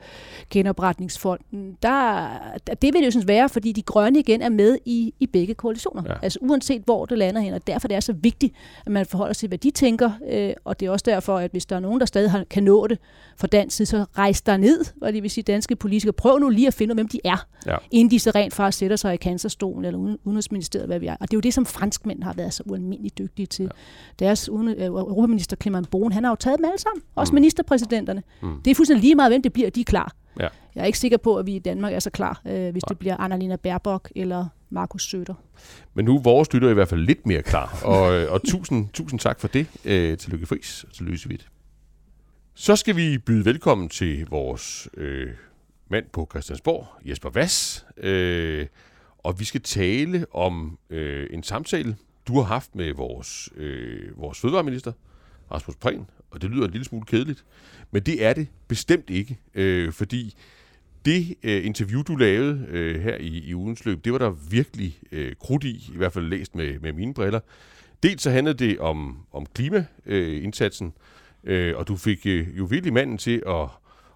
genopretningsfonden. 0.50 1.78
Der, 1.84 2.28
det 2.68 2.94
vil 2.94 2.94
det 2.94 3.06
jo 3.06 3.12
synes 3.12 3.28
være, 3.28 3.50
fordi 3.50 3.72
de 3.72 3.82
grønne 3.82 4.20
igen 4.20 4.42
er 4.42 4.50
med 4.50 4.78
i, 4.86 5.14
i 5.20 5.28
begge 5.28 5.54
koalitioner. 5.54 6.04
Ja. 6.06 6.14
Altså 6.22 6.40
uanset 6.42 6.82
hvor 6.86 7.06
det 7.06 7.18
lander 7.18 7.42
hen, 7.42 7.54
og 7.54 7.68
derfor 7.68 7.88
det 7.88 7.96
er 7.96 8.00
så 8.00 8.14
vigtigt, 8.14 8.56
at 8.86 8.92
man 8.92 9.06
forholder 9.06 9.34
sig, 9.34 9.48
hvad 9.48 9.58
de 9.58 9.72
tænker, 9.72 10.12
øh, 10.30 10.54
og 10.66 10.80
det 10.80 10.86
er 10.86 10.90
også 10.90 11.04
derfor, 11.06 11.38
at 11.38 11.52
hvis 11.52 11.66
der 11.66 11.76
er 11.76 11.80
nogen, 11.80 12.00
der 12.00 12.06
stadig 12.06 12.32
har, 12.32 12.44
kan 12.44 12.64
nå 12.64 12.88
det 12.88 13.00
fra 13.38 13.48
dansk 13.48 13.78
side, 13.78 13.86
så 13.86 14.06
rejs 14.18 14.42
der 14.42 14.58
ned, 14.58 14.86
og 15.02 15.14
det 15.14 15.24
vil 15.24 15.32
sige 15.32 15.44
danske 15.44 15.76
politikere, 15.76 16.14
prøv 16.14 16.40
nu 16.40 16.50
lige 16.50 16.68
at 16.68 16.74
finde 16.74 16.92
ud 16.94 16.98
af, 16.98 17.04
hvem 17.04 17.08
de 17.08 17.20
er, 17.24 17.48
ja. 17.66 17.76
inden 17.92 18.12
de 18.12 18.20
så 18.20 18.32
rent 18.36 18.54
faktisk 18.54 18.78
sætter 18.78 18.98
sig 18.98 19.14
i 19.14 19.18
cancerstolen 19.18 19.86
eller 19.86 20.18
udenrigsministeriet, 20.24 20.88
hvad 20.88 21.00
vi 21.00 21.08
er. 21.08 21.14
Og 21.14 21.22
det 21.22 21.34
er 21.34 21.38
jo 21.38 21.42
det, 21.42 21.54
som 21.54 21.66
fransk 21.66 22.05
franskmænd 22.06 22.24
har 22.24 22.34
været 22.34 22.54
så 22.54 22.64
ualmindeligt 22.66 23.18
dygtige 23.18 23.46
til. 23.46 23.64
Ja. 23.64 23.70
Deres 24.26 24.50
uden, 24.50 24.68
øh, 24.68 24.86
europaminister 24.86 25.58
Clement 25.62 25.90
Bohn, 25.90 26.12
han 26.12 26.24
har 26.24 26.32
jo 26.32 26.36
taget 26.36 26.58
dem 26.58 26.66
alle 26.66 26.80
sammen. 26.80 27.02
Også 27.16 27.32
mm. 27.32 27.36
ministerpræsidenterne. 27.36 28.24
Mm. 28.42 28.62
Det 28.66 28.72
er 28.72 28.76
fuldstændig 28.76 29.04
lige 29.04 29.16
meget, 29.16 29.32
hvem 29.32 29.42
det 29.42 29.54
bliver, 29.54 29.70
de 29.70 29.82
er 29.82 29.86
klar. 29.86 30.16
Ja. 30.40 30.48
Jeg 30.76 30.82
er 30.82 30.86
ikke 30.86 31.00
sikker 31.00 31.18
på, 31.18 31.36
at 31.36 31.46
vi 31.46 31.56
i 31.56 31.60
Danmark 31.60 31.94
er 31.94 32.00
så 32.00 32.10
klar, 32.10 32.42
øh, 32.46 32.72
hvis 32.72 32.84
Nej. 32.84 32.90
det 32.90 33.00
bliver 33.00 33.18
Annalena 33.18 33.56
Baerbock 33.56 34.12
eller 34.16 34.48
Markus 34.70 35.10
Søder. 35.10 35.34
Men 35.94 36.06
nu 36.06 36.16
er 36.16 36.22
vores 36.22 36.54
lytter 36.54 36.70
i 36.70 36.74
hvert 36.74 36.88
fald 36.88 37.02
lidt 37.02 37.26
mere 37.26 37.42
klar. 37.42 37.80
Og, 37.84 38.14
øh, 38.14 38.32
og 38.32 38.44
tusind, 38.44 38.90
tusind 38.94 39.20
tak 39.20 39.40
for 39.40 39.48
det 39.48 39.68
øh, 39.86 40.18
til 40.18 40.32
Lykke 40.32 40.46
Friis 40.46 40.86
og 40.88 40.94
til 40.94 41.06
Louise 41.06 41.30
Witt. 41.30 41.48
Så 42.54 42.76
skal 42.76 42.96
vi 42.96 43.18
byde 43.18 43.46
velkommen 43.46 43.90
til 43.90 44.28
vores 44.30 44.88
øh, 44.98 45.30
mand 45.90 46.06
på 46.14 46.28
Christiansborg, 46.32 46.88
Jesper 47.06 47.30
Vass. 47.30 47.86
Øh, 47.98 48.66
og 49.26 49.40
vi 49.40 49.46
skal 49.46 49.62
tale 49.62 50.26
om 50.32 50.78
øh, 50.90 51.28
en 51.32 51.44
samtale, 51.44 51.96
du 52.28 52.36
har 52.36 52.44
haft 52.44 52.76
med 52.76 52.94
vores, 52.94 53.50
øh, 53.56 54.18
vores 54.18 54.40
fødevareminister, 54.40 54.92
Rasmus 55.52 55.76
Prehn, 55.76 56.10
og 56.32 56.42
det 56.42 56.50
lyder 56.50 56.66
en 56.66 56.72
lille 56.72 56.86
smule 56.86 57.06
kedeligt, 57.06 57.46
men 57.92 58.04
det 58.04 58.26
er 58.26 58.34
det 58.34 58.48
bestemt 58.68 59.10
ikke, 59.10 59.40
øh, 59.56 59.92
fordi 59.92 60.36
det 61.06 61.36
øh, 61.44 61.66
interview, 61.66 62.02
du 62.02 62.16
lavede 62.16 62.66
øh, 62.70 63.02
her 63.02 63.18
i, 63.18 63.28
i 63.28 63.56
ugens 63.56 63.86
løb, 63.86 64.06
det 64.06 64.14
var 64.14 64.20
der 64.20 64.30
virkelig 64.30 65.00
øh, 65.12 65.36
krudt 65.40 65.64
i, 65.64 65.92
i 65.94 65.98
hvert 65.98 66.14
fald 66.14 66.26
læst 66.26 66.56
med, 66.56 66.80
med 66.80 66.94
mine 66.94 67.14
briller. 67.14 67.40
Dels 68.04 68.22
så 68.22 68.32
handlede 68.32 68.58
det 68.58 68.80
om, 68.80 69.18
om 69.32 69.46
klimaindsatsen, 69.46 70.94
øh, 71.44 71.78
og 71.78 71.88
du 71.88 71.96
fik 71.96 72.26
øh, 72.26 72.58
jo 72.58 72.66
virkelig 72.66 72.94
manden 72.94 73.18
til 73.18 73.44
at 73.48 73.68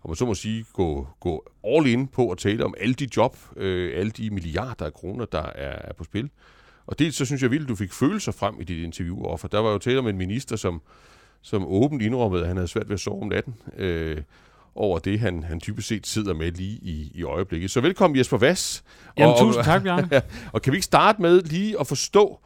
om 0.03 0.09
man 0.09 0.15
så 0.15 0.25
må 0.25 0.33
sige, 0.33 0.65
gå, 0.73 1.07
gå 1.19 1.51
all 1.63 1.87
in 1.87 2.07
på 2.07 2.31
at 2.31 2.37
tale 2.37 2.65
om 2.65 2.73
alle 2.77 2.93
de 2.93 3.07
job, 3.17 3.37
øh, 3.55 3.99
alle 3.99 4.11
de 4.11 4.29
milliarder 4.29 4.85
af 4.85 4.93
kroner, 4.93 5.25
der 5.25 5.43
er, 5.43 5.89
er 5.89 5.93
på 5.93 6.03
spil. 6.03 6.29
Og 6.87 6.99
det 6.99 7.13
så 7.13 7.25
synes 7.25 7.41
jeg 7.41 7.51
vildt, 7.51 7.69
du 7.69 7.75
fik 7.75 7.93
følelser 7.93 8.31
frem 8.31 8.61
i 8.61 8.63
dit 8.63 8.83
interview, 8.83 9.37
for 9.37 9.47
der 9.47 9.59
var 9.59 9.71
jo 9.71 9.77
tale 9.77 9.99
om 9.99 10.07
en 10.07 10.17
minister, 10.17 10.55
som, 10.55 10.81
som 11.41 11.65
åbent 11.67 12.01
indrømmede, 12.01 12.41
at 12.41 12.47
han 12.47 12.57
havde 12.57 12.67
svært 12.67 12.89
ved 12.89 12.93
at 12.93 12.99
sove 12.99 13.21
om 13.21 13.27
natten, 13.27 13.55
øh, 13.77 14.21
over 14.75 14.99
det, 14.99 15.19
han, 15.19 15.43
han 15.43 15.59
typisk 15.59 15.87
set 15.87 16.07
sidder 16.07 16.33
med 16.33 16.51
lige 16.51 16.79
i, 16.81 17.11
i 17.15 17.23
øjeblikket. 17.23 17.71
Så 17.71 17.81
velkommen 17.81 18.17
Jesper 18.17 18.37
Vass. 18.37 18.83
Jamen, 19.17 19.33
og, 19.33 19.39
tusind 19.39 19.63
tak, 19.63 19.83
Bjarne. 19.83 20.21
og 20.53 20.61
kan 20.61 20.73
vi 20.73 20.77
ikke 20.77 20.85
starte 20.85 21.21
med 21.21 21.41
lige 21.41 21.79
at 21.79 21.87
forstå, 21.87 22.39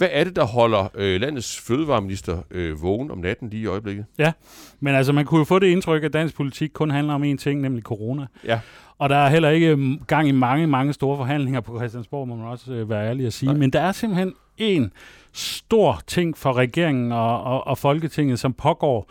hvad 0.00 0.08
er 0.12 0.24
det, 0.24 0.36
der 0.36 0.44
holder 0.44 0.88
øh, 0.94 1.20
landets 1.20 1.60
fødevareminister 1.60 2.42
øh, 2.50 2.82
vågen 2.82 3.10
om 3.10 3.18
natten 3.18 3.48
lige 3.48 3.62
i 3.62 3.66
øjeblikket? 3.66 4.04
Ja, 4.18 4.32
men 4.80 4.94
altså 4.94 5.12
man 5.12 5.24
kunne 5.24 5.38
jo 5.38 5.44
få 5.44 5.58
det 5.58 5.66
indtryk, 5.66 6.04
at 6.04 6.12
dansk 6.12 6.36
politik 6.36 6.70
kun 6.72 6.90
handler 6.90 7.14
om 7.14 7.22
én 7.22 7.36
ting, 7.36 7.60
nemlig 7.60 7.82
corona. 7.82 8.26
Ja. 8.44 8.60
Og 8.98 9.08
der 9.08 9.16
er 9.16 9.28
heller 9.30 9.50
ikke 9.50 9.76
mm, 9.76 9.98
gang 10.06 10.28
i 10.28 10.32
mange, 10.32 10.66
mange 10.66 10.92
store 10.92 11.16
forhandlinger 11.16 11.60
på 11.60 11.78
Christiansborg, 11.78 12.28
må 12.28 12.34
man 12.34 12.46
også 12.46 12.72
øh, 12.72 12.90
være 12.90 13.08
ærlig 13.08 13.26
at 13.26 13.32
sige. 13.32 13.48
Nej. 13.48 13.58
Men 13.58 13.70
der 13.70 13.80
er 13.80 13.92
simpelthen 13.92 14.34
en 14.58 14.92
stor 15.32 16.00
ting 16.06 16.36
for 16.38 16.52
regeringen 16.52 17.12
og, 17.12 17.42
og, 17.42 17.66
og 17.66 17.78
Folketinget, 17.78 18.38
som 18.38 18.52
pågår 18.52 19.10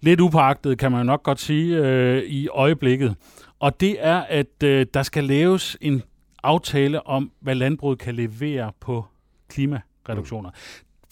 lidt 0.00 0.20
upåagtet, 0.20 0.78
kan 0.78 0.92
man 0.92 1.06
nok 1.06 1.22
godt 1.22 1.40
sige, 1.40 1.76
øh, 1.76 2.22
i 2.22 2.48
øjeblikket. 2.48 3.14
Og 3.60 3.80
det 3.80 3.96
er, 4.00 4.16
at 4.18 4.62
øh, 4.64 4.86
der 4.94 5.02
skal 5.02 5.24
laves 5.24 5.76
en 5.80 6.02
aftale 6.42 7.06
om, 7.06 7.30
hvad 7.40 7.54
landbruget 7.54 7.98
kan 7.98 8.14
levere 8.14 8.72
på 8.80 9.04
klima 9.48 9.80
reduktioner. 10.08 10.50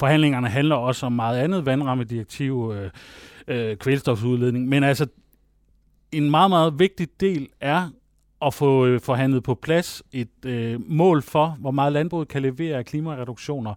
Forhandlingerne 0.00 0.48
handler 0.48 0.76
også 0.76 1.06
om 1.06 1.12
meget 1.12 1.38
andet, 1.38 1.66
vandrammedirektiv, 1.66 2.72
øh, 2.74 2.90
øh, 3.48 3.76
kvælstofudledning, 3.76 4.68
men 4.68 4.84
altså 4.84 5.06
en 6.12 6.30
meget, 6.30 6.50
meget 6.50 6.78
vigtig 6.78 7.08
del 7.20 7.48
er 7.60 7.88
at 8.42 8.54
få 8.54 8.86
øh, 8.86 9.00
forhandlet 9.00 9.42
på 9.42 9.54
plads 9.54 10.02
et 10.12 10.44
øh, 10.46 10.80
mål 10.90 11.22
for, 11.22 11.56
hvor 11.60 11.70
meget 11.70 11.92
landbruget 11.92 12.28
kan 12.28 12.42
levere 12.42 12.78
af 12.78 12.84
klimareduktioner. 12.84 13.74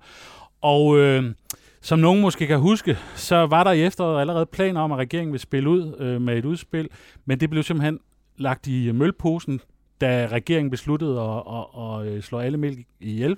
Og 0.62 0.98
øh, 0.98 1.34
som 1.82 2.00
nogen 2.00 2.22
måske 2.22 2.48
kan 2.48 2.60
huske, 2.60 2.98
så 3.16 3.46
var 3.46 3.64
der 3.64 3.72
i 3.72 3.86
efteråret 3.86 4.22
allerede 4.22 4.46
planer 4.46 4.82
om, 4.82 4.92
at 4.92 4.98
regeringen 4.98 5.34
ville 5.34 5.42
spille 5.42 5.70
ud 5.70 5.96
øh, 6.00 6.22
med 6.22 6.38
et 6.38 6.46
udspil, 6.46 6.90
men 7.26 7.40
det 7.40 7.50
blev 7.50 7.64
simpelthen 7.64 8.00
lagt 8.38 8.68
i 8.68 8.92
mølposen, 8.92 9.62
da 10.02 10.28
regeringen 10.32 10.72
besluttede 10.72 11.22
at, 11.22 11.44
at, 11.48 12.08
at, 12.08 12.18
at 12.18 12.24
slå 12.24 12.40
alle 12.40 12.58
mælk 12.58 12.80
ihjel. 13.00 13.38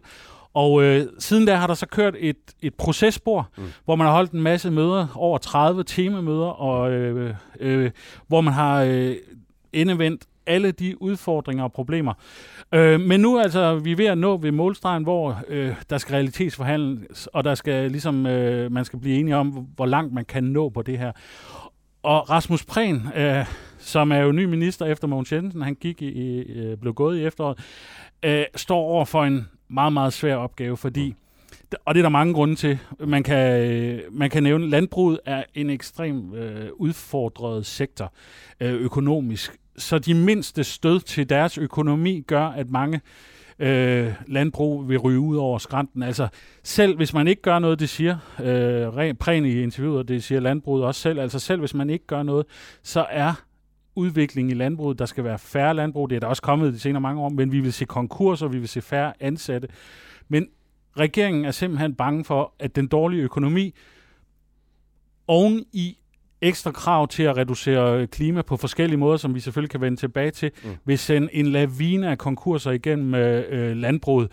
Og 0.54 0.84
øh, 0.84 1.08
siden 1.20 1.46
da 1.46 1.56
har 1.56 1.68
der 1.68 1.74
så 1.74 1.86
kørt 1.86 2.16
et, 2.20 2.38
et 2.62 2.76
processpor, 2.76 3.50
mm. 3.58 3.64
hvor 3.86 3.96
man 3.96 4.08
har 4.08 4.14
holdt 4.14 4.32
en 4.32 4.42
masse 4.42 4.72
møder, 4.72 5.08
over 5.16 5.38
30 5.38 5.84
temamøder, 5.84 6.48
og 6.48 6.92
øh, 6.92 7.34
øh, 7.60 7.92
hvor 8.28 8.42
man 8.42 8.54
har 8.54 8.84
øh, 8.84 9.16
indevendt 9.74 10.26
alle 10.50 10.72
de 10.72 11.02
udfordringer 11.02 11.64
og 11.64 11.74
problemer. 11.74 12.14
Øh, 12.74 13.00
men 13.00 13.20
nu 13.20 13.40
altså, 13.40 13.76
vi 13.76 13.92
er 13.92 13.96
ved 13.96 14.06
at 14.06 14.18
nå 14.18 14.38
ved 14.38 14.52
målstregen, 14.52 15.04
hvor 15.04 15.42
øh, 15.48 15.76
der 15.90 15.98
skal 15.98 16.14
realitetsforhandles, 16.14 17.28
og 17.28 17.44
der 17.44 17.56
skal 17.56 17.92
ligesom, 17.92 18.26
øh, 18.26 18.72
man 18.72 18.86
skal 18.86 19.00
blive 19.00 19.20
enige 19.20 19.36
om, 19.36 19.48
hvor 19.76 19.86
langt 19.86 20.14
man 20.14 20.26
kan 20.26 20.44
nå 20.44 20.70
på 20.70 20.82
det 20.82 20.98
her. 20.98 21.12
Og 22.04 22.30
Rasmus 22.30 22.66
Prehn, 22.66 23.08
øh, 23.16 23.46
som 23.78 24.12
er 24.12 24.18
jo 24.18 24.32
ny 24.32 24.46
minister 24.46 24.86
efter 24.86 25.08
Mogens 25.08 25.32
Jensen, 25.32 25.62
han 25.62 25.76
gik 25.76 26.02
i, 26.02 26.40
øh, 26.40 26.78
blev 26.78 26.94
gået 26.94 27.20
i 27.20 27.26
efteråret, 27.26 27.60
øh, 28.26 28.44
står 28.56 28.80
over 28.80 29.06
for 29.06 29.24
en 29.24 29.48
meget, 29.70 29.94
meget 29.94 30.14
svær 30.14 30.36
opgave, 30.36 30.78
fordi, 30.78 31.16
og 31.86 31.96
det 31.96 32.00
er 32.00 32.04
der 32.04 32.10
mange 32.10 32.34
grunde 32.34 32.56
til, 32.56 32.80
man 33.00 33.24
kan, 33.24 34.02
man 34.12 34.30
kan 34.30 34.44
nævne, 34.44 34.70
landbruget 34.70 35.20
er 35.26 35.44
en 35.54 35.70
ekstrem 35.70 36.34
øh, 36.34 36.70
udfordret 36.76 37.66
sektor 37.66 38.14
øh, 38.60 38.74
økonomisk, 38.74 39.58
så 39.78 40.00
de 40.00 40.14
mindste 40.14 40.64
stød 40.64 41.00
til 41.00 41.30
deres 41.30 41.58
økonomi 41.58 42.22
gør, 42.28 42.46
at 42.46 42.70
mange 42.70 43.02
øh, 43.60 44.14
landbrug 44.28 44.90
vil 44.90 44.98
ryge 44.98 45.20
ud 45.20 45.38
over 45.38 45.58
skrænten. 45.58 46.04
Altså 46.04 46.28
selv 46.64 46.96
hvis 46.96 47.14
man 47.14 47.28
ikke 47.28 47.42
gør 47.42 47.60
noget, 47.60 47.80
det 47.80 47.90
siger 47.90 48.18
øh, 48.44 49.14
Præn 49.14 49.46
i 49.46 49.64
interviewet, 49.64 50.08
det 50.08 50.24
siger 50.24 50.42
landbruget 50.42 50.86
også 50.86 51.02
selv, 51.02 51.20
altså 51.20 51.40
selv 51.40 51.60
hvis 51.60 51.74
man 51.74 51.90
ikke 51.90 52.08
gør 52.08 52.24
noget, 52.24 52.46
så 52.84 53.06
er 53.10 53.34
udvikling 54.00 54.52
i 54.52 54.54
landbruget. 54.54 55.00
Der 55.00 55.06
skal 55.06 55.24
være 55.24 55.40
færre 55.40 55.74
landbrug. 55.74 56.10
Det 56.10 56.16
er 56.16 56.20
der 56.20 56.28
også 56.28 56.42
kommet 56.42 56.74
de 56.74 56.80
senere 56.80 57.02
mange 57.02 57.22
år, 57.22 57.30
men 57.30 57.52
vi 57.52 57.60
vil 57.60 57.74
se 57.74 57.86
konkurser, 57.86 58.48
vi 58.48 58.60
vil 58.60 58.68
se 58.68 58.82
færre 58.82 59.14
ansatte. 59.20 59.68
Men 60.28 60.48
regeringen 60.98 61.46
er 61.46 61.52
simpelthen 61.52 61.94
bange 61.94 62.26
for, 62.26 62.54
at 62.60 62.76
den 62.76 62.88
dårlige 62.88 63.24
økonomi 63.24 63.74
oven 65.28 65.66
i 65.74 65.98
ekstra 66.42 66.72
krav 66.72 67.08
til 67.08 67.24
at 67.24 67.38
reducere 67.38 68.08
klima 68.08 68.42
på 68.42 68.58
forskellige 68.58 68.98
måder, 68.98 69.18
som 69.18 69.36
vi 69.36 69.40
selvfølgelig 69.40 69.72
kan 69.72 69.82
vende 69.82 69.98
tilbage 69.98 70.32
til, 70.32 70.52
mm. 70.64 70.70
vil 70.86 71.00
sende 71.00 71.36
en 71.36 71.46
lavine 71.46 72.10
af 72.12 72.18
konkurser 72.18 72.72
igennem 72.72 73.16
øh, 73.16 73.78
landbruget 73.78 74.32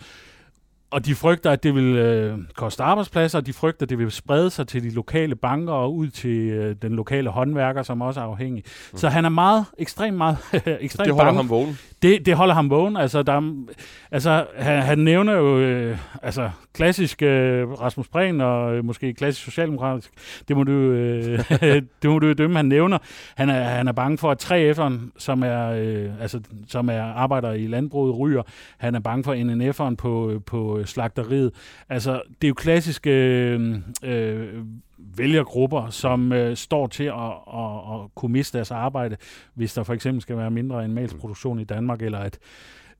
og 0.91 1.05
de 1.05 1.15
frygter, 1.15 1.51
at 1.51 1.63
det 1.63 1.75
vil 1.75 1.83
øh, 1.95 2.37
koste 2.55 2.83
arbejdspladser, 2.83 3.37
og 3.39 3.45
de 3.45 3.53
frygter, 3.53 3.85
at 3.85 3.89
det 3.89 3.97
vil 3.99 4.11
sprede 4.11 4.49
sig 4.49 4.67
til 4.67 4.83
de 4.83 4.89
lokale 4.89 5.35
banker 5.35 5.73
og 5.73 5.95
ud 5.95 6.07
til 6.09 6.37
øh, 6.49 6.75
den 6.81 6.91
lokale 6.95 7.29
håndværker, 7.29 7.83
som 7.83 8.01
også 8.01 8.19
er 8.19 8.23
afhængig. 8.25 8.63
Mm. 8.91 8.97
Så 8.97 9.09
han 9.09 9.25
er 9.25 9.29
meget, 9.29 9.65
ekstremt 9.77 10.17
meget, 10.17 10.37
ekstremt 10.79 11.05
Det 11.05 11.13
holder 11.13 11.25
bange. 11.25 11.37
ham 11.37 11.49
vågen? 11.49 11.77
Det, 12.01 12.25
det 12.25 12.35
holder 12.35 12.53
ham 12.53 12.69
vågen. 12.69 12.97
Altså, 12.97 13.23
der, 13.23 13.65
altså 14.11 14.45
han, 14.55 14.81
han 14.81 14.99
nævner 14.99 15.33
jo 15.33 15.59
øh, 15.59 15.97
altså, 16.21 16.49
klassisk 16.73 17.21
øh, 17.21 17.71
Rasmus 17.71 18.07
Prehn 18.07 18.41
og 18.41 18.75
øh, 18.75 18.85
måske 18.85 19.13
klassisk 19.13 19.45
socialdemokratisk. 19.45 20.11
Det 20.47 20.57
må 20.57 20.63
du, 20.63 20.71
øh, 20.71 21.43
det 22.01 22.09
må 22.09 22.19
du 22.19 22.33
dømme, 22.33 22.55
han 22.55 22.65
nævner. 22.65 22.97
Han 23.35 23.49
er, 23.49 23.63
han 23.63 23.87
er 23.87 23.91
bange 23.91 24.17
for, 24.17 24.31
at 24.31 24.51
3F'eren, 24.51 25.11
som 25.17 25.43
er, 25.43 25.69
øh, 25.69 26.21
altså, 26.21 26.41
som 26.67 26.89
er 26.89 27.01
arbejder 27.01 27.51
i 27.51 27.67
landbruget, 27.67 28.19
ryger. 28.19 28.43
Han 28.77 28.95
er 28.95 28.99
bange 28.99 29.23
for 29.23 29.33
NNF'eren 29.33 29.95
på, 29.95 30.29
øh, 30.31 30.41
på 30.45 30.81
slagteriet. 30.85 31.51
Altså, 31.89 32.21
det 32.41 32.47
er 32.47 32.49
jo 32.49 32.53
klassiske 32.53 33.11
øh, 33.11 33.75
øh, 34.03 34.63
vælgergrupper, 34.97 35.89
som 35.89 36.33
øh, 36.33 36.57
står 36.57 36.87
til 36.87 37.03
at, 37.03 37.31
at, 37.53 37.75
at 37.93 38.15
kunne 38.15 38.31
miste 38.31 38.57
deres 38.57 38.71
arbejde, 38.71 39.17
hvis 39.53 39.73
der 39.73 39.83
for 39.83 39.93
eksempel 39.93 40.21
skal 40.21 40.37
være 40.37 40.51
mindre 40.51 40.83
animalsproduktion 40.83 41.59
i 41.59 41.63
Danmark, 41.63 42.01
eller 42.01 42.19
at 42.19 42.39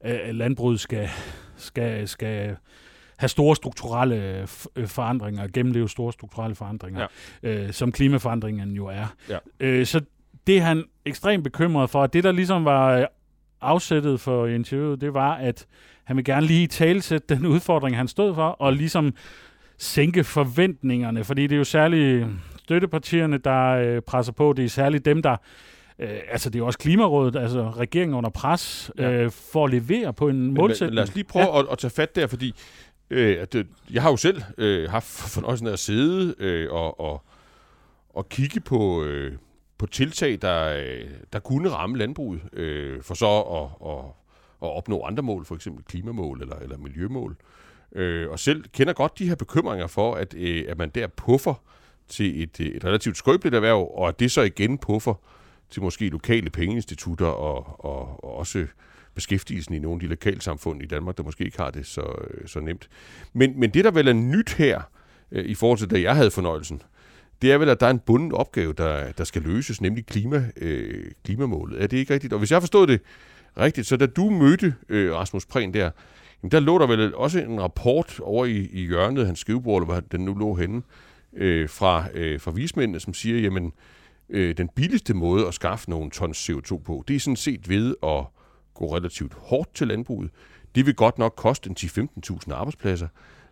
øh, 0.06 0.36
landbruget 0.36 0.80
skal, 0.80 1.10
skal, 1.56 2.08
skal 2.08 2.56
have 3.18 3.30
store 3.30 3.56
strukturelle 3.56 4.48
øh, 4.76 4.88
forandringer, 4.88 5.48
gennemleve 5.48 5.90
store 5.90 6.14
strukturelle 6.14 6.56
forandringer, 6.56 7.08
ja. 7.44 7.50
øh, 7.50 7.74
som 7.74 7.92
klimaforandringen 7.92 8.72
jo 8.72 8.86
er. 8.86 9.16
Ja. 9.30 9.38
Øh, 9.60 9.86
så 9.86 10.02
det 10.48 10.58
er 10.58 10.62
han 10.62 10.84
ekstremt 11.06 11.44
bekymret 11.44 11.90
for. 11.90 12.08
Det, 12.08 12.24
der 12.24 12.32
ligesom 12.32 12.66
var 12.66 12.98
øh, 12.98 13.06
afsættet 13.62 14.20
for 14.20 14.48
interviewet, 14.48 15.02
det 15.02 15.14
var, 15.14 15.34
at 15.34 15.68
han 16.04 16.18
vil 16.18 16.26
gerne 16.26 16.48
lige 16.48 16.68
talsætte 16.68 17.36
den 17.36 17.46
udfordring, 17.46 17.98
han 17.98 18.08
stod 18.08 18.36
for, 18.36 18.48
og 18.48 18.74
ligesom 18.74 19.14
sænke 19.78 20.24
forventningerne, 20.24 21.24
fordi 21.24 21.44
det 21.44 21.52
er 21.52 21.58
jo 21.58 21.64
særligt 21.64 22.28
støttepartierne, 22.58 23.38
der 23.38 23.68
øh, 23.68 24.02
presser 24.02 24.34
på. 24.34 24.54
Det 24.54 24.66
er 24.66 24.70
særligt 24.70 25.06
dem, 25.06 25.22
der 25.22 25.38
Øh, 26.00 26.20
altså, 26.30 26.50
det 26.50 26.56
er 26.56 26.60
jo 26.60 26.66
også 26.66 26.80
Klimarådet, 26.80 27.36
altså 27.36 27.72
regeringen 27.72 28.16
under 28.16 28.30
pres, 28.30 28.92
ja. 28.98 29.12
øh, 29.12 29.32
for 29.32 29.66
at 29.66 29.72
levere 29.72 30.14
på 30.14 30.30
en 30.30 30.54
målsætning. 30.54 30.90
Men, 30.90 30.96
lad 30.96 31.04
os 31.04 31.16
lige 31.16 31.24
prøve 31.24 31.46
ja. 31.46 31.60
at, 31.60 31.66
at 31.72 31.78
tage 31.78 31.92
fat 31.92 32.16
der, 32.16 32.28
fordi 32.28 32.54
øh, 33.10 33.38
at, 33.42 33.56
jeg 33.92 34.02
har 34.02 34.10
jo 34.10 34.18
selv 34.18 34.42
øh, 34.58 34.90
haft 34.90 35.06
fornøjelsen 35.06 35.68
af 35.68 35.72
at 35.72 35.80
sidde 35.80 36.36
øh, 36.40 36.72
og, 36.72 37.00
og, 37.00 37.24
og 38.10 38.30
kigge 38.30 38.60
på, 38.60 39.04
øh, 39.04 39.34
på 39.78 39.86
tiltag, 39.86 40.38
der, 40.42 40.78
øh, 40.78 41.10
der 41.34 41.40
kunne 41.40 41.70
ramme 41.70 41.98
landbruget, 41.98 42.42
øh, 42.54 43.02
for 43.02 43.14
så 43.14 43.40
at, 43.40 43.90
at, 43.90 44.06
at 44.62 44.78
opnå 44.78 45.04
andre 45.04 45.24
mål, 45.24 45.46
for 45.46 45.56
eksempel 45.56 45.84
klimamål 45.84 46.42
eller, 46.42 46.56
eller 46.56 46.78
miljømål. 46.78 47.32
Øh, 47.32 47.57
øh, 47.96 48.30
og 48.30 48.40
selv 48.40 48.64
kender 48.74 48.94
godt 48.94 49.20
de 49.20 49.28
her 49.28 49.36
bekymringer 49.36 49.88
for, 49.88 50.16
at, 50.16 50.34
øh, 50.34 50.66
at 50.68 50.78
man 50.78 50.90
der 50.90 51.08
puffer 51.08 51.54
til 52.08 52.44
et, 52.44 52.60
øh, 52.60 52.68
et 52.68 52.86
relativt 52.86 53.18
skrøbeligt 53.18 53.56
erhverv, 53.56 53.92
og 53.94 54.08
at 54.08 54.20
det 54.20 54.32
så 54.32 54.42
igen 54.42 54.78
puffer 54.78 55.14
til 55.70 55.82
måske 55.82 56.10
lokale 56.10 56.50
pengeinstitutter 56.50 57.26
og, 57.26 57.86
og, 57.86 58.24
og 58.24 58.38
også 58.38 58.66
beskæftigelsen 59.16 59.76
i 59.76 59.80
nogle 59.80 59.96
af 59.96 60.00
de 60.00 60.08
lokale 60.08 60.42
samfund 60.42 60.82
i 60.82 60.86
Danmark, 60.86 61.18
der 61.18 61.24
måske 61.24 61.44
ikke 61.44 61.58
har 61.58 61.72
det 61.72 61.86
så, 61.86 62.02
øh, 62.30 62.48
så 62.48 62.60
nemt. 62.60 62.90
Men, 63.34 63.60
men 63.60 63.70
det, 63.70 63.86
der 63.86 63.92
vel 63.92 64.08
er 64.08 64.14
nyt 64.14 64.54
her, 64.54 64.82
øh, 65.32 65.46
i 65.46 65.56
forhold 65.56 65.80
til 65.80 65.90
da 65.90 66.02
jeg 66.02 66.16
havde 66.16 66.32
fornøjelsen, 66.32 66.82
det 67.42 67.52
er 67.52 67.58
vel, 67.58 67.70
at 67.70 67.80
der 67.80 67.86
er 67.86 67.92
en 67.92 68.00
bunden 68.00 68.32
opgave, 68.32 68.74
der, 68.74 69.12
der 69.12 69.24
skal 69.24 69.42
løses, 69.42 69.82
nemlig 69.82 70.06
klima, 70.06 70.52
øh, 70.58 71.12
klimamålet. 71.24 71.84
Er 71.84 71.88
det 71.88 71.98
ikke 71.98 72.14
rigtigt? 72.14 72.34
Og 72.34 72.40
hvis 72.40 72.52
jeg 72.52 72.62
forstod 72.62 72.88
det 72.88 73.02
rigtigt, 73.58 73.88
så 73.88 73.98
da 73.98 74.06
du 74.06 74.30
mødte 74.30 74.76
øh, 74.90 75.14
Rasmus 75.14 75.46
Prehn 75.46 75.74
der, 75.74 75.92
jamen 76.44 76.52
der 76.52 76.60
lå 76.60 76.78
der 76.78 76.88
vel 76.88 77.16
også 77.16 77.40
en 77.40 77.62
rapport 77.62 78.20
over 78.20 78.46
i, 78.46 78.70
i 78.72 78.88
hjørnet 78.88 79.26
hans 79.26 79.40
skrivebord, 79.40 79.82
eller 79.82 79.94
hvor 79.94 80.00
den 80.00 80.26
nu 80.26 80.34
lå 80.34 80.56
henne, 80.56 80.82
øh, 81.34 81.70
fra, 81.70 82.06
øh, 82.14 82.40
fra 82.40 82.52
vismændene, 82.52 83.00
som 83.00 83.14
siger, 83.14 83.40
jamen, 83.40 83.74
øh, 84.30 84.58
den 84.58 84.70
billigste 84.76 85.14
måde 85.14 85.48
at 85.48 85.54
skaffe 85.54 85.90
nogle 85.90 86.12
tons 86.12 86.50
CO2 86.50 86.78
på, 86.78 87.04
det 87.08 87.16
er 87.16 87.20
sådan 87.20 87.36
set 87.36 87.70
ved 87.70 87.96
at 88.04 88.26
gå 88.74 88.96
relativt 88.96 89.34
hårdt 89.34 89.76
til 89.76 89.88
landbruget. 89.88 90.32
Det 90.76 90.86
vil 90.86 90.96
godt 90.96 91.18
nok 91.18 91.34
koste 91.38 91.70
en 91.70 91.76
10-15.000 91.80 92.54
arbejdspladser, 92.54 93.08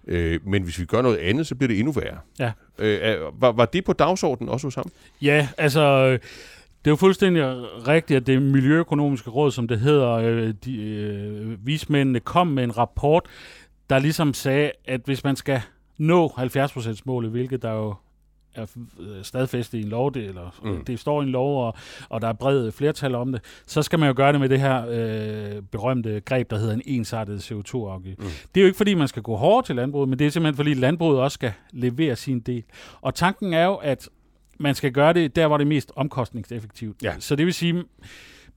øh, 0.07 0.39
men 0.47 0.63
hvis 0.63 0.79
vi 0.79 0.85
gør 0.85 1.01
noget 1.01 1.17
andet, 1.17 1.47
så 1.47 1.55
bliver 1.55 1.67
det 1.67 1.79
endnu 1.79 1.91
værre. 1.91 2.19
Ja. 2.39 2.51
Øh, 2.77 3.41
var, 3.41 3.51
var 3.51 3.65
det 3.65 3.85
på 3.85 3.93
dagsordenen 3.93 4.49
også 4.49 4.67
hos 4.67 4.75
ham? 4.75 4.91
Ja, 5.21 5.47
altså... 5.57 6.17
Det 6.85 6.89
er 6.89 6.91
jo 6.91 6.95
fuldstændig 6.95 7.43
rigtigt, 7.87 8.17
at 8.17 8.27
det 8.27 8.41
Miljøøkonomiske 8.41 9.29
Råd, 9.29 9.51
som 9.51 9.67
det 9.67 9.79
hedder, 9.79 10.11
øh, 10.11 10.53
de, 10.65 10.81
øh, 10.83 11.67
vismændene 11.67 12.19
kom 12.19 12.47
med 12.47 12.63
en 12.63 12.77
rapport, 12.77 13.25
der 13.89 13.99
ligesom 13.99 14.33
sagde, 14.33 14.71
at 14.85 15.01
hvis 15.05 15.23
man 15.23 15.35
skal 15.35 15.61
nå 15.97 16.27
70%-målet, 16.27 17.31
hvilket 17.31 17.61
der 17.61 17.71
jo 17.71 17.95
er 18.55 18.65
øh, 18.99 19.23
stadfæstet 19.23 19.77
i 19.77 19.81
en 19.81 19.87
lov, 19.87 20.13
det, 20.13 20.23
eller 20.25 20.59
mm. 20.63 20.85
det 20.85 20.99
står 20.99 21.21
i 21.21 21.23
en 21.23 21.31
lov, 21.31 21.67
og, 21.67 21.73
og 22.09 22.21
der 22.21 22.27
er 22.27 22.33
bred 22.33 22.71
flertal 22.71 23.15
om 23.15 23.31
det, 23.31 23.41
så 23.67 23.81
skal 23.81 23.99
man 23.99 24.07
jo 24.07 24.13
gøre 24.17 24.31
det 24.31 24.39
med 24.39 24.49
det 24.49 24.59
her 24.59 24.85
øh, 24.89 25.61
berømte 25.61 26.21
greb, 26.25 26.49
der 26.49 26.57
hedder 26.57 26.73
en 26.73 26.81
ensartet 26.85 27.51
CO2-afgift. 27.51 28.19
Mm. 28.19 28.25
Det 28.25 28.61
er 28.61 28.61
jo 28.61 28.65
ikke, 28.65 28.77
fordi 28.77 28.93
man 28.93 29.07
skal 29.07 29.21
gå 29.23 29.35
hårdt 29.35 29.65
til 29.65 29.75
landbruget, 29.75 30.09
men 30.09 30.19
det 30.19 30.27
er 30.27 30.31
simpelthen, 30.31 30.55
fordi 30.55 30.73
landbruget 30.73 31.19
også 31.19 31.35
skal 31.35 31.53
levere 31.71 32.15
sin 32.15 32.39
del. 32.39 32.63
Og 33.01 33.15
tanken 33.15 33.53
er 33.53 33.65
jo, 33.65 33.75
at 33.75 34.09
man 34.59 34.75
skal 34.75 34.91
gøre 34.91 35.13
det 35.13 35.35
der, 35.35 35.47
hvor 35.47 35.57
det 35.57 35.65
er 35.65 35.69
mest 35.69 35.91
omkostningseffektivt. 35.95 37.03
Ja. 37.03 37.15
Så 37.19 37.35
det 37.35 37.45
vil 37.45 37.53
sige, 37.53 37.83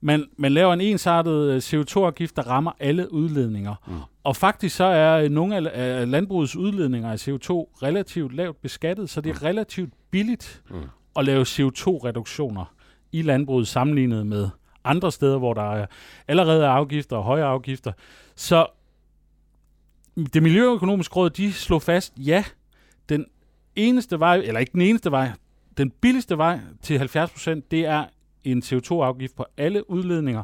man, 0.01 0.25
man 0.37 0.51
laver 0.51 0.73
en 0.73 0.81
ensartet 0.81 1.51
øh, 1.51 1.57
CO2-afgift, 1.57 2.35
der 2.35 2.47
rammer 2.47 2.71
alle 2.79 3.13
udledninger. 3.13 3.75
Mm. 3.87 3.93
Og 4.23 4.35
faktisk 4.35 4.75
så 4.75 4.83
er 4.83 5.23
øh, 5.23 5.29
nogle 5.29 5.71
af 5.71 6.11
landbrugets 6.11 6.55
udledninger 6.55 7.11
af 7.11 7.27
CO2 7.27 7.49
relativt 7.83 8.35
lavt 8.35 8.61
beskattet, 8.61 9.09
så 9.09 9.21
det 9.21 9.29
er 9.29 9.33
mm. 9.33 9.39
relativt 9.43 9.93
billigt 10.11 10.63
mm. 10.69 10.75
at 11.15 11.25
lave 11.25 11.41
CO2-reduktioner 11.41 12.73
i 13.11 13.21
landbruget 13.21 13.67
sammenlignet 13.67 14.27
med 14.27 14.49
andre 14.83 15.11
steder, 15.11 15.37
hvor 15.37 15.53
der 15.53 15.73
er 15.73 15.85
allerede 16.27 16.63
er 16.63 16.69
afgifter 16.69 17.17
og 17.17 17.23
høje 17.23 17.43
afgifter. 17.43 17.91
Så 18.35 18.65
det 20.33 20.43
Miljøøkonomiske 20.43 21.15
Råd, 21.15 21.29
de 21.29 21.53
slog 21.53 21.81
fast, 21.81 22.13
ja, 22.17 22.43
den 23.09 23.25
eneste 23.75 24.19
vej, 24.19 24.37
eller 24.37 24.59
ikke 24.59 24.71
den 24.71 24.81
eneste 24.81 25.11
vej, 25.11 25.31
den 25.79 25.91
billigste 26.01 26.37
vej 26.37 26.59
til 26.81 26.97
70%, 26.97 27.61
det 27.71 27.85
er 27.85 28.05
en 28.43 28.63
CO2-afgift 28.65 29.35
på 29.35 29.45
alle 29.57 29.89
udledninger, 29.89 30.43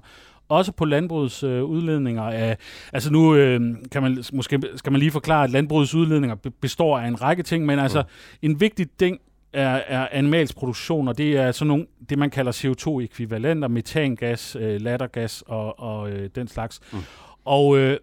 også 0.49 0.71
på 0.71 0.85
landbrugets 0.85 1.43
øh, 1.43 1.63
udledninger 1.63 2.23
af, 2.23 2.57
altså 2.93 3.11
nu 3.11 3.35
øh, 3.35 3.75
kan 3.91 4.01
man, 4.01 4.23
måske 4.33 4.61
skal 4.75 4.91
man 4.91 4.99
lige 4.99 5.11
forklare, 5.11 5.43
at 5.43 5.49
landbrugets 5.49 5.95
udledninger 5.95 6.35
består 6.61 6.99
af 6.99 7.07
en 7.07 7.21
række 7.21 7.43
ting, 7.43 7.65
men 7.65 7.79
altså 7.79 8.03
en 8.41 8.59
vigtig 8.59 8.87
ting 8.99 9.19
er, 9.53 9.81
er 9.87 10.07
animalsk 10.11 10.55
produktion, 10.55 11.07
og 11.07 11.17
det 11.17 11.37
er 11.37 11.51
sådan 11.51 11.67
nogle, 11.67 11.85
det 12.09 12.17
man 12.17 12.29
kalder 12.29 12.51
CO2-ekvivalenter, 12.51 13.67
metangas, 13.67 14.55
øh, 14.55 14.81
lattergas 14.81 15.43
og, 15.47 15.79
og 15.79 16.09
øh, 16.09 16.29
den 16.35 16.47
slags. 16.47 16.79
Mm. 16.93 16.99
Og 17.45 17.77
øh, 17.77 17.97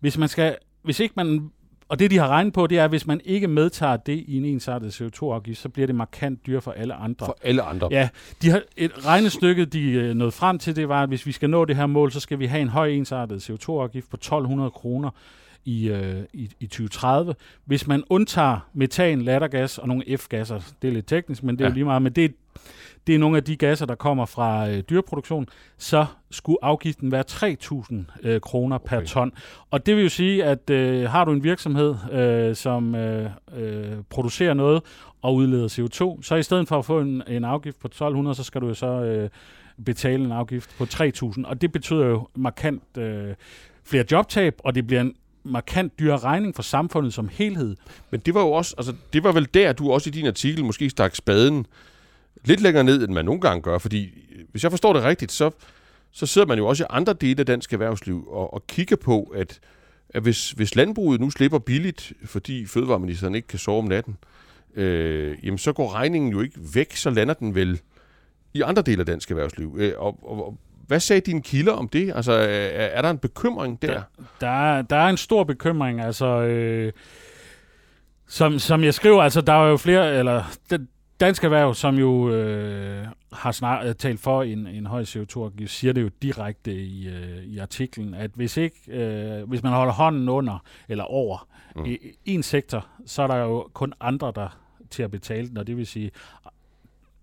hvis 0.00 0.18
man 0.18 0.28
skal, 0.28 0.56
hvis 0.82 1.00
ikke 1.00 1.14
man 1.16 1.50
og 1.88 1.98
det, 1.98 2.10
de 2.10 2.18
har 2.18 2.28
regnet 2.28 2.52
på, 2.52 2.66
det 2.66 2.78
er, 2.78 2.84
at 2.84 2.90
hvis 2.90 3.06
man 3.06 3.20
ikke 3.24 3.48
medtager 3.48 3.96
det 3.96 4.24
i 4.26 4.36
en 4.36 4.44
ensartet 4.44 5.00
CO2-afgift, 5.00 5.60
så 5.60 5.68
bliver 5.68 5.86
det 5.86 5.94
markant 5.94 6.46
dyrt 6.46 6.62
for 6.62 6.72
alle 6.72 6.94
andre. 6.94 7.26
For 7.26 7.38
alle 7.42 7.62
andre? 7.62 7.88
Ja. 7.90 8.08
De 8.42 8.50
har, 8.50 8.62
et 8.76 9.06
regnestykke, 9.06 9.64
de 9.64 9.90
øh, 9.90 10.14
nåede 10.14 10.32
frem 10.32 10.58
til, 10.58 10.76
det 10.76 10.88
var, 10.88 11.02
at 11.02 11.08
hvis 11.08 11.26
vi 11.26 11.32
skal 11.32 11.50
nå 11.50 11.64
det 11.64 11.76
her 11.76 11.86
mål, 11.86 12.12
så 12.12 12.20
skal 12.20 12.38
vi 12.38 12.46
have 12.46 12.62
en 12.62 12.68
høj 12.68 12.88
ensartet 12.88 13.50
CO2-afgift 13.50 14.10
på 14.10 14.16
1200 14.16 14.70
kroner 14.70 15.10
i, 15.64 15.88
øh, 15.88 16.22
i, 16.32 16.50
i 16.60 16.66
2030. 16.66 17.34
Hvis 17.64 17.86
man 17.86 18.04
undtager 18.10 18.68
metan, 18.72 19.22
lattergas 19.22 19.78
og 19.78 19.88
nogle 19.88 20.18
F-gasser, 20.18 20.60
det 20.82 20.88
er 20.88 20.92
lidt 20.92 21.06
teknisk, 21.06 21.42
men 21.42 21.58
det 21.58 21.64
er 21.64 21.66
ja. 21.66 21.70
jo 21.70 21.74
lige 21.74 21.84
meget, 21.84 22.02
men 22.02 22.12
det, 22.12 22.34
det 23.08 23.14
er 23.14 23.18
nogle 23.18 23.36
af 23.36 23.44
de 23.44 23.56
gasser, 23.56 23.86
der 23.86 23.94
kommer 23.94 24.26
fra 24.26 24.68
øh, 24.68 24.82
dyreproduktion, 24.90 25.46
så 25.78 26.06
skulle 26.30 26.58
afgiften 26.62 27.12
være 27.12 27.24
3.000 27.30 28.28
øh, 28.28 28.40
kroner 28.40 28.78
per 28.78 28.96
okay. 28.96 29.06
ton. 29.06 29.32
Og 29.70 29.86
det 29.86 29.96
vil 29.96 30.02
jo 30.02 30.08
sige, 30.08 30.44
at 30.44 30.70
øh, 30.70 31.10
har 31.10 31.24
du 31.24 31.32
en 31.32 31.44
virksomhed, 31.44 31.94
øh, 32.12 32.56
som 32.56 32.94
øh, 32.94 33.30
øh, 33.56 33.92
producerer 34.10 34.54
noget 34.54 34.82
og 35.22 35.34
udleder 35.34 35.68
CO2, 35.68 36.22
så 36.22 36.34
i 36.34 36.42
stedet 36.42 36.68
for 36.68 36.78
at 36.78 36.84
få 36.84 37.00
en, 37.00 37.22
en 37.28 37.44
afgift 37.44 37.78
på 37.78 37.88
1.200, 37.88 38.34
så 38.34 38.42
skal 38.42 38.60
du 38.60 38.66
jo 38.66 38.74
så 38.74 38.86
øh, 38.86 39.28
betale 39.84 40.24
en 40.24 40.32
afgift 40.32 40.70
på 40.78 40.84
3.000. 40.84 41.46
Og 41.46 41.60
det 41.60 41.72
betyder 41.72 42.06
jo 42.06 42.28
markant 42.34 42.98
øh, 42.98 43.34
flere 43.84 44.04
jobtab, 44.10 44.54
og 44.64 44.74
det 44.74 44.86
bliver 44.86 45.00
en 45.00 45.14
markant 45.44 45.98
dyre 45.98 46.18
regning 46.18 46.54
for 46.54 46.62
samfundet 46.62 47.14
som 47.14 47.28
helhed. 47.32 47.76
Men 48.10 48.20
det 48.20 48.34
var 48.34 48.40
jo 48.40 48.50
også, 48.50 48.74
altså 48.78 48.94
det 49.12 49.24
var 49.24 49.32
vel 49.32 49.48
der, 49.54 49.72
du 49.72 49.92
også 49.92 50.10
i 50.10 50.12
din 50.12 50.26
artikel 50.26 50.64
måske 50.64 50.90
stak 50.90 51.14
spaden 51.14 51.66
lidt 52.44 52.60
længere 52.60 52.84
ned, 52.84 53.04
end 53.04 53.12
man 53.12 53.24
nogle 53.24 53.40
gange 53.40 53.62
gør, 53.62 53.78
fordi 53.78 54.04
øh, 54.04 54.44
hvis 54.50 54.62
jeg 54.62 54.72
forstår 54.72 54.92
det 54.92 55.02
rigtigt, 55.02 55.32
så, 55.32 55.50
så 56.10 56.26
sidder 56.26 56.46
man 56.46 56.58
jo 56.58 56.66
også 56.66 56.84
i 56.84 56.86
andre 56.90 57.12
dele 57.12 57.40
af 57.40 57.46
dansk 57.46 57.72
erhvervsliv 57.72 58.28
og, 58.30 58.54
og 58.54 58.66
kigger 58.66 58.96
på, 58.96 59.22
at, 59.22 59.60
at 60.10 60.22
hvis, 60.22 60.50
hvis 60.50 60.76
landbruget 60.76 61.20
nu 61.20 61.30
slipper 61.30 61.58
billigt, 61.58 62.12
fordi 62.24 62.66
fødevareministeren 62.66 63.34
ikke 63.34 63.48
kan 63.48 63.58
sove 63.58 63.78
om 63.78 63.84
natten, 63.84 64.16
øh, 64.74 65.36
jamen 65.42 65.58
så 65.58 65.72
går 65.72 65.94
regningen 65.94 66.32
jo 66.32 66.40
ikke 66.40 66.60
væk, 66.74 66.96
så 66.96 67.10
lander 67.10 67.34
den 67.34 67.54
vel 67.54 67.80
i 68.54 68.60
andre 68.60 68.82
dele 68.82 69.00
af 69.00 69.06
dansk 69.06 69.30
erhvervsliv. 69.30 69.76
Øh, 69.78 69.92
og, 69.96 70.18
og, 70.22 70.46
og 70.46 70.58
hvad 70.86 71.00
sagde 71.00 71.20
dine 71.20 71.42
kilder 71.42 71.72
om 71.72 71.88
det? 71.88 72.12
Altså, 72.14 72.32
er, 72.32 72.86
er 72.86 73.02
der 73.02 73.10
en 73.10 73.18
bekymring 73.18 73.82
der? 73.82 73.92
Der, 73.92 74.02
der, 74.40 74.48
er, 74.48 74.82
der 74.82 74.96
er 74.96 75.08
en 75.08 75.16
stor 75.16 75.44
bekymring. 75.44 76.00
Altså, 76.00 76.26
øh, 76.26 76.92
som, 78.26 78.58
som 78.58 78.84
jeg 78.84 78.94
skriver, 78.94 79.22
altså, 79.22 79.40
der 79.40 79.52
er 79.52 79.68
jo 79.68 79.76
flere, 79.76 80.18
eller 80.18 80.44
Dansk 81.20 81.44
Erhverv, 81.44 81.74
som 81.74 81.98
jo 81.98 82.30
øh, 82.30 83.06
har 83.32 83.52
snart 83.52 83.86
øh, 83.86 83.94
talt 83.94 84.20
for 84.20 84.42
en, 84.42 84.66
en 84.66 84.86
høj 84.86 85.02
CO2-afgift, 85.02 85.72
siger 85.72 85.92
det 85.92 86.02
jo 86.02 86.10
direkte 86.22 86.74
i, 86.74 87.08
øh, 87.08 87.44
i 87.44 87.58
artiklen, 87.58 88.14
at 88.14 88.30
hvis 88.34 88.56
ikke, 88.56 88.76
øh, 88.88 89.48
hvis 89.48 89.62
man 89.62 89.72
holder 89.72 89.92
hånden 89.92 90.28
under 90.28 90.64
eller 90.88 91.04
over 91.04 91.48
mm. 91.76 91.84
i 91.84 91.98
en 92.24 92.42
sektor, 92.42 92.86
så 93.06 93.22
er 93.22 93.26
der 93.26 93.36
jo 93.36 93.68
kun 93.72 93.92
andre, 94.00 94.32
der 94.34 94.58
til 94.90 95.02
at 95.02 95.10
betale 95.10 95.48
den, 95.48 95.56
og 95.56 95.66
det 95.66 95.76
vil 95.76 95.86
sige, 95.86 96.10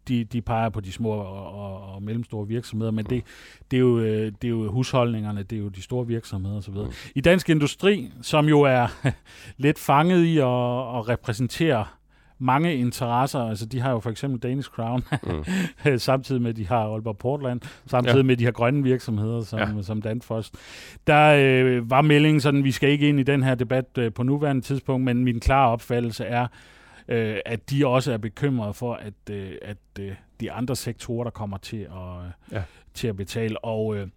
de, 0.08 0.24
de 0.24 0.42
peger 0.42 0.70
på 0.70 0.80
de 0.80 0.92
små 0.92 1.10
og, 1.10 1.54
og, 1.54 1.94
og 1.94 2.04
mellemstore 2.04 2.48
virksomheder, 2.48 2.92
men 2.92 3.06
det, 3.06 3.24
det, 3.72 3.78
er 3.78 3.82
jo, 3.82 4.00
øh, 4.00 4.32
det 4.42 4.44
er 4.44 4.50
jo 4.50 4.72
husholdningerne, 4.72 5.44
det 5.44 5.56
er 5.56 5.60
jo 5.60 5.68
de 5.68 5.82
store 5.82 6.08
virksomheder 6.08 6.58
osv. 6.58 6.74
Mm. 6.74 6.92
I 7.16 7.22
dansk 7.22 7.50
industri, 7.50 8.12
som 8.22 8.46
jo 8.46 8.62
er 8.62 8.88
lidt 9.58 9.80
fanget 9.80 10.24
i 10.24 10.38
at, 10.38 10.44
at 10.98 11.10
repræsentere 11.10 11.86
mange 12.40 12.76
interesser. 12.76 13.40
Altså, 13.40 13.66
de 13.66 13.80
har 13.80 13.92
jo 13.92 14.00
for 14.00 14.10
eksempel 14.10 14.40
Danish 14.40 14.70
Crown, 14.70 15.04
mm. 15.24 15.98
samtidig 15.98 16.42
med, 16.42 16.50
at 16.50 16.56
de 16.56 16.68
har 16.68 16.78
Aalborg 16.78 17.18
Portland, 17.18 17.62
samtidig 17.86 18.18
ja. 18.18 18.24
med, 18.24 18.32
at 18.32 18.40
de 18.40 18.44
har 18.46 18.52
grønne 18.52 18.84
virksomheder, 18.84 19.42
som, 19.42 19.60
ja. 19.60 19.82
som 19.82 20.02
Danfoss. 20.02 20.52
Der 21.08 21.36
øh, 21.40 21.90
var 21.90 22.02
meldingen 22.02 22.42
sådan, 22.42 22.64
vi 22.64 22.72
skal 22.72 22.90
ikke 22.90 23.10
ind 23.10 23.20
i 23.20 23.24
den 23.24 23.44
her 23.44 23.56
debat 23.56 23.98
øh, 23.98 24.14
på 24.14 24.24
nuværende 24.24 24.62
tidspunkt, 24.62 25.06
men 25.06 25.24
min 25.24 25.40
klare 25.40 25.70
opfattelse 25.70 26.26
er, 26.26 26.48
øh, 27.08 27.38
at 27.46 27.70
de 27.70 27.88
også 27.88 28.12
er 28.14 28.18
bekymrede 28.18 28.74
for, 28.74 28.94
at, 28.94 29.34
øh, 29.36 29.52
at 29.62 29.78
øh, 30.00 30.12
de 30.40 30.52
andre 30.52 30.76
sektorer, 30.76 31.24
der 31.24 31.32
kommer 31.32 31.58
til 31.58 31.78
at, 31.78 32.32
ja. 32.52 32.64
til 32.94 33.08
at 33.08 33.16
betale. 33.16 33.66
Og 33.66 33.96
øh, 33.96 34.08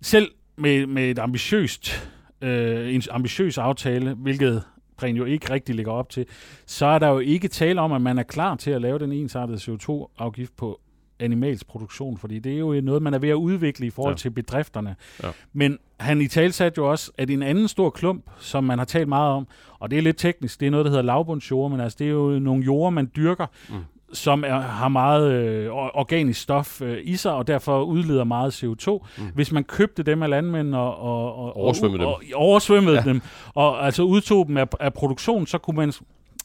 selv 0.00 0.30
med, 0.56 0.86
med 0.86 1.10
et 1.10 1.18
ambitiøst, 1.18 2.10
øh, 2.40 2.94
en 2.94 3.02
ambitiøs 3.10 3.58
aftale, 3.58 4.14
hvilket 4.14 4.62
jo 5.04 5.24
ikke 5.24 5.52
rigtig 5.52 5.74
ligger 5.74 5.92
op 5.92 6.10
til, 6.10 6.26
så 6.66 6.86
er 6.86 6.98
der 6.98 7.08
jo 7.08 7.18
ikke 7.18 7.48
tale 7.48 7.80
om, 7.80 7.92
at 7.92 8.02
man 8.02 8.18
er 8.18 8.22
klar 8.22 8.56
til 8.56 8.70
at 8.70 8.82
lave 8.82 8.98
den 8.98 9.12
ensartede 9.12 9.58
CO2-afgift 9.58 10.56
på 10.56 10.80
animalsk 11.20 11.66
produktion, 11.66 12.18
fordi 12.18 12.38
det 12.38 12.52
er 12.52 12.58
jo 12.58 12.80
noget, 12.80 13.02
man 13.02 13.14
er 13.14 13.18
ved 13.18 13.28
at 13.28 13.34
udvikle 13.34 13.86
i 13.86 13.90
forhold 13.90 14.14
ja. 14.14 14.18
til 14.18 14.30
bedrifterne. 14.30 14.96
Ja. 15.22 15.30
Men 15.52 15.78
han 16.00 16.20
i 16.20 16.28
talsat 16.28 16.78
jo 16.78 16.90
også, 16.90 17.12
at 17.18 17.30
en 17.30 17.42
anden 17.42 17.68
stor 17.68 17.90
klump, 17.90 18.24
som 18.38 18.64
man 18.64 18.78
har 18.78 18.84
talt 18.84 19.08
meget 19.08 19.32
om, 19.32 19.46
og 19.78 19.90
det 19.90 19.98
er 19.98 20.02
lidt 20.02 20.18
teknisk, 20.18 20.60
det 20.60 20.66
er 20.66 20.70
noget, 20.70 20.84
der 20.84 20.90
hedder 20.90 21.04
lavbundsjord, 21.04 21.70
men 21.70 21.80
altså 21.80 21.96
det 21.98 22.06
er 22.06 22.10
jo 22.10 22.38
nogle 22.38 22.64
jorder, 22.64 22.90
man 22.90 23.10
dyrker, 23.16 23.46
mm 23.68 23.84
som 24.16 24.44
er, 24.44 24.60
har 24.60 24.88
meget 24.88 25.32
øh, 25.32 25.68
organisk 25.72 26.40
stof 26.40 26.82
øh, 26.82 26.98
i 27.02 27.16
sig, 27.16 27.32
og 27.32 27.46
derfor 27.46 27.82
udleder 27.82 28.24
meget 28.24 28.64
CO2. 28.64 29.06
Mm. 29.18 29.24
Hvis 29.34 29.52
man 29.52 29.64
købte 29.64 30.02
dem 30.02 30.22
af 30.22 30.30
landmænd 30.30 30.74
og, 30.74 30.98
og, 30.98 31.34
og, 31.36 31.56
oversvømmede 31.56 32.06
og, 32.06 32.20
dem, 32.22 32.32
og, 32.34 32.40
oversvømmede 32.40 32.96
ja. 32.96 33.02
dem 33.02 33.22
og 33.54 33.86
altså 33.86 34.02
udtog 34.02 34.46
dem 34.46 34.56
af, 34.56 34.66
af 34.80 34.94
produktion, 34.94 35.46
så 35.46 35.58
kunne 35.58 35.76
man 35.76 35.92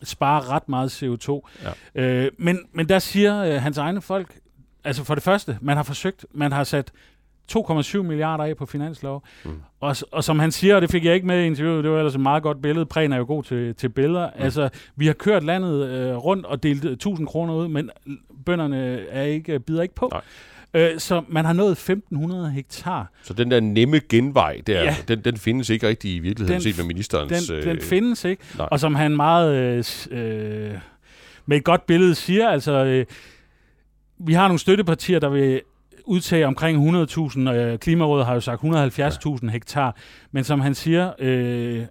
spare 0.04 0.42
ret 0.42 0.70
meget 0.70 1.04
CO2. 1.04 1.50
Ja. 1.96 2.02
Øh, 2.04 2.32
men, 2.38 2.60
men 2.74 2.90
der 2.90 3.00
siger 3.00 3.44
øh, 3.44 3.62
hans 3.62 3.78
egne 3.78 4.02
folk, 4.02 4.36
altså 4.84 5.04
for 5.04 5.16
det 5.16 5.24
første, 5.24 5.58
man 5.62 5.78
har 5.78 5.84
forsøgt, 5.84 6.26
man 6.34 6.52
har 6.52 6.64
sat 6.64 6.92
2,7 7.56 8.02
milliarder 8.02 8.44
af 8.44 8.58
på 8.58 8.66
finanslov. 8.66 9.24
Mm. 9.46 9.52
Og, 9.80 9.96
og 10.12 10.24
som 10.24 10.40
han 10.40 10.52
siger, 10.52 10.76
og 10.76 10.82
det 10.82 10.92
fik 10.92 11.06
jeg 11.06 11.16
ikke 11.16 11.28
med 11.28 11.44
i 11.44 11.46
interviewet, 11.46 11.84
det 11.84 11.92
var 11.92 11.98
ellers 11.98 12.16
et 12.16 12.22
meget 12.22 12.44
godt 12.44 12.62
billede, 12.62 12.86
Præn 12.86 13.14
er 13.14 13.18
jo 13.18 13.26
god 13.26 13.44
til, 13.44 13.76
til 13.76 13.90
billeder. 13.90 14.28
Mm. 14.28 14.44
Altså, 14.44 14.70
vi 14.96 15.06
har 15.06 15.14
kørt 15.14 15.44
landet 15.44 15.90
øh, 15.90 16.16
rundt 16.16 16.46
og 16.46 16.64
delt 16.64 16.86
1000 16.86 17.28
kroner 17.28 17.54
ud, 17.54 17.68
men 17.68 17.90
bønderne 18.46 19.00
er 19.10 19.24
ikke, 19.24 19.60
bider 19.60 19.82
ikke 19.82 19.96
på. 19.96 20.10
Nej. 20.12 20.22
Øh, 20.74 21.00
så 21.00 21.22
man 21.28 21.46
har 21.46 21.54
nået 21.54 21.72
1500 21.72 22.52
hektar. 22.52 23.12
Så 23.24 23.34
den 23.34 23.52
der 23.52 23.60
nemme 23.60 24.00
genvej, 24.10 24.62
der, 24.68 24.84
ja. 24.84 24.96
den, 25.08 25.20
den 25.20 25.38
findes 25.38 25.70
ikke 25.70 25.88
rigtig 25.88 26.16
i 26.16 26.20
virkeligheden, 26.20 26.62
den, 26.62 26.74
set 26.74 26.78
med 26.78 26.86
ministerens... 26.86 27.48
Den, 27.48 27.58
øh, 27.58 27.64
den 27.64 27.82
findes 27.82 28.26
ikke. 28.26 28.44
Nej. 28.58 28.68
Og 28.72 28.80
som 28.80 28.96
han 28.96 29.16
meget 29.16 29.56
øh, 30.12 30.78
med 31.46 31.58
et 31.58 31.64
godt 31.64 31.86
billede 31.86 32.16
siger, 32.16 32.50
altså... 32.50 32.72
Øh, 32.72 33.06
vi 34.26 34.34
har 34.34 34.48
nogle 34.48 34.60
støttepartier, 34.60 35.20
der 35.20 35.30
vil 35.30 35.62
udtage 36.06 36.48
omkring 36.48 36.90
100.000. 36.90 37.50
Øh, 37.50 37.80
Klimarådet 37.80 38.26
har 38.26 38.34
jo 38.34 38.40
sagt 38.40 38.64
170.000 38.64 39.50
hektar. 39.50 39.96
Men 40.32 40.44
som 40.44 40.60
han 40.60 40.76
siger, 40.76 41.14
øh, 41.20 41.86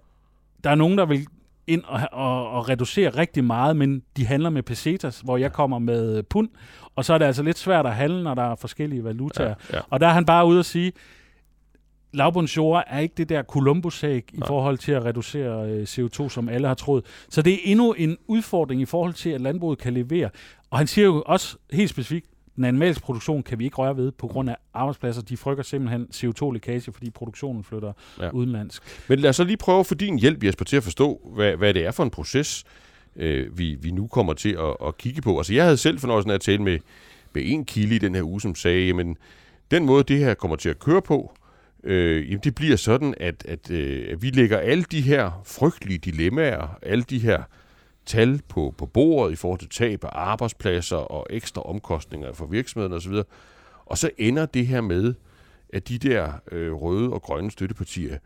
der 0.63 0.69
er 0.69 0.75
nogen, 0.75 0.97
der 0.97 1.05
vil 1.05 1.27
ind 1.67 1.83
og, 1.87 2.01
og, 2.11 2.49
og 2.49 2.69
reducere 2.69 3.09
rigtig 3.09 3.43
meget, 3.43 3.75
men 3.75 4.01
de 4.17 4.25
handler 4.25 4.49
med 4.49 4.63
pesetas, 4.63 5.19
hvor 5.19 5.37
jeg 5.37 5.53
kommer 5.53 5.79
med 5.79 6.23
pund, 6.23 6.49
og 6.95 7.05
så 7.05 7.13
er 7.13 7.17
det 7.17 7.25
altså 7.25 7.43
lidt 7.43 7.57
svært 7.57 7.85
at 7.85 7.95
handle, 7.95 8.23
når 8.23 8.33
der 8.33 8.43
er 8.43 8.55
forskellige 8.55 9.03
valutaer. 9.03 9.47
Ja, 9.47 9.75
ja. 9.75 9.81
Og 9.89 9.99
der 9.99 10.07
er 10.07 10.11
han 10.11 10.25
bare 10.25 10.45
ude 10.45 10.59
at 10.59 10.65
sige, 10.65 10.91
lavbundsjord 12.13 12.83
er 12.87 12.99
ikke 12.99 13.13
det 13.17 13.29
der 13.29 13.43
Columbus-æg 13.43 14.29
i 14.33 14.41
forhold 14.47 14.77
til 14.77 14.91
at 14.91 15.05
reducere 15.05 15.69
øh, 15.69 15.83
CO2, 15.83 16.29
som 16.29 16.49
alle 16.49 16.67
har 16.67 16.75
troet. 16.75 17.05
Så 17.29 17.41
det 17.41 17.53
er 17.53 17.57
endnu 17.63 17.93
en 17.93 18.17
udfordring 18.27 18.81
i 18.81 18.85
forhold 18.85 19.13
til, 19.13 19.29
at 19.29 19.41
landbruget 19.41 19.79
kan 19.79 19.93
levere. 19.93 20.29
Og 20.69 20.77
han 20.77 20.87
siger 20.87 21.05
jo 21.05 21.23
også 21.25 21.57
helt 21.71 21.89
specifikt, 21.89 22.27
den 22.61 22.67
animalske 22.67 23.03
produktion 23.03 23.43
kan 23.43 23.59
vi 23.59 23.65
ikke 23.65 23.75
røre 23.75 23.97
ved 23.97 24.11
på 24.11 24.27
grund 24.27 24.49
af 24.49 24.55
arbejdspladser. 24.73 25.21
De 25.21 25.37
frygter 25.37 25.63
simpelthen 25.63 26.07
CO2-lækage, 26.13 26.91
fordi 26.91 27.09
produktionen 27.09 27.63
flytter 27.63 27.93
ja. 28.19 28.29
udenlandsk. 28.29 28.83
Men 29.07 29.19
lad 29.19 29.29
os 29.29 29.35
så 29.35 29.43
lige 29.43 29.57
prøve 29.57 29.85
for 29.85 29.95
din 29.95 30.19
hjælp, 30.19 30.43
Jesper, 30.43 30.65
til 30.65 30.77
at 30.77 30.83
forstå, 30.83 31.31
hvad, 31.35 31.55
hvad 31.55 31.73
det 31.73 31.85
er 31.85 31.91
for 31.91 32.03
en 32.03 32.09
proces, 32.09 32.63
øh, 33.15 33.57
vi, 33.57 33.77
vi 33.81 33.91
nu 33.91 34.07
kommer 34.07 34.33
til 34.33 34.57
at, 34.59 34.87
at 34.87 34.97
kigge 34.97 35.21
på. 35.21 35.37
Altså, 35.37 35.53
jeg 35.53 35.63
havde 35.63 35.77
selv 35.77 35.99
fornøjelsen 35.99 36.31
af 36.31 36.35
at 36.35 36.41
tale 36.41 36.63
med, 36.63 36.79
med 37.33 37.41
en 37.45 37.65
kilde 37.65 37.95
i 37.95 37.99
den 37.99 38.15
her 38.15 38.23
uge, 38.23 38.41
som 38.41 38.55
sagde, 38.55 38.87
jamen, 38.87 39.17
den 39.71 39.85
måde, 39.85 40.03
det 40.03 40.17
her 40.17 40.33
kommer 40.33 40.55
til 40.55 40.69
at 40.69 40.79
køre 40.79 41.01
på, 41.01 41.33
øh, 41.83 42.29
jamen, 42.29 42.41
det 42.43 42.55
bliver 42.55 42.75
sådan, 42.75 43.13
at, 43.19 43.45
at, 43.47 43.71
øh, 43.71 44.07
at 44.11 44.21
vi 44.21 44.29
lægger 44.29 44.57
alle 44.57 44.83
de 44.83 45.01
her 45.01 45.41
frygtelige 45.45 45.97
dilemmaer, 45.97 46.77
alle 46.81 47.03
de 47.03 47.19
her 47.19 47.43
tal 48.11 48.41
på, 48.47 48.73
på 48.77 48.85
bordet 48.85 49.33
i 49.33 49.35
forhold 49.35 49.59
til 49.59 49.69
tab 49.69 50.03
af 50.03 50.09
arbejdspladser 50.13 50.95
og 50.95 51.27
ekstra 51.29 51.61
omkostninger 51.61 52.33
for 52.33 52.45
virksomheden 52.45 52.93
osv. 52.93 53.13
Og 53.85 53.97
så 53.97 54.09
ender 54.17 54.45
det 54.45 54.67
her 54.67 54.81
med, 54.81 55.13
at 55.69 55.87
de 55.87 55.97
der 55.97 56.33
øh, 56.51 56.73
røde 56.73 57.13
og 57.13 57.21
grønne 57.21 57.51
støttepartier, 57.51 58.17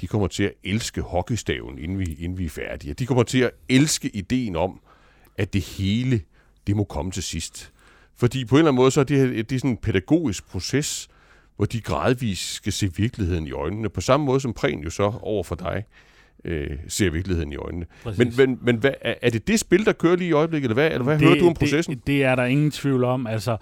de 0.00 0.06
kommer 0.06 0.28
til 0.28 0.44
at 0.44 0.52
elske 0.64 1.00
hockeystaven, 1.00 1.78
inden 1.78 1.98
vi, 1.98 2.04
inden 2.04 2.38
vi 2.38 2.44
er 2.44 2.50
færdige. 2.50 2.94
De 2.94 3.06
kommer 3.06 3.22
til 3.22 3.38
at 3.38 3.50
elske 3.68 4.16
ideen 4.16 4.56
om, 4.56 4.80
at 5.38 5.52
det 5.52 5.62
hele, 5.62 6.20
det 6.66 6.76
må 6.76 6.84
komme 6.84 7.10
til 7.10 7.22
sidst. 7.22 7.72
Fordi 8.16 8.44
på 8.44 8.54
en 8.54 8.58
eller 8.58 8.70
anden 8.70 8.82
måde, 8.82 8.90
så 8.90 9.00
er 9.00 9.04
det, 9.04 9.50
det 9.50 9.56
er 9.56 9.60
sådan 9.60 9.70
en 9.70 9.76
pædagogisk 9.76 10.48
proces, 10.48 11.08
hvor 11.56 11.66
de 11.66 11.80
gradvist 11.80 12.52
skal 12.52 12.72
se 12.72 12.96
virkeligheden 12.96 13.46
i 13.46 13.52
øjnene. 13.52 13.88
På 13.88 14.00
samme 14.00 14.26
måde 14.26 14.40
som 14.40 14.52
Prehn 14.52 14.80
jo 14.80 14.90
så 14.90 15.12
over 15.20 15.44
for 15.44 15.54
dig 15.54 15.84
øh, 16.44 16.70
ser 16.88 17.10
virkeligheden 17.10 17.52
i 17.52 17.56
øjnene. 17.56 17.86
Men, 18.18 18.32
men, 18.36 18.58
men 18.62 18.76
hvad, 18.76 18.90
er 19.02 19.30
det 19.30 19.48
det 19.48 19.60
spil, 19.60 19.84
der 19.84 19.92
kører 19.92 20.16
lige 20.16 20.28
i 20.28 20.32
øjeblikket, 20.32 20.70
eller 20.70 20.74
hvad, 20.74 20.90
eller 20.90 21.04
hvad 21.04 21.18
det, 21.18 21.28
hører 21.28 21.38
du 21.38 21.46
om 21.46 21.54
processen? 21.54 21.94
Det, 21.94 22.06
det 22.06 22.24
er 22.24 22.34
der 22.34 22.44
ingen 22.44 22.70
tvivl 22.70 23.04
om. 23.04 23.26
Altså, 23.26 23.56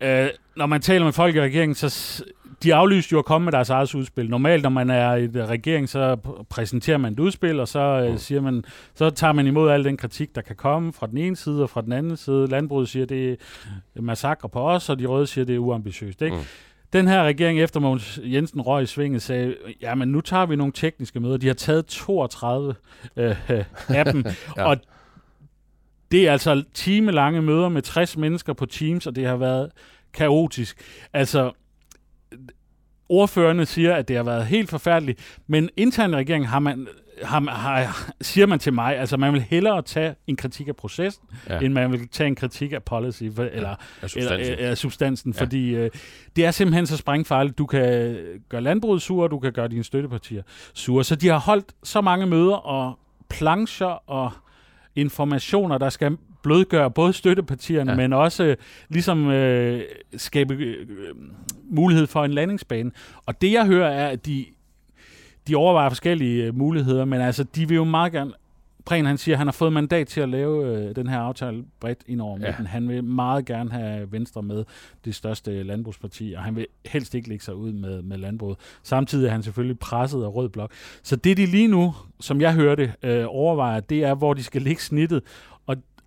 øh, 0.00 0.28
når 0.56 0.66
man 0.66 0.80
taler 0.80 1.04
med 1.04 1.12
folk 1.12 1.36
i 1.36 1.40
regeringen, 1.40 1.74
så 1.74 2.24
de 2.62 2.74
aflyste 2.74 3.12
jo 3.12 3.18
at 3.18 3.24
komme 3.24 3.44
med 3.44 3.52
deres 3.52 3.70
eget 3.70 3.94
udspil. 3.94 4.30
Normalt, 4.30 4.62
når 4.62 4.70
man 4.70 4.90
er 4.90 5.14
i 5.14 5.28
regering, 5.42 5.88
så 5.88 6.16
præsenterer 6.50 6.98
man 6.98 7.12
et 7.12 7.20
udspil, 7.20 7.60
og 7.60 7.68
så 7.68 7.80
øh, 7.80 8.10
mm. 8.10 8.18
siger 8.18 8.40
man, 8.40 8.64
så 8.94 9.10
tager 9.10 9.32
man 9.32 9.46
imod 9.46 9.70
al 9.70 9.84
den 9.84 9.96
kritik, 9.96 10.34
der 10.34 10.40
kan 10.40 10.56
komme 10.56 10.92
fra 10.92 11.06
den 11.06 11.18
ene 11.18 11.36
side 11.36 11.62
og 11.62 11.70
fra 11.70 11.82
den 11.82 11.92
anden 11.92 12.16
side. 12.16 12.46
Landbruget 12.46 12.88
siger, 12.88 13.06
det 13.06 13.36
er 13.96 14.00
massakre 14.00 14.48
på 14.48 14.60
os, 14.60 14.88
og 14.88 14.98
de 14.98 15.06
røde 15.06 15.26
siger, 15.26 15.44
det 15.44 15.54
er 15.54 15.58
uambitiøst. 15.58 16.22
Ikke? 16.22 16.36
Mm 16.36 16.42
den 16.92 17.08
her 17.08 17.24
regering 17.24 17.60
efter 17.60 17.80
Mogens 17.80 18.20
Jensen 18.22 18.60
røg 18.60 18.82
i 18.82 18.86
svinget 18.86 19.22
sagde, 19.22 19.56
ja, 19.80 19.94
men 19.94 20.08
nu 20.08 20.20
tager 20.20 20.46
vi 20.46 20.56
nogle 20.56 20.72
tekniske 20.72 21.20
møder. 21.20 21.36
De 21.36 21.46
har 21.46 21.54
taget 21.54 21.86
32 21.86 22.74
øh, 23.16 23.36
af 23.88 24.04
dem, 24.04 24.24
ja. 24.56 24.64
og 24.64 24.76
det 26.10 26.28
er 26.28 26.32
altså 26.32 26.64
timelange 26.74 27.42
møder 27.42 27.68
med 27.68 27.82
60 27.82 28.16
mennesker 28.16 28.52
på 28.52 28.66
Teams, 28.66 29.06
og 29.06 29.16
det 29.16 29.26
har 29.26 29.36
været 29.36 29.70
kaotisk. 30.12 30.82
Altså, 31.12 31.52
ordførende 33.08 33.66
siger, 33.66 33.94
at 33.94 34.08
det 34.08 34.16
har 34.16 34.24
været 34.24 34.46
helt 34.46 34.70
forfærdeligt, 34.70 35.40
men 35.46 35.70
intern 35.76 36.16
regering 36.16 36.48
har 36.48 36.58
man 36.58 36.88
har, 37.22 37.40
har, 37.50 38.10
siger 38.20 38.46
man 38.46 38.58
til 38.58 38.72
mig, 38.72 38.98
altså 38.98 39.16
man 39.16 39.32
vil 39.32 39.40
hellere 39.40 39.82
tage 39.82 40.14
en 40.26 40.36
kritik 40.36 40.68
af 40.68 40.76
processen, 40.76 41.24
ja. 41.48 41.58
end 41.58 41.72
man 41.72 41.92
vil 41.92 42.08
tage 42.08 42.26
en 42.26 42.34
kritik 42.34 42.72
af 42.72 42.82
policy, 42.82 43.22
for, 43.34 43.42
eller, 43.42 43.74
af 44.02 44.10
substansen, 44.10 44.52
eller, 44.52 44.70
af 44.70 44.78
substansen 44.78 45.32
ja. 45.32 45.42
fordi 45.42 45.74
øh, 45.74 45.90
det 46.36 46.44
er 46.44 46.50
simpelthen 46.50 46.86
så 46.86 46.96
sprængfarligt. 46.96 47.58
Du 47.58 47.66
kan 47.66 48.16
gøre 48.48 48.60
landbruget 48.60 49.02
sur, 49.02 49.26
du 49.26 49.38
kan 49.38 49.52
gøre 49.52 49.68
dine 49.68 49.84
støttepartier 49.84 50.42
sure. 50.74 51.04
Så 51.04 51.14
de 51.14 51.28
har 51.28 51.38
holdt 51.38 51.72
så 51.82 52.00
mange 52.00 52.26
møder 52.26 52.54
og 52.54 52.98
plancher 53.30 54.10
og 54.10 54.30
informationer, 54.96 55.78
der 55.78 55.88
skal 55.88 56.16
blødgøre 56.42 56.90
både 56.90 57.12
støttepartierne, 57.12 57.90
ja. 57.90 57.96
men 57.96 58.12
også 58.12 58.44
øh, 58.44 58.56
ligesom 58.88 59.30
øh, 59.30 59.82
skabe 60.16 60.54
øh, 60.54 60.86
mulighed 61.70 62.06
for 62.06 62.24
en 62.24 62.30
landingsbane. 62.30 62.90
Og 63.26 63.40
det 63.40 63.52
jeg 63.52 63.66
hører 63.66 63.90
er, 63.90 64.08
at 64.08 64.26
de 64.26 64.46
de 65.48 65.56
overvejer 65.56 65.88
forskellige 65.88 66.44
øh, 66.44 66.58
muligheder, 66.58 67.04
men 67.04 67.20
altså, 67.20 67.44
de 67.44 67.68
vil 67.68 67.74
jo 67.74 67.84
meget 67.84 68.12
gerne... 68.12 68.32
Prehn, 68.84 69.06
han 69.06 69.18
siger, 69.18 69.34
at 69.34 69.38
han 69.38 69.46
har 69.46 69.52
fået 69.52 69.72
mandat 69.72 70.08
til 70.08 70.20
at 70.20 70.28
lave 70.28 70.66
øh, 70.66 70.96
den 70.96 71.08
her 71.08 71.18
aftale 71.18 71.64
bredt 71.80 71.98
ind 72.06 72.20
over 72.20 72.36
midten. 72.36 72.64
Ja. 72.64 72.68
Han 72.68 72.88
vil 72.88 73.04
meget 73.04 73.44
gerne 73.44 73.70
have 73.70 74.12
Venstre 74.12 74.42
med, 74.42 74.64
det 75.04 75.14
største 75.14 75.62
landbrugsparti, 75.62 76.34
og 76.36 76.42
han 76.42 76.56
vil 76.56 76.66
helst 76.86 77.14
ikke 77.14 77.28
lægge 77.28 77.44
sig 77.44 77.54
ud 77.54 77.72
med, 77.72 78.02
med 78.02 78.18
landbruget. 78.18 78.58
Samtidig 78.82 79.26
er 79.26 79.32
han 79.32 79.42
selvfølgelig 79.42 79.78
presset 79.78 80.22
af 80.22 80.34
Rød 80.34 80.48
Blok. 80.48 80.72
Så 81.02 81.16
det, 81.16 81.36
de 81.36 81.46
lige 81.46 81.68
nu, 81.68 81.94
som 82.20 82.40
jeg 82.40 82.54
hørte, 82.54 82.92
øh, 83.02 83.24
overvejer, 83.28 83.80
det 83.80 84.04
er, 84.04 84.14
hvor 84.14 84.34
de 84.34 84.42
skal 84.42 84.62
lægge 84.62 84.82
snittet, 84.82 85.22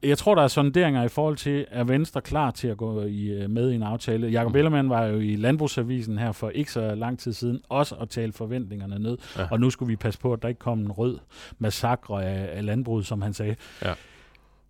jeg 0.03 0.17
tror, 0.17 0.35
der 0.35 0.41
er 0.41 0.47
sonderinger 0.47 1.03
i 1.03 1.07
forhold 1.07 1.37
til, 1.37 1.65
er 1.71 1.83
Venstre 1.83 2.21
klar 2.21 2.51
til 2.51 2.67
at 2.67 2.77
gå 2.77 3.01
i, 3.01 3.27
øh, 3.27 3.49
med 3.49 3.71
i 3.71 3.75
en 3.75 3.83
aftale? 3.83 4.27
Jakob 4.27 4.51
mm. 4.51 4.57
Ellermann 4.57 4.89
var 4.89 5.05
jo 5.05 5.19
i 5.19 5.35
Landbrugsavisen 5.35 6.17
her 6.17 6.31
for 6.31 6.49
ikke 6.49 6.71
så 6.71 6.95
lang 6.95 7.19
tid 7.19 7.33
siden, 7.33 7.61
også 7.69 7.95
at 7.95 8.09
tale 8.09 8.33
forventningerne 8.33 8.99
ned. 8.99 9.17
Ja. 9.37 9.47
Og 9.51 9.59
nu 9.59 9.69
skulle 9.69 9.89
vi 9.89 9.95
passe 9.95 10.19
på, 10.19 10.33
at 10.33 10.41
der 10.41 10.47
ikke 10.47 10.59
kom 10.59 10.79
en 10.79 10.91
rød 10.91 11.19
massakre 11.59 12.25
af, 12.25 12.57
af 12.57 12.65
landbruget, 12.65 13.05
som 13.05 13.21
han 13.21 13.33
sagde. 13.33 13.55
Ja. 13.85 13.93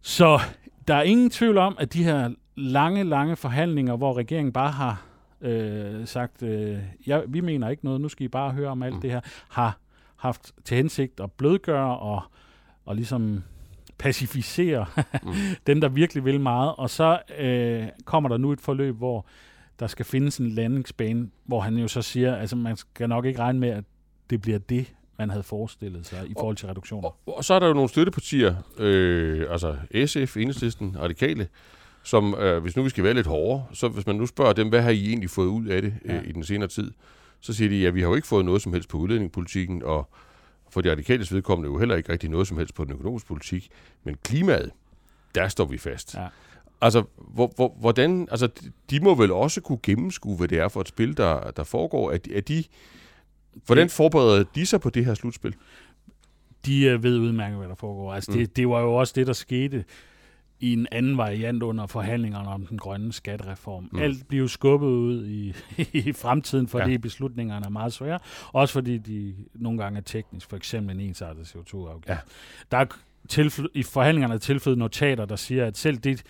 Så 0.01 0.39
der 0.87 0.95
er 0.95 1.01
ingen 1.01 1.29
tvivl 1.29 1.57
om, 1.57 1.75
at 1.79 1.93
de 1.93 2.03
her 2.03 2.29
lange, 2.55 3.03
lange 3.03 3.35
forhandlinger, 3.35 3.95
hvor 3.95 4.17
regeringen 4.17 4.53
bare 4.53 4.71
har 4.71 5.05
øh, 5.41 6.07
sagt, 6.07 6.43
øh, 6.43 6.77
ja, 7.07 7.19
vi 7.27 7.41
mener 7.41 7.69
ikke 7.69 7.85
noget, 7.85 8.01
nu 8.01 8.09
skal 8.09 8.25
I 8.25 8.27
bare 8.27 8.51
høre 8.51 8.69
om 8.69 8.83
alt 8.83 8.95
mm. 8.95 9.01
det 9.01 9.11
her, 9.11 9.21
har 9.49 9.77
haft 10.15 10.51
til 10.65 10.77
hensigt 10.77 11.19
at 11.19 11.31
blødgøre 11.31 11.97
og, 11.97 12.21
og 12.85 12.95
ligesom 12.95 13.43
pacificere 14.01 14.85
mm. 15.23 15.33
dem, 15.67 15.81
der 15.81 15.89
virkelig 15.89 16.25
vil 16.25 16.39
meget. 16.39 16.73
Og 16.77 16.89
så 16.89 17.19
øh, 17.37 17.83
kommer 18.05 18.29
der 18.29 18.37
nu 18.37 18.51
et 18.51 18.61
forløb, 18.61 18.97
hvor 18.97 19.25
der 19.79 19.87
skal 19.87 20.05
findes 20.05 20.37
en 20.37 20.49
landingsbane, 20.49 21.29
hvor 21.45 21.59
han 21.59 21.77
jo 21.77 21.87
så 21.87 22.01
siger, 22.01 22.35
altså 22.35 22.55
man 22.55 22.77
skal 22.77 23.09
nok 23.09 23.25
ikke 23.25 23.39
regne 23.39 23.59
med, 23.59 23.69
at 23.69 23.83
det 24.29 24.41
bliver 24.41 24.59
det, 24.59 24.93
man 25.17 25.29
havde 25.29 25.43
forestillet 25.43 26.05
sig 26.05 26.27
i 26.27 26.33
forhold 26.39 26.55
til 26.55 26.67
reduktioner. 26.67 27.07
Og, 27.07 27.17
og, 27.25 27.37
og 27.37 27.43
så 27.43 27.53
er 27.53 27.59
der 27.59 27.67
jo 27.67 27.73
nogle 27.73 27.89
støttepartier, 27.89 28.55
øh, 28.77 29.45
altså 29.49 29.75
SF, 30.05 30.37
Enhedslisten, 30.37 30.95
Radikale, 30.99 31.47
som, 32.03 32.35
øh, 32.35 32.61
hvis 32.61 32.75
nu 32.75 32.83
vi 32.83 32.89
skal 32.89 33.03
være 33.03 33.13
lidt 33.13 33.27
hårdere, 33.27 33.65
så 33.73 33.87
hvis 33.87 34.07
man 34.07 34.15
nu 34.15 34.25
spørger 34.25 34.53
dem, 34.53 34.69
hvad 34.69 34.81
har 34.81 34.89
I 34.89 35.07
egentlig 35.07 35.29
fået 35.29 35.47
ud 35.47 35.65
af 35.65 35.81
det 35.81 35.93
øh, 36.05 36.15
ja. 36.15 36.21
i 36.21 36.31
den 36.31 36.43
senere 36.43 36.69
tid, 36.69 36.91
så 37.39 37.53
siger 37.53 37.69
de, 37.69 37.81
ja, 37.81 37.89
vi 37.89 38.01
har 38.01 38.07
jo 38.07 38.15
ikke 38.15 38.27
fået 38.27 38.45
noget 38.45 38.61
som 38.61 38.73
helst 38.73 38.89
på 38.89 38.97
udlændingepolitikken, 38.97 39.83
og 39.83 40.09
for 40.71 40.81
de 40.81 40.91
radikales 40.91 41.33
vedkommende 41.33 41.71
jo 41.71 41.79
heller 41.79 41.95
ikke 41.95 42.11
rigtig 42.11 42.29
noget 42.29 42.47
som 42.47 42.57
helst 42.57 42.73
på 42.73 42.83
den 42.83 42.93
økonomiske 42.93 43.27
politik, 43.27 43.69
men 44.03 44.15
klimaet, 44.23 44.71
der 45.35 45.47
står 45.47 45.65
vi 45.65 45.77
fast. 45.77 46.15
Ja. 46.15 46.27
Altså, 46.81 47.03
hvor, 47.17 47.53
hvor, 47.55 47.75
hvordan, 47.79 48.27
altså, 48.31 48.49
de 48.89 48.99
må 48.99 49.15
vel 49.15 49.31
også 49.31 49.61
kunne 49.61 49.79
gennemskue, 49.83 50.37
hvad 50.37 50.47
det 50.47 50.59
er 50.59 50.67
for 50.67 50.81
et 50.81 50.87
spil, 50.87 51.17
der, 51.17 51.51
der 51.51 51.63
foregår. 51.63 52.11
Er 52.11 52.17
er 52.33 52.41
de, 52.41 52.63
hvordan 53.65 53.89
forbereder 53.89 54.43
de 54.55 54.65
sig 54.65 54.81
på 54.81 54.89
det 54.89 55.05
her 55.05 55.13
slutspil? 55.13 55.55
De 56.65 56.83
øh, 56.83 57.03
ved 57.03 57.19
udmærket, 57.19 57.57
hvad 57.57 57.67
der 57.67 57.75
foregår. 57.75 58.13
Altså, 58.13 58.31
mm. 58.31 58.37
det, 58.37 58.55
det 58.55 58.69
var 58.69 58.79
jo 58.81 58.93
også 58.93 59.13
det, 59.15 59.27
der 59.27 59.33
skete 59.33 59.85
i 60.61 60.73
en 60.73 60.87
anden 60.91 61.17
variant 61.17 61.63
under 61.63 61.85
forhandlingerne 61.85 62.49
om 62.49 62.65
den 62.65 62.77
grønne 62.77 63.13
skattereform. 63.13 63.89
Mm. 63.91 63.99
Alt 63.99 64.27
bliver 64.27 64.47
skubbet 64.47 64.87
ud 64.87 65.25
i, 65.25 65.53
i 66.07 66.13
fremtiden, 66.13 66.67
fordi 66.67 66.91
ja. 66.91 66.97
beslutningerne 66.97 67.65
er 67.65 67.69
meget 67.69 67.93
svære. 67.93 68.19
Også 68.53 68.73
fordi 68.73 68.97
de 68.97 69.35
nogle 69.53 69.83
gange 69.83 69.97
er 69.97 70.03
teknisk, 70.03 70.49
for 70.49 70.57
eksempel 70.57 70.95
en 70.95 71.01
ensartet 71.01 71.55
CO2-afgift. 71.55 72.09
Ja. 72.09 72.17
Der 72.71 72.77
er 72.77 72.85
tilfød, 73.27 73.69
i 73.73 73.83
forhandlingerne 73.83 74.39
tilføjet 74.39 74.77
notater, 74.77 75.25
der 75.25 75.35
siger, 75.35 75.65
at 75.65 75.77
selv 75.77 75.97
det, 75.97 76.23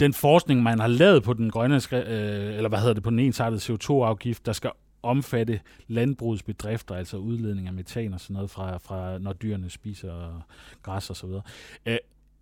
den 0.00 0.12
forskning, 0.12 0.62
man 0.62 0.78
har 0.78 0.86
lavet 0.86 1.22
på 1.22 1.32
den 1.32 1.50
grønne, 1.50 1.76
øh, 1.92 2.56
eller 2.56 2.68
hvad 2.68 2.78
hedder 2.78 2.94
det, 2.94 3.02
på 3.02 3.10
den 3.10 3.18
ensartede 3.18 3.60
CO2-afgift, 3.60 4.46
der 4.46 4.52
skal 4.52 4.70
omfatte 5.02 5.60
landbrugets 5.88 6.42
bedrifter, 6.42 6.94
altså 6.94 7.16
udledning 7.16 7.66
af 7.66 7.72
metan 7.72 8.14
og 8.14 8.20
sådan 8.20 8.34
noget, 8.34 8.50
fra, 8.50 8.78
fra 8.78 9.18
når 9.18 9.32
dyrene 9.32 9.70
spiser 9.70 10.44
græs 10.82 11.10
og 11.10 11.16
så 11.16 11.26
videre. 11.26 11.42
Øh, 11.86 11.96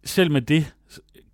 selv 0.05 0.31
med 0.31 0.43
det 0.43 0.75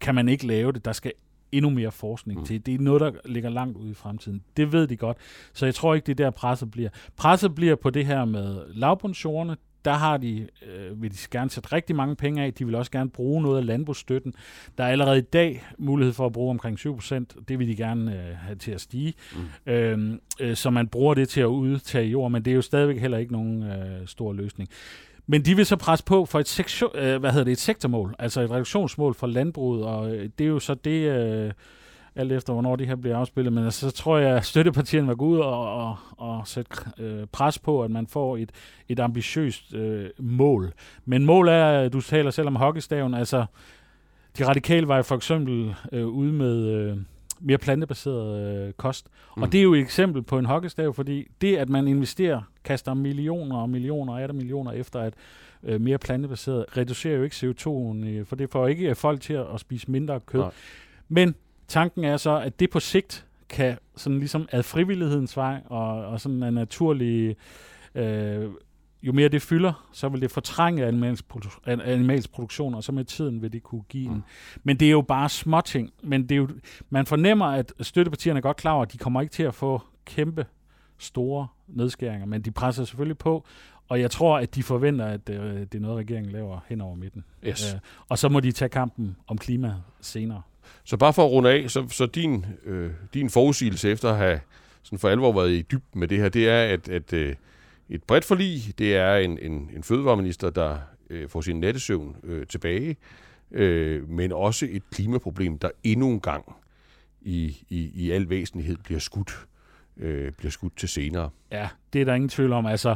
kan 0.01 0.15
man 0.15 0.29
ikke 0.29 0.47
lave 0.47 0.73
det. 0.73 0.85
Der 0.85 0.93
skal 0.93 1.13
endnu 1.53 1.71
mere 1.71 1.91
forskning 1.91 2.41
mm. 2.41 2.47
til. 2.47 2.67
Det 2.67 2.75
er 2.75 2.79
noget, 2.79 3.01
der 3.01 3.13
ligger 3.25 3.51
langt 3.51 3.77
ude 3.77 3.91
i 3.91 3.95
fremtiden. 3.95 4.43
Det 4.57 4.73
ved 4.73 4.87
de 4.87 4.97
godt. 4.97 5.17
Så 5.53 5.67
jeg 5.67 5.75
tror 5.75 5.95
ikke, 5.95 6.07
det 6.07 6.21
er 6.21 6.25
der 6.25 6.31
presset 6.31 6.71
bliver. 6.71 6.91
Presset 7.17 7.55
bliver 7.55 7.75
på 7.75 7.91
det 7.91 8.07
her 8.07 8.25
med 8.25 8.61
lavbundsjordene. 8.69 9.57
Der 9.85 9.93
har 9.93 10.17
de, 10.17 10.49
øh, 10.67 11.03
vil 11.03 11.13
de 11.13 11.17
gerne 11.31 11.51
sætte 11.51 11.73
rigtig 11.73 11.97
mange 11.97 12.17
penge 12.17 12.43
af. 12.43 12.55
De 12.55 12.67
vil 12.67 12.75
også 12.75 12.91
gerne 12.91 13.11
bruge 13.11 13.43
noget 13.43 13.59
af 13.59 13.67
landbrugsstøtten. 13.67 14.35
Der 14.79 14.85
er 14.85 14.89
allerede 14.89 15.19
i 15.19 15.23
dag 15.23 15.65
mulighed 15.79 16.15
for 16.15 16.27
at 16.27 16.33
bruge 16.33 16.51
omkring 16.51 16.79
7%. 16.79 17.25
Det 17.49 17.59
vil 17.59 17.69
de 17.69 17.77
gerne 17.77 18.13
øh, 18.13 18.37
have 18.37 18.57
til 18.57 18.71
at 18.71 18.81
stige. 18.81 19.15
Mm. 19.67 19.73
Øhm, 19.73 20.21
øh, 20.41 20.57
så 20.57 20.71
man 20.71 20.89
bruger 20.89 21.15
det 21.15 21.29
til 21.29 21.41
at 21.41 21.47
udtage 21.47 22.07
jord, 22.07 22.31
men 22.31 22.45
det 22.45 22.51
er 22.51 22.55
jo 22.55 22.63
stadigvæk 22.63 22.99
heller 22.99 23.19
ikke 23.19 23.33
nogen 23.33 23.63
øh, 23.63 24.07
stor 24.07 24.33
løsning. 24.33 24.71
Men 25.31 25.45
de 25.45 25.57
vil 25.57 25.67
så 25.67 25.77
presse 25.77 26.05
på 26.05 26.25
for 26.25 26.41
et, 26.41 26.49
sektio, 26.49 26.91
øh, 26.95 27.21
hvad 27.21 27.31
hedder 27.31 27.45
det, 27.45 27.53
et 27.53 27.59
sektormål, 27.59 28.15
altså 28.19 28.41
et 28.41 28.51
reduktionsmål 28.51 29.15
for 29.15 29.27
landbruget, 29.27 29.85
og 29.85 30.15
øh, 30.15 30.31
det 30.39 30.45
er 30.45 30.49
jo 30.49 30.59
så 30.59 30.75
det, 30.75 31.11
øh, 31.11 31.53
alt 32.17 32.33
efter 32.33 32.53
hvornår 32.53 32.77
det 32.77 32.87
her 32.87 32.97
bliver 32.97 33.17
afspillet, 33.17 33.53
men 33.53 33.65
altså, 33.65 33.91
så 33.91 33.97
tror 33.97 34.19
jeg, 34.19 34.37
at 34.37 34.45
støttepartierne 34.45 35.09
var 35.09 35.15
gå 35.15 35.25
ud 35.25 35.39
og, 35.39 35.89
og, 35.89 35.97
og 36.17 36.49
sætte 36.49 36.77
øh, 36.99 37.27
pres 37.33 37.59
på, 37.59 37.83
at 37.83 37.91
man 37.91 38.07
får 38.07 38.37
et, 38.37 38.51
et 38.89 39.01
ambitiøst 39.01 39.75
øh, 39.75 40.11
mål. 40.19 40.73
Men 41.05 41.27
mål 41.27 41.49
er, 41.49 41.89
du 41.89 42.01
taler 42.01 42.31
selv 42.31 42.47
om 42.47 42.57
hockeystaven, 42.57 43.15
altså 43.15 43.47
de 44.39 44.47
radikale 44.49 44.89
var 44.89 44.97
jo 44.97 45.03
for 45.03 45.17
eksempel 45.17 45.75
øh, 45.93 46.07
ude 46.07 46.33
med... 46.33 46.67
Øh, 46.67 46.97
mere 47.41 47.59
plantebaseret 47.59 48.67
øh, 48.67 48.73
kost. 48.73 49.09
Mm. 49.37 49.43
Og 49.43 49.53
det 49.53 49.59
er 49.59 49.63
jo 49.63 49.75
et 49.75 49.81
eksempel 49.81 50.23
på 50.23 50.39
en 50.39 50.45
hockeystav, 50.45 50.95
fordi 50.95 51.27
det, 51.41 51.57
at 51.57 51.69
man 51.69 51.89
investerer, 51.89 52.43
kaster 52.65 52.95
millioner 52.95 53.57
og 53.57 53.71
millioner 53.71 54.29
og 54.29 54.35
millioner 54.35 54.73
efter 54.73 55.01
at 55.01 55.15
øh, 55.63 55.81
mere 55.81 55.99
plantebaseret, 55.99 56.77
reducerer 56.77 57.17
jo 57.17 57.23
ikke 57.23 57.37
CO2'en, 57.37 58.07
øh, 58.07 58.27
for 58.27 58.37
det 58.37 58.51
får 58.51 58.67
ikke 58.67 58.95
folk 58.95 59.21
til 59.21 59.33
at, 59.33 59.47
at 59.55 59.61
spise 59.61 59.91
mindre 59.91 60.21
kød. 60.21 60.41
Nej. 60.41 60.51
Men 61.09 61.35
tanken 61.69 62.05
er 62.05 62.17
så, 62.17 62.41
at 62.41 62.61
det 62.61 62.71
på 62.71 62.81
sigt 62.81 63.27
kan 63.49 63.79
sådan 63.97 64.19
ligesom 64.19 64.49
ad 64.53 64.63
frivillighedens 64.63 65.37
vej 65.37 65.61
og, 65.67 66.07
og 66.07 66.21
sådan 66.21 66.43
en 66.43 66.55
naturlig 66.55 67.37
øh, 67.95 68.51
jo 69.03 69.13
mere 69.13 69.29
det 69.29 69.43
fylder, 69.43 69.89
så 69.93 70.09
vil 70.09 70.21
det 70.21 70.31
fortrænge 70.31 70.87
animalsk, 70.87 71.25
produ- 71.35 71.71
animalsk 71.71 72.33
produktion, 72.33 72.75
og 72.75 72.85
så 72.85 72.93
med 72.93 73.05
tiden 73.05 73.43
vil 73.43 73.53
det 73.53 73.63
kunne 73.63 73.83
give 73.89 74.09
mm. 74.09 74.15
en. 74.15 74.25
Men 74.65 74.77
det 74.77 74.87
er 74.87 74.93
jo 74.93 75.03
bare 75.03 75.29
småting. 75.29 75.93
Men 76.03 76.23
det 76.23 76.33
er 76.33 76.37
jo, 76.37 76.49
man 76.91 77.07
fornemmer, 77.07 77.47
at 77.47 77.73
støttepartierne 77.81 78.39
er 78.39 78.43
godt 78.43 78.57
klar 78.57 78.73
over, 78.73 78.83
at 78.83 78.93
de 78.93 78.99
kommer 78.99 79.21
ikke 79.21 79.33
til 79.33 79.43
at 79.43 79.55
få 79.55 79.83
kæmpe 80.05 80.47
store 80.99 81.47
nedskæringer, 81.69 82.27
men 82.27 82.43
de 82.43 82.51
presser 82.51 82.85
selvfølgelig 82.85 83.19
på, 83.19 83.45
og 83.89 84.01
jeg 84.01 84.11
tror, 84.11 84.39
at 84.39 84.55
de 84.55 84.63
forventer, 84.63 85.07
at 85.07 85.29
øh, 85.31 85.61
det 85.61 85.75
er 85.75 85.79
noget, 85.81 85.99
regeringen 85.99 86.33
laver 86.33 86.61
hen 86.69 86.81
over 86.81 86.95
midten. 86.95 87.25
Yes. 87.47 87.75
Øh, 87.75 87.81
og 88.09 88.19
så 88.19 88.29
må 88.29 88.41
de 88.41 88.53
tage 88.53 88.69
kampen 88.69 89.17
om 89.27 89.39
klima 89.39 89.75
senere. 90.01 90.43
Så 90.85 90.97
bare 90.97 91.13
for 91.13 91.25
at 91.25 91.31
runde 91.31 91.51
af, 91.51 91.71
så, 91.71 91.89
så 91.89 92.07
din, 92.07 92.47
øh, 92.65 92.91
din 93.15 93.31
forudsigelse 93.31 93.91
efter 93.91 94.11
at 94.11 94.17
have 94.17 94.41
sådan 94.83 94.99
for 94.99 95.09
alvor 95.09 95.33
været 95.33 95.51
i 95.51 95.63
dybden 95.63 96.01
med 96.01 96.09
det 96.09 96.19
her, 96.19 96.29
det 96.29 96.49
er, 96.49 96.63
at, 96.63 96.89
at 96.89 97.13
øh, 97.13 97.35
et 97.91 98.03
bredt 98.03 98.25
forlig. 98.25 98.79
Det 98.79 98.97
er 98.97 99.17
en, 99.17 99.39
en, 99.39 99.71
en 99.77 99.83
fødevareminister, 99.83 100.51
der 100.51 100.79
øh, 101.11 101.29
får 101.29 101.41
sin 101.41 101.61
nattesøvn 101.61 102.17
øh, 102.25 102.47
tilbage, 102.47 102.97
øh, 103.51 104.09
men 104.09 104.33
også 104.33 104.67
et 104.71 104.91
klimaproblem, 104.91 105.59
der 105.59 105.71
endnu 105.85 106.11
en 106.11 106.21
gang 106.21 106.57
i, 107.21 107.57
i, 107.69 107.91
i 107.95 108.11
al 108.11 108.31
væsentlighed 108.31 108.77
bliver 108.85 109.01
skudt, 109.01 109.47
øh, 109.97 110.33
bliver 110.33 110.51
skudt 110.51 110.77
til 110.77 110.89
senere. 110.89 111.31
Ja, 111.53 111.69
det 111.93 112.01
er 112.01 112.05
der 112.05 112.15
ingen 112.15 112.29
tvivl 112.29 112.53
om. 112.53 112.67
Altså, 112.67 112.95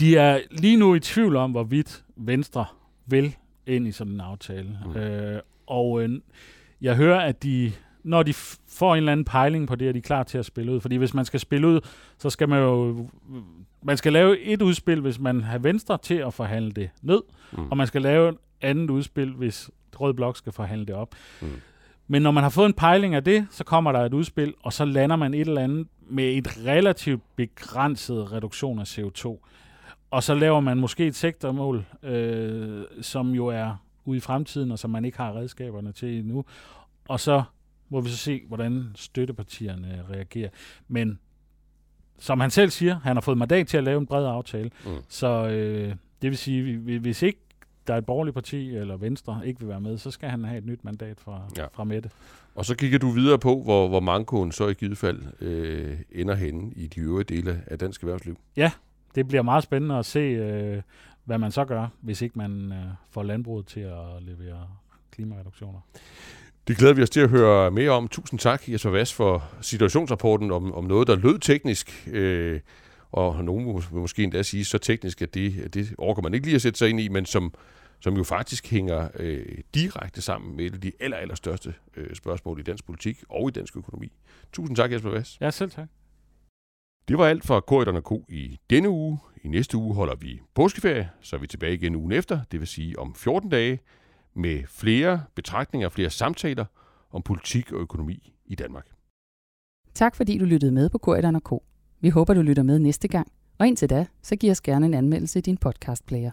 de 0.00 0.16
er 0.16 0.40
lige 0.50 0.76
nu 0.76 0.94
i 0.94 1.00
tvivl 1.00 1.36
om, 1.36 1.50
hvorvidt 1.50 2.04
Venstre 2.16 2.64
vil 3.06 3.36
ind 3.66 3.88
i 3.88 3.92
sådan 3.92 4.12
en 4.12 4.20
aftale. 4.20 4.78
Mm. 4.86 4.96
Øh, 4.96 5.40
og 5.66 6.02
øh, 6.02 6.20
jeg 6.80 6.96
hører, 6.96 7.20
at 7.20 7.42
de 7.42 7.72
når 8.04 8.22
de 8.22 8.32
får 8.68 8.94
en 8.94 8.98
eller 8.98 9.12
anden 9.12 9.24
pejling 9.24 9.68
på 9.68 9.74
det, 9.74 9.88
er 9.88 9.92
de 9.92 10.00
klar 10.00 10.22
til 10.22 10.38
at 10.38 10.44
spille 10.44 10.72
ud. 10.72 10.80
Fordi 10.80 10.96
hvis 10.96 11.14
man 11.14 11.24
skal 11.24 11.40
spille 11.40 11.66
ud, 11.66 11.80
så 12.18 12.30
skal 12.30 12.48
man 12.48 12.58
jo... 12.58 13.08
Man 13.82 13.96
skal 13.96 14.12
lave 14.12 14.40
et 14.40 14.62
udspil, 14.62 15.00
hvis 15.00 15.18
man 15.18 15.42
har 15.42 15.58
Venstre 15.58 15.98
til 15.98 16.14
at 16.14 16.34
forhandle 16.34 16.72
det 16.72 16.90
ned, 17.02 17.22
mm. 17.52 17.70
og 17.70 17.76
man 17.76 17.86
skal 17.86 18.02
lave 18.02 18.28
et 18.28 18.36
andet 18.60 18.90
udspil, 18.90 19.32
hvis 19.32 19.70
Rød 20.00 20.14
Blok 20.14 20.36
skal 20.36 20.52
forhandle 20.52 20.86
det 20.86 20.94
op. 20.94 21.14
Mm. 21.40 21.48
Men 22.08 22.22
når 22.22 22.30
man 22.30 22.42
har 22.42 22.50
fået 22.50 22.66
en 22.66 22.72
pejling 22.72 23.14
af 23.14 23.24
det, 23.24 23.46
så 23.50 23.64
kommer 23.64 23.92
der 23.92 24.00
et 24.00 24.14
udspil, 24.14 24.54
og 24.62 24.72
så 24.72 24.84
lander 24.84 25.16
man 25.16 25.34
et 25.34 25.40
eller 25.40 25.60
andet 25.60 25.86
med 26.08 26.24
et 26.24 26.66
relativt 26.66 27.22
begrænset 27.36 28.32
reduktion 28.32 28.78
af 28.78 28.98
CO2. 28.98 29.48
Og 30.10 30.22
så 30.22 30.34
laver 30.34 30.60
man 30.60 30.78
måske 30.78 31.06
et 31.06 31.14
sektormål, 31.14 31.84
øh, 32.02 32.84
som 33.00 33.30
jo 33.30 33.46
er 33.46 33.76
ude 34.04 34.16
i 34.16 34.20
fremtiden, 34.20 34.70
og 34.72 34.78
som 34.78 34.90
man 34.90 35.04
ikke 35.04 35.18
har 35.18 35.36
redskaberne 35.36 35.92
til 35.92 36.18
endnu. 36.18 36.44
Og 37.08 37.20
så 37.20 37.42
må 37.88 38.00
vi 38.00 38.10
så 38.10 38.16
se, 38.16 38.42
hvordan 38.48 38.86
støttepartierne 38.94 40.04
reagerer. 40.10 40.48
Men 40.88 41.18
som 42.22 42.40
han 42.40 42.50
selv 42.50 42.70
siger, 42.70 43.00
han 43.00 43.16
har 43.16 43.20
fået 43.20 43.38
mandat 43.38 43.66
til 43.66 43.76
at 43.76 43.84
lave 43.84 43.98
en 43.98 44.06
bred 44.06 44.26
aftale. 44.26 44.70
Mm. 44.86 44.90
Så 45.08 45.28
øh, 45.28 45.94
det 46.22 46.30
vil 46.30 46.36
sige, 46.36 46.78
hvis 46.98 47.22
ikke 47.22 47.38
der 47.86 47.94
er 47.94 47.98
et 47.98 48.06
borgerligt 48.06 48.34
parti 48.34 48.76
eller 48.76 48.96
Venstre 48.96 49.40
ikke 49.44 49.60
vil 49.60 49.68
være 49.68 49.80
med, 49.80 49.98
så 49.98 50.10
skal 50.10 50.28
han 50.28 50.44
have 50.44 50.58
et 50.58 50.66
nyt 50.66 50.84
mandat 50.84 51.20
fra, 51.20 51.42
ja. 51.56 51.66
fra 51.72 51.84
Mette. 51.84 52.10
Og 52.54 52.64
så 52.64 52.76
kigger 52.76 52.98
du 52.98 53.10
videre 53.10 53.38
på, 53.38 53.62
hvor, 53.62 53.88
hvor 53.88 54.00
mankoen 54.00 54.52
så 54.52 54.68
i 54.68 54.74
givet 54.74 54.98
fald 54.98 55.22
øh, 55.40 55.98
ender 56.12 56.34
henne 56.34 56.72
i 56.76 56.86
de 56.86 57.00
øvrige 57.00 57.24
dele 57.24 57.62
af 57.66 57.78
dansk 57.78 58.02
erhvervsliv. 58.02 58.38
Ja, 58.56 58.70
det 59.14 59.28
bliver 59.28 59.42
meget 59.42 59.64
spændende 59.64 59.98
at 59.98 60.06
se, 60.06 60.18
øh, 60.18 60.82
hvad 61.24 61.38
man 61.38 61.52
så 61.52 61.64
gør, 61.64 61.88
hvis 62.00 62.22
ikke 62.22 62.38
man 62.38 62.72
øh, 62.72 62.84
får 63.10 63.22
landbruget 63.22 63.66
til 63.66 63.80
at 63.80 64.22
levere 64.22 64.68
klimareduktioner. 65.10 65.80
Det 66.68 66.76
glæder 66.76 66.94
vi 66.94 67.02
os 67.02 67.10
til 67.10 67.20
at 67.20 67.30
høre 67.30 67.70
mere 67.70 67.90
om. 67.90 68.08
Tusind 68.08 68.40
tak, 68.40 68.68
Jesper 68.68 68.90
Vass, 68.90 69.12
for 69.12 69.44
situationsrapporten 69.60 70.50
om, 70.50 70.72
om 70.72 70.84
noget, 70.84 71.08
der 71.08 71.16
lød 71.16 71.38
teknisk, 71.38 72.08
øh, 72.12 72.60
og 73.12 73.44
nogen 73.44 73.74
vil 73.74 73.84
måske 73.92 74.22
endda 74.22 74.42
sige 74.42 74.64
så 74.64 74.78
teknisk, 74.78 75.22
at 75.22 75.34
det, 75.34 75.74
det 75.74 75.94
overgår 75.98 76.22
man 76.22 76.34
ikke 76.34 76.46
lige 76.46 76.54
at 76.54 76.62
sætte 76.62 76.78
sig 76.78 76.88
ind 76.88 77.00
i, 77.00 77.08
men 77.08 77.26
som, 77.26 77.54
som 78.00 78.16
jo 78.16 78.24
faktisk 78.24 78.70
hænger 78.70 79.08
øh, 79.14 79.58
direkte 79.74 80.22
sammen 80.22 80.56
med 80.56 80.64
et 80.64 80.74
af 80.74 80.80
de 80.80 80.92
aller, 81.00 81.16
aller 81.16 81.34
største 81.34 81.74
øh, 81.96 82.14
spørgsmål 82.14 82.60
i 82.60 82.62
dansk 82.62 82.86
politik 82.86 83.24
og 83.28 83.48
i 83.48 83.52
dansk 83.52 83.76
økonomi. 83.76 84.12
Tusind 84.52 84.76
tak, 84.76 84.92
Jesper 84.92 85.10
Vass. 85.10 85.38
Ja, 85.40 85.50
selv 85.50 85.70
tak. 85.70 85.88
Det 87.08 87.18
var 87.18 87.26
alt 87.26 87.46
fra 87.46 87.60
Korridorne 87.60 88.02
K 88.02 88.30
i 88.32 88.58
denne 88.70 88.88
uge. 88.88 89.18
I 89.44 89.48
næste 89.48 89.76
uge 89.76 89.94
holder 89.94 90.14
vi 90.14 90.40
påskeferie, 90.54 91.10
så 91.20 91.36
er 91.36 91.40
vi 91.40 91.46
tilbage 91.46 91.74
igen 91.74 91.96
ugen 91.96 92.12
efter, 92.12 92.40
det 92.52 92.60
vil 92.60 92.68
sige 92.68 92.98
om 92.98 93.14
14 93.14 93.50
dage 93.50 93.78
med 94.34 94.62
flere 94.68 95.22
betragtninger 95.34 95.86
og 95.86 95.92
flere 95.92 96.10
samtaler 96.10 96.64
om 97.10 97.22
politik 97.22 97.72
og 97.72 97.80
økonomi 97.80 98.32
i 98.46 98.54
Danmark. 98.54 98.86
Tak 99.94 100.16
fordi 100.16 100.38
du 100.38 100.44
lyttede 100.44 100.72
med 100.72 100.90
på 100.90 100.98
Korridoren 100.98 101.40
K. 101.40 101.50
Vi 102.00 102.08
håber, 102.08 102.34
du 102.34 102.42
lytter 102.42 102.62
med 102.62 102.78
næste 102.78 103.08
gang. 103.08 103.32
Og 103.58 103.66
indtil 103.66 103.90
da, 103.90 104.06
så 104.22 104.36
giv 104.36 104.50
os 104.50 104.60
gerne 104.60 104.86
en 104.86 104.94
anmeldelse 104.94 105.38
i 105.38 105.42
din 105.42 105.56
podcastplayer. 105.56 106.30